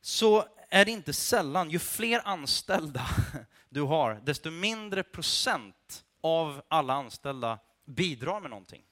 så 0.00 0.44
är 0.68 0.84
det 0.84 0.90
inte 0.90 1.12
sällan, 1.12 1.70
ju 1.70 1.78
fler 1.78 2.20
anställda 2.24 3.06
du 3.68 3.80
har, 3.80 4.20
desto 4.24 4.50
mindre 4.50 5.02
procent 5.02 6.04
av 6.20 6.62
alla 6.68 6.94
anställda 6.94 7.58
bidrar 7.84 8.40
med 8.40 8.50
någonting. 8.50 8.82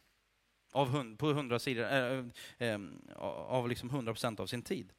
Av 0.71 0.89
hund, 0.89 1.19
på 1.19 1.31
100 1.31 1.59
sidor, 1.59 1.85
äh, 1.85 2.25
äh, 2.59 2.81
av 3.49 3.69
liksom 3.69 3.91
100 3.91 4.13
procent 4.13 4.41
av 4.41 4.47
sin 4.47 4.63
tid. 4.63 4.93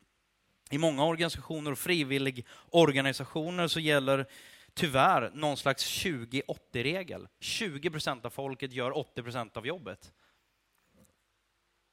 I 0.69 0.77
många 0.77 1.05
organisationer 1.05 1.71
och 1.71 1.79
frivilligorganisationer 1.79 3.67
så 3.67 3.79
gäller 3.79 4.25
tyvärr 4.73 5.31
någon 5.33 5.57
slags 5.57 5.85
20-80-regel. 5.85 7.27
20 7.39 7.89
procent 7.89 8.25
av 8.25 8.29
folket 8.29 8.73
gör 8.73 8.97
80 8.97 9.23
procent 9.23 9.57
av 9.57 9.67
jobbet. 9.67 10.13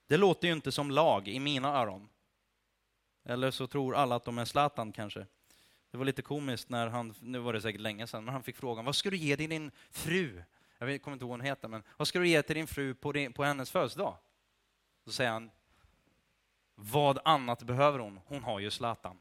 Det 0.09 0.17
låter 0.17 0.49
ju 0.49 0.55
inte 0.55 0.73
som 0.73 0.91
lag 0.91 1.29
i 1.29 1.41
mina 1.41 1.69
öron. 1.69 2.09
Eller 3.25 3.51
så 3.51 3.67
tror 3.67 3.97
alla 3.97 4.15
att 4.15 4.25
de 4.25 4.39
är 4.39 4.45
Zlatan 4.45 4.93
kanske. 4.93 5.27
Det 5.91 5.99
var 5.99 6.05
lite 6.05 6.23
komiskt 6.23 6.69
när 6.69 6.87
han, 6.87 7.15
nu 7.21 7.39
var 7.39 7.53
det 7.53 7.61
säkert 7.61 7.81
länge 7.81 8.07
sedan, 8.07 8.25
men 8.25 8.33
han 8.33 8.43
fick 8.43 8.57
frågan, 8.57 8.85
vad 8.85 8.97
ska 8.97 9.11
du 9.11 9.17
ge 9.17 9.37
din 9.37 9.71
fru? 9.91 10.43
Jag 10.79 11.03
kommer 11.03 11.15
inte 11.15 11.25
ihåg 11.25 11.31
vad 11.31 11.39
hon 11.39 11.47
heter, 11.47 11.69
men 11.69 11.83
vad 11.97 12.09
ska 12.09 12.19
du 12.19 12.29
ge 12.29 12.43
till 12.43 12.57
din 12.57 12.67
fru 12.67 12.95
på, 12.95 13.13
din, 13.13 13.33
på 13.33 13.45
hennes 13.45 13.71
födelsedag? 13.71 14.17
Så 15.05 15.13
säger 15.13 15.31
han, 15.31 15.51
vad 16.75 17.19
annat 17.25 17.63
behöver 17.63 17.99
hon? 17.99 18.21
Hon 18.27 18.45
har 18.45 18.61
ju 18.61 18.71
Zlatan. 18.71 19.19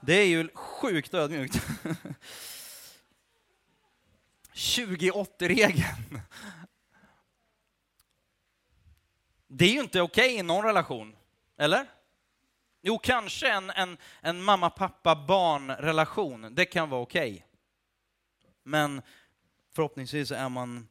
Det 0.00 0.14
är 0.14 0.26
ju 0.26 0.48
sjukt 0.54 1.14
ödmjukt. 1.14 1.66
20-80-regeln. 4.54 6.20
Det 9.46 9.64
är 9.64 9.72
ju 9.72 9.80
inte 9.80 10.00
okej 10.00 10.26
okay 10.26 10.38
i 10.38 10.42
någon 10.42 10.64
relation, 10.64 11.16
eller? 11.56 11.86
Jo, 12.82 12.98
kanske 12.98 13.50
en, 13.50 13.70
en, 13.70 13.96
en 14.20 14.42
mamma, 14.42 14.70
pappa, 14.70 15.16
barn-relation. 15.26 16.54
Det 16.54 16.64
kan 16.64 16.90
vara 16.90 17.00
okej. 17.00 17.32
Okay. 17.32 17.42
Men 18.62 19.02
förhoppningsvis 19.74 20.30
är 20.30 20.48
man 20.48 20.88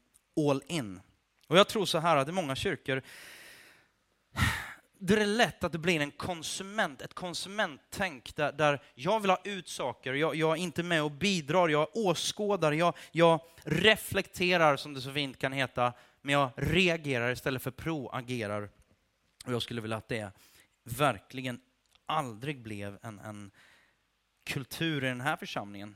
all 0.50 0.62
in. 0.68 1.02
Och 1.48 1.58
jag 1.58 1.68
tror 1.68 1.86
så 1.86 2.00
här 2.00 2.18
att 2.18 2.28
i 2.28 2.32
många 2.32 2.56
kyrkor, 2.56 3.02
det 5.00 5.14
är 5.14 5.26
lätt 5.26 5.64
att 5.64 5.72
det 5.72 5.78
blir 5.78 6.00
en 6.00 6.12
konsument, 6.12 7.02
ett 7.02 7.14
konsumenttänk 7.14 8.36
där, 8.36 8.52
där 8.52 8.82
jag 8.96 9.20
vill 9.20 9.30
ha 9.30 9.42
ut 9.44 9.68
saker, 9.68 10.14
jag, 10.14 10.36
jag, 10.36 10.52
är 10.52 10.62
inte 10.62 10.84
med 10.84 11.04
och 11.04 11.12
bidrar, 11.12 11.70
jag 11.70 11.88
åskådar, 11.94 12.72
jag, 12.72 12.98
jag 13.12 13.40
reflekterar 13.64 14.78
som 14.78 14.94
det 14.94 15.02
så 15.02 15.14
fint 15.14 15.38
kan 15.38 15.54
heta, 15.54 15.94
men 16.22 16.34
jag 16.34 16.50
reagerar 16.56 17.32
istället 17.32 17.62
för 17.62 17.72
proagerar. 17.72 18.70
Och 19.46 19.54
jag 19.54 19.62
skulle 19.62 19.82
vilja 19.82 19.98
att 19.98 20.08
det 20.08 20.32
verkligen 20.84 21.60
aldrig 22.06 22.62
blev 22.62 23.00
en, 23.02 23.20
en 23.20 23.52
kultur 24.44 25.04
i 25.04 25.08
den 25.08 25.22
här 25.22 25.36
församlingen. 25.36 25.96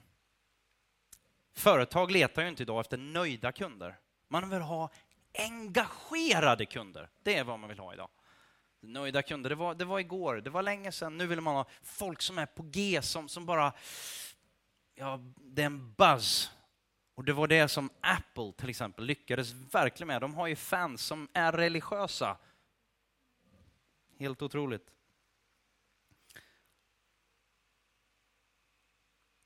Företag 1.58 2.12
letar 2.12 2.42
ju 2.42 2.50
inte 2.50 2.64
idag 2.64 2.80
efter 2.80 2.98
nöjda 2.98 3.52
kunder. 3.52 4.00
Man 4.28 4.50
vill 4.50 4.62
ha 4.62 4.90
engagerade 5.38 6.66
kunder. 6.66 7.10
Det 7.24 7.38
är 7.38 7.44
vad 7.44 7.60
man 7.60 7.70
vill 7.70 7.80
ha 7.80 7.94
idag. 7.94 8.10
Nöjda 8.80 9.22
kunder, 9.22 9.50
det 9.50 9.56
var, 9.56 9.76
det 9.76 9.86
var 9.86 10.00
igår, 10.00 10.36
det 10.36 10.50
var 10.50 10.64
länge 10.64 10.92
sedan. 10.92 11.18
Nu 11.18 11.28
vill 11.28 11.42
man 11.42 11.56
ha 11.56 11.66
folk 11.82 12.22
som 12.22 12.38
är 12.38 12.46
på 12.46 12.64
G, 12.64 13.00
som, 13.02 13.30
som 13.30 13.46
bara... 13.46 13.74
Ja, 14.96 15.20
det 15.38 15.62
är 15.62 15.66
en 15.66 15.94
buzz. 15.94 16.52
Och 17.16 17.24
det 17.24 17.34
var 17.34 17.48
det 17.48 17.68
som 17.68 17.90
Apple 18.02 18.52
till 18.58 18.70
exempel 18.70 19.06
lyckades 19.06 19.52
verkligen 19.52 20.08
med. 20.08 20.22
De 20.22 20.36
har 20.36 20.48
ju 20.48 20.56
fans 20.56 21.02
som 21.02 21.28
är 21.34 21.52
religiösa. 21.52 22.38
Helt 24.20 24.42
otroligt. 24.42 24.97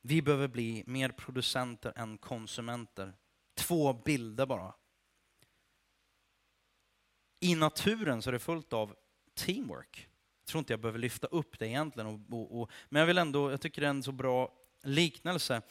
Vi 0.02 0.22
behöver 0.22 0.48
bli 0.48 0.84
mer 0.88 1.10
producenter 1.10 1.94
än 1.96 2.18
konsumenter. 2.18 3.14
Två 3.56 3.94
bilder 3.94 4.46
bara. 4.46 4.74
I 7.40 7.56
naturen 7.56 8.22
så 8.22 8.30
är 8.30 8.32
det 8.32 8.40
fullt 8.40 8.74
av 8.74 8.96
teamwork. 9.36 10.10
Jag 10.40 10.48
tror 10.48 10.60
inte 10.60 10.74
jag 10.74 10.80
behöver 10.80 11.00
lyfta 11.00 11.28
upp 11.28 11.60
det 11.60 11.68
egentligen, 11.68 12.08
och, 12.08 12.40
och, 12.40 12.62
och, 12.62 12.72
men 12.90 13.00
jag 13.00 13.08
vill 13.08 13.18
ändå, 13.18 13.52
jag 13.52 13.62
tycker 13.62 13.82
det 13.82 13.88
är 13.88 13.90
en 13.90 14.04
så 14.04 14.12
bra 14.12 14.54
liknelse. 14.84 15.62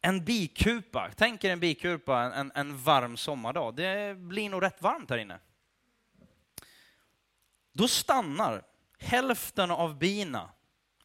En 0.00 0.24
bikupa, 0.24 1.10
tänk 1.16 1.44
er 1.44 1.50
en 1.50 1.60
bikupa 1.60 2.20
en, 2.20 2.32
en, 2.32 2.52
en 2.54 2.78
varm 2.78 3.16
sommardag. 3.16 3.76
Det 3.76 4.16
blir 4.16 4.50
nog 4.50 4.62
rätt 4.62 4.82
varmt 4.82 5.10
här 5.10 5.18
inne. 5.18 5.38
Då 7.72 7.88
stannar 7.88 8.62
hälften 8.98 9.70
av 9.70 9.98
bina 9.98 10.50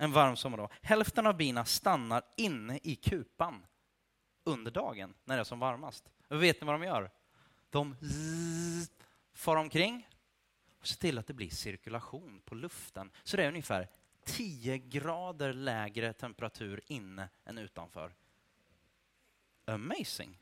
en 0.05 0.11
varm 0.11 0.35
sommardag. 0.35 0.69
Hälften 0.81 1.27
av 1.27 1.37
bina 1.37 1.65
stannar 1.65 2.23
inne 2.37 2.79
i 2.83 2.95
kupan 2.95 3.65
under 4.43 4.71
dagen 4.71 5.13
när 5.23 5.35
det 5.35 5.41
är 5.41 5.43
som 5.43 5.59
varmast. 5.59 6.09
Och 6.27 6.43
vet 6.43 6.61
ni 6.61 6.67
vad 6.67 6.79
de 6.79 6.83
gör? 6.83 7.11
De 7.69 7.95
far 9.33 9.55
omkring 9.55 10.09
och 10.79 10.87
ser 10.87 10.97
till 10.97 11.17
att 11.17 11.27
det 11.27 11.33
blir 11.33 11.49
cirkulation 11.49 12.41
på 12.45 12.55
luften. 12.55 13.11
Så 13.23 13.37
det 13.37 13.43
är 13.43 13.47
ungefär 13.47 13.87
10 14.25 14.77
grader 14.77 15.53
lägre 15.53 16.13
temperatur 16.13 16.81
inne 16.87 17.29
än 17.45 17.57
utanför. 17.57 18.13
Amazing! 19.65 20.39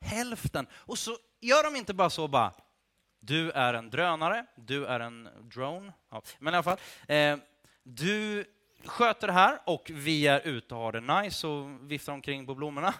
Hälften. 0.00 0.66
Och 0.72 0.98
så 0.98 1.16
gör 1.40 1.64
de 1.64 1.76
inte 1.76 1.94
bara 1.94 2.10
så 2.10 2.28
bara, 2.28 2.52
du 3.20 3.50
är 3.50 3.74
en 3.74 3.90
drönare, 3.90 4.46
du 4.54 4.86
är 4.86 5.00
en 5.00 5.28
drone. 5.42 5.92
Ja, 6.10 6.22
men 6.38 6.54
i 6.54 6.56
alla 6.56 6.62
fall, 6.62 6.78
eh, 7.08 7.38
du 7.82 8.44
sköter 8.84 9.26
det 9.26 9.32
här 9.32 9.60
och 9.66 9.90
vi 9.94 10.26
är 10.26 10.40
ute 10.40 10.74
och 10.74 10.80
har 10.80 10.92
det 10.92 11.22
nice 11.22 11.46
och 11.46 11.90
viftar 11.90 12.12
omkring 12.12 12.46
på 12.46 12.54
blommorna. 12.54 12.94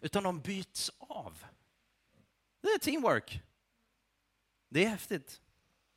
Utan 0.00 0.22
de 0.22 0.40
byts 0.40 0.90
av. 0.98 1.44
Det 2.60 2.68
är 2.68 2.78
teamwork. 2.78 3.42
Det 4.68 4.84
är 4.84 4.88
häftigt. 4.88 5.40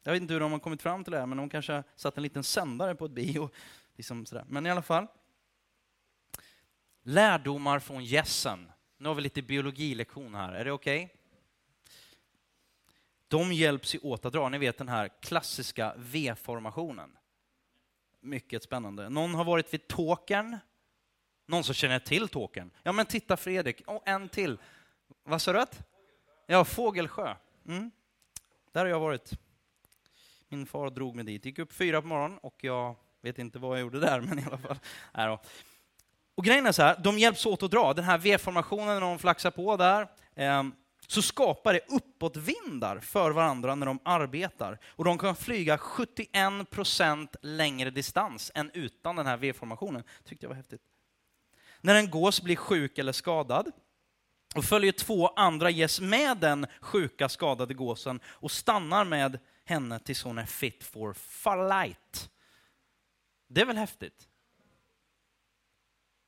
Jag 0.04 0.12
vet 0.12 0.22
inte 0.22 0.34
hur 0.34 0.40
de 0.40 0.52
har 0.52 0.60
kommit 0.60 0.82
fram 0.82 1.04
till 1.04 1.12
det 1.12 1.20
här, 1.20 1.26
men 1.26 1.38
de 1.38 1.50
kanske 1.50 1.74
har 1.74 1.84
satt 1.96 2.18
en 2.18 2.24
liten 2.24 2.44
sändare 2.44 2.96
på 2.96 3.06
ett 3.06 3.12
bio. 3.12 3.50
Liksom 3.96 4.26
sådär. 4.26 4.46
Men 4.48 4.66
i 4.66 4.72
alla 4.72 4.82
fall. 4.82 5.08
Lärdomar 7.04 7.80
från 7.80 8.06
gässen. 8.06 8.72
Nu 8.98 9.08
har 9.08 9.16
vi 9.16 9.22
lite 9.22 9.42
biologilektion 9.42 10.36
här. 10.36 10.54
Är 10.54 10.66
det 10.66 10.72
okej? 10.72 11.06
Okay? 11.06 11.18
De 13.28 13.54
hjälps 13.54 13.96
ju 13.96 14.00
åt 14.00 14.26
att 14.26 14.34
dra. 14.34 14.50
Ni 14.50 14.58
vet 14.58 14.78
den 14.78 14.90
här 14.90 15.10
klassiska 15.22 15.94
V-formationen 15.98 17.18
mycket 18.22 18.64
spännande. 18.64 19.10
Någon 19.10 19.36
har 19.36 19.44
varit 19.44 19.74
vid 19.74 19.88
Tåkern. 19.88 20.58
Någon 21.48 21.64
som 21.64 21.74
känner 21.74 22.00
till 22.00 22.28
Tåkern? 22.28 22.72
Ja, 22.84 22.92
men 22.92 23.06
titta 23.06 23.38
Fredrik, 23.38 23.82
och 23.88 24.08
en 24.08 24.30
till. 24.30 24.58
Vad 25.24 25.42
sa 25.42 25.54
du? 25.54 25.66
Ja, 26.48 26.66
Fågelsjö. 26.66 27.36
Mm. 27.68 27.92
Där 28.72 28.82
har 28.82 28.88
jag 28.88 29.00
varit. 29.00 29.32
Min 30.50 30.66
far 30.66 30.90
drog 30.90 31.16
mig 31.16 31.26
dit. 31.26 31.46
Gick 31.46 31.60
upp 31.60 31.74
fyra 31.74 32.02
på 32.02 32.08
morgonen 32.08 32.38
och 32.38 32.64
jag 32.64 32.96
vet 33.22 33.40
inte 33.40 33.60
vad 33.60 33.78
jag 33.78 33.82
gjorde 33.82 34.00
där, 34.00 34.22
men 34.22 34.40
i 34.40 34.46
alla 34.46 34.58
fall. 34.58 34.78
Och 36.36 36.46
grejen 36.46 36.66
är 36.66 36.72
så 36.72 36.82
här, 36.82 37.00
de 37.04 37.20
hjälps 37.20 37.46
åt 37.46 37.64
att 37.64 37.72
dra. 37.72 37.94
Den 37.94 38.06
här 38.06 38.18
V-formationen, 38.18 38.88
när 38.88 39.02
de 39.02 39.20
flaxar 39.20 39.52
på 39.52 39.78
där, 39.78 40.08
eh, 40.36 40.64
så 41.12 41.22
skapar 41.22 41.74
det 41.74 41.80
uppåtvindar 41.88 43.00
för 43.00 43.32
varandra 43.32 43.76
när 43.76 43.86
de 43.86 44.00
arbetar. 44.04 44.80
Och 44.86 45.06
de 45.06 45.18
kan 45.18 45.36
flyga 45.36 45.78
71 45.78 46.70
procent 46.70 47.36
längre 47.42 47.90
distans 47.90 48.52
än 48.56 48.72
utan 48.74 49.16
den 49.16 49.26
här 49.26 49.38
V-formationen. 49.38 50.04
Tyckte 50.24 50.46
jag 50.46 50.50
var 50.50 50.56
häftigt. 50.56 50.82
När 51.82 51.96
en 51.96 52.10
gås 52.10 52.42
blir 52.42 52.56
sjuk 52.56 52.98
eller 52.98 53.12
skadad, 53.12 53.72
och 54.56 54.66
följer 54.66 54.92
två 54.92 55.28
andra 55.28 55.70
gäss 55.70 56.02
med 56.02 56.38
den 56.38 56.68
sjuka, 56.82 57.30
skadade 57.30 57.74
gåsen 57.74 58.20
och 58.26 58.52
stannar 58.52 59.06
med 59.06 59.40
henne 59.66 60.00
tills 60.00 60.24
hon 60.24 60.38
är 60.38 60.46
fit 60.46 60.84
for 60.84 61.14
flight. 61.14 62.30
Det 63.48 63.62
är 63.62 63.66
väl 63.66 63.78
häftigt? 63.78 64.28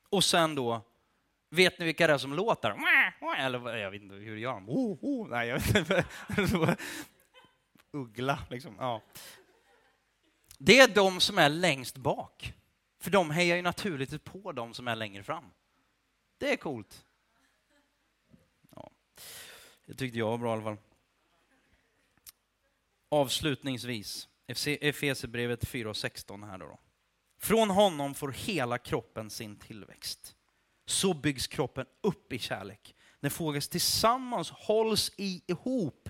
Och 0.10 0.24
sen 0.24 0.56
då, 0.56 0.82
vet 1.54 1.80
ni 1.80 1.86
vilka 1.86 2.08
det 2.08 2.14
är 2.14 2.18
som 2.18 2.34
låter? 2.34 2.76
Eller 3.38 3.78
jag 3.78 3.92
vet 3.92 4.02
inte 4.02 4.16
hur 4.16 4.38
gör 4.38 4.54
de? 4.54 4.70
Oh, 4.70 4.98
oh, 5.02 5.30
nej, 5.30 5.48
jag 5.48 5.60
vet 5.60 5.76
inte. 5.76 6.06
Uggla, 7.92 8.40
liksom. 8.50 8.76
Ja. 8.80 9.02
Det 10.58 10.80
är 10.80 10.88
de 10.88 11.20
som 11.20 11.38
är 11.38 11.50
längst 11.50 11.98
bak. 11.98 12.54
För 13.00 13.12
de 13.12 13.32
hejar 13.32 13.56
ju 13.56 13.62
naturligtvis 13.62 14.22
på 14.24 14.52
de 14.52 14.74
som 14.74 14.88
är 14.88 14.96
längre 14.96 15.24
fram. 15.24 15.46
Det 16.38 16.54
är 16.54 16.58
coolt. 16.58 17.06
Ja. 18.76 18.92
Det 19.86 19.94
tyckte 19.94 20.20
jag 20.20 20.30
var 20.30 20.38
bra 20.38 20.50
i 20.50 20.54
alla 20.54 20.64
fall. 20.64 20.78
Avslutningsvis, 23.10 24.28
Efesierbrevet 24.48 25.64
4.16 25.64 26.50
här 26.50 26.58
då. 26.58 26.80
Från 27.38 27.70
honom 27.70 28.14
får 28.14 28.32
hela 28.32 28.78
kroppen 28.78 29.30
sin 29.30 29.56
tillväxt. 29.56 30.36
Så 30.86 31.14
byggs 31.14 31.48
kroppen 31.48 31.86
upp 32.02 32.34
i 32.34 32.40
kärlek. 32.40 32.96
När 33.20 33.30
fågels 33.30 33.70
tillsammans 33.70 34.52
hålls 34.52 35.12
ihop 35.18 36.10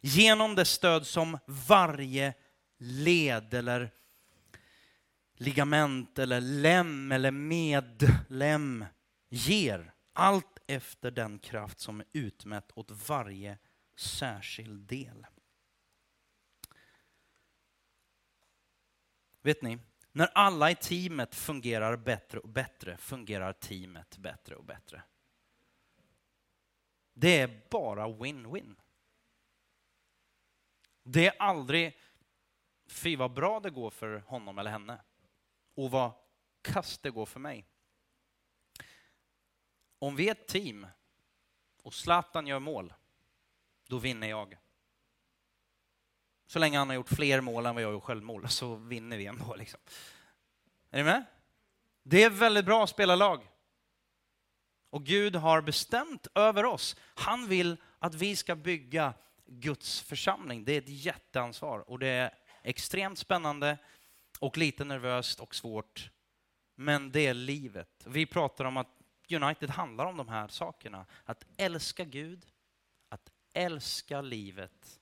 genom 0.00 0.54
det 0.54 0.64
stöd 0.64 1.06
som 1.06 1.38
varje 1.46 2.34
led 2.78 3.54
eller 3.54 3.90
ligament 5.34 6.18
eller 6.18 6.40
lem 6.40 7.12
eller 7.12 7.30
medlem 7.30 8.84
ger. 9.28 9.92
Allt 10.12 10.58
efter 10.66 11.10
den 11.10 11.38
kraft 11.38 11.80
som 11.80 12.00
är 12.00 12.06
utmätt 12.12 12.70
åt 12.74 12.90
varje 12.90 13.58
särskild 13.96 14.80
del. 14.80 15.26
Vet 19.42 19.62
ni, 19.62 19.78
när 20.12 20.26
alla 20.26 20.70
i 20.70 20.74
teamet 20.74 21.34
fungerar 21.34 21.96
bättre 21.96 22.38
och 22.38 22.48
bättre 22.48 22.96
fungerar 22.96 23.52
teamet 23.52 24.18
bättre 24.18 24.56
och 24.56 24.64
bättre. 24.64 25.02
Det 27.14 27.40
är 27.40 27.62
bara 27.70 28.08
win-win. 28.08 28.76
Det 31.02 31.26
är 31.26 31.42
aldrig, 31.42 31.98
fy 32.86 33.16
vad 33.16 33.32
bra 33.32 33.60
det 33.60 33.70
går 33.70 33.90
för 33.90 34.18
honom 34.18 34.58
eller 34.58 34.70
henne 34.70 35.00
och 35.74 35.90
vad 35.90 36.12
kast 36.62 37.02
det 37.02 37.10
går 37.10 37.26
för 37.26 37.40
mig. 37.40 37.66
Om 39.98 40.16
vi 40.16 40.28
är 40.28 40.32
ett 40.32 40.48
team 40.48 40.86
och 41.82 41.94
Zlatan 41.94 42.46
gör 42.46 42.58
mål, 42.58 42.94
då 43.86 43.98
vinner 43.98 44.28
jag. 44.28 44.56
Så 46.52 46.58
länge 46.58 46.78
han 46.78 46.88
har 46.88 46.94
gjort 46.94 47.08
fler 47.08 47.40
mål 47.40 47.66
än 47.66 47.74
vad 47.74 47.84
jag 47.84 47.92
gjort 47.92 48.04
självmål 48.04 48.48
så 48.48 48.74
vinner 48.74 49.16
vi 49.16 49.26
ändå. 49.26 49.54
Liksom. 49.54 49.80
Är 50.90 50.98
ni 50.98 51.04
med? 51.04 51.24
Det 52.02 52.22
är 52.22 52.30
väldigt 52.30 52.64
bra 52.64 52.84
att 52.84 52.90
spela 52.90 53.16
lag. 53.16 53.48
Och 54.90 55.04
Gud 55.04 55.36
har 55.36 55.60
bestämt 55.60 56.26
över 56.34 56.64
oss. 56.64 56.96
Han 57.14 57.48
vill 57.48 57.76
att 57.98 58.14
vi 58.14 58.36
ska 58.36 58.56
bygga 58.56 59.14
Guds 59.46 60.00
församling. 60.00 60.64
Det 60.64 60.72
är 60.72 60.78
ett 60.78 60.88
jätteansvar 60.88 61.90
och 61.90 61.98
det 61.98 62.08
är 62.08 62.34
extremt 62.62 63.18
spännande 63.18 63.78
och 64.38 64.58
lite 64.58 64.84
nervöst 64.84 65.40
och 65.40 65.54
svårt. 65.54 66.10
Men 66.74 67.12
det 67.12 67.26
är 67.26 67.34
livet. 67.34 68.04
Vi 68.06 68.26
pratar 68.26 68.64
om 68.64 68.76
att 68.76 68.88
United 69.30 69.70
handlar 69.70 70.06
om 70.06 70.16
de 70.16 70.28
här 70.28 70.48
sakerna. 70.48 71.06
Att 71.24 71.44
älska 71.56 72.04
Gud, 72.04 72.46
att 73.08 73.32
älska 73.52 74.20
livet 74.20 74.98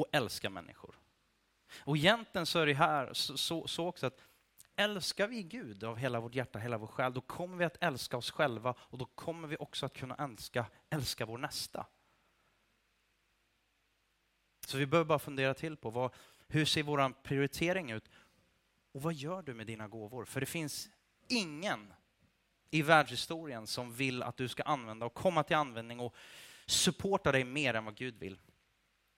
och 0.00 0.06
älska 0.12 0.50
människor. 0.50 0.98
Och 1.80 1.96
egentligen 1.96 2.46
så 2.46 2.58
är 2.58 2.66
det 2.66 2.74
här 2.74 3.12
så, 3.12 3.36
så, 3.36 3.66
så 3.66 3.86
också 3.86 4.06
att 4.06 4.20
älskar 4.76 5.28
vi 5.28 5.42
Gud 5.42 5.84
av 5.84 5.96
hela 5.96 6.20
vårt 6.20 6.34
hjärta, 6.34 6.58
hela 6.58 6.78
vår 6.78 6.86
själ, 6.86 7.12
då 7.12 7.20
kommer 7.20 7.56
vi 7.56 7.64
att 7.64 7.76
älska 7.80 8.16
oss 8.16 8.30
själva 8.30 8.74
och 8.78 8.98
då 8.98 9.04
kommer 9.04 9.48
vi 9.48 9.56
också 9.56 9.86
att 9.86 9.92
kunna 9.92 10.14
älska, 10.14 10.66
älska 10.90 11.26
vår 11.26 11.38
nästa. 11.38 11.86
Så 14.66 14.78
vi 14.78 14.86
behöver 14.86 15.08
bara 15.08 15.18
fundera 15.18 15.54
till 15.54 15.76
på 15.76 15.90
vad, 15.90 16.14
hur 16.48 16.64
ser 16.64 16.82
vår 16.82 17.22
prioritering 17.22 17.90
ut? 17.90 18.08
Och 18.92 19.02
vad 19.02 19.14
gör 19.14 19.42
du 19.42 19.54
med 19.54 19.66
dina 19.66 19.88
gåvor? 19.88 20.24
För 20.24 20.40
det 20.40 20.46
finns 20.46 20.90
ingen 21.28 21.92
i 22.70 22.82
världshistorien 22.82 23.66
som 23.66 23.92
vill 23.92 24.22
att 24.22 24.36
du 24.36 24.48
ska 24.48 24.62
använda 24.62 25.06
och 25.06 25.14
komma 25.14 25.42
till 25.42 25.56
användning 25.56 26.00
och 26.00 26.14
supporta 26.66 27.32
dig 27.32 27.44
mer 27.44 27.74
än 27.74 27.84
vad 27.84 27.94
Gud 27.94 28.18
vill. 28.18 28.38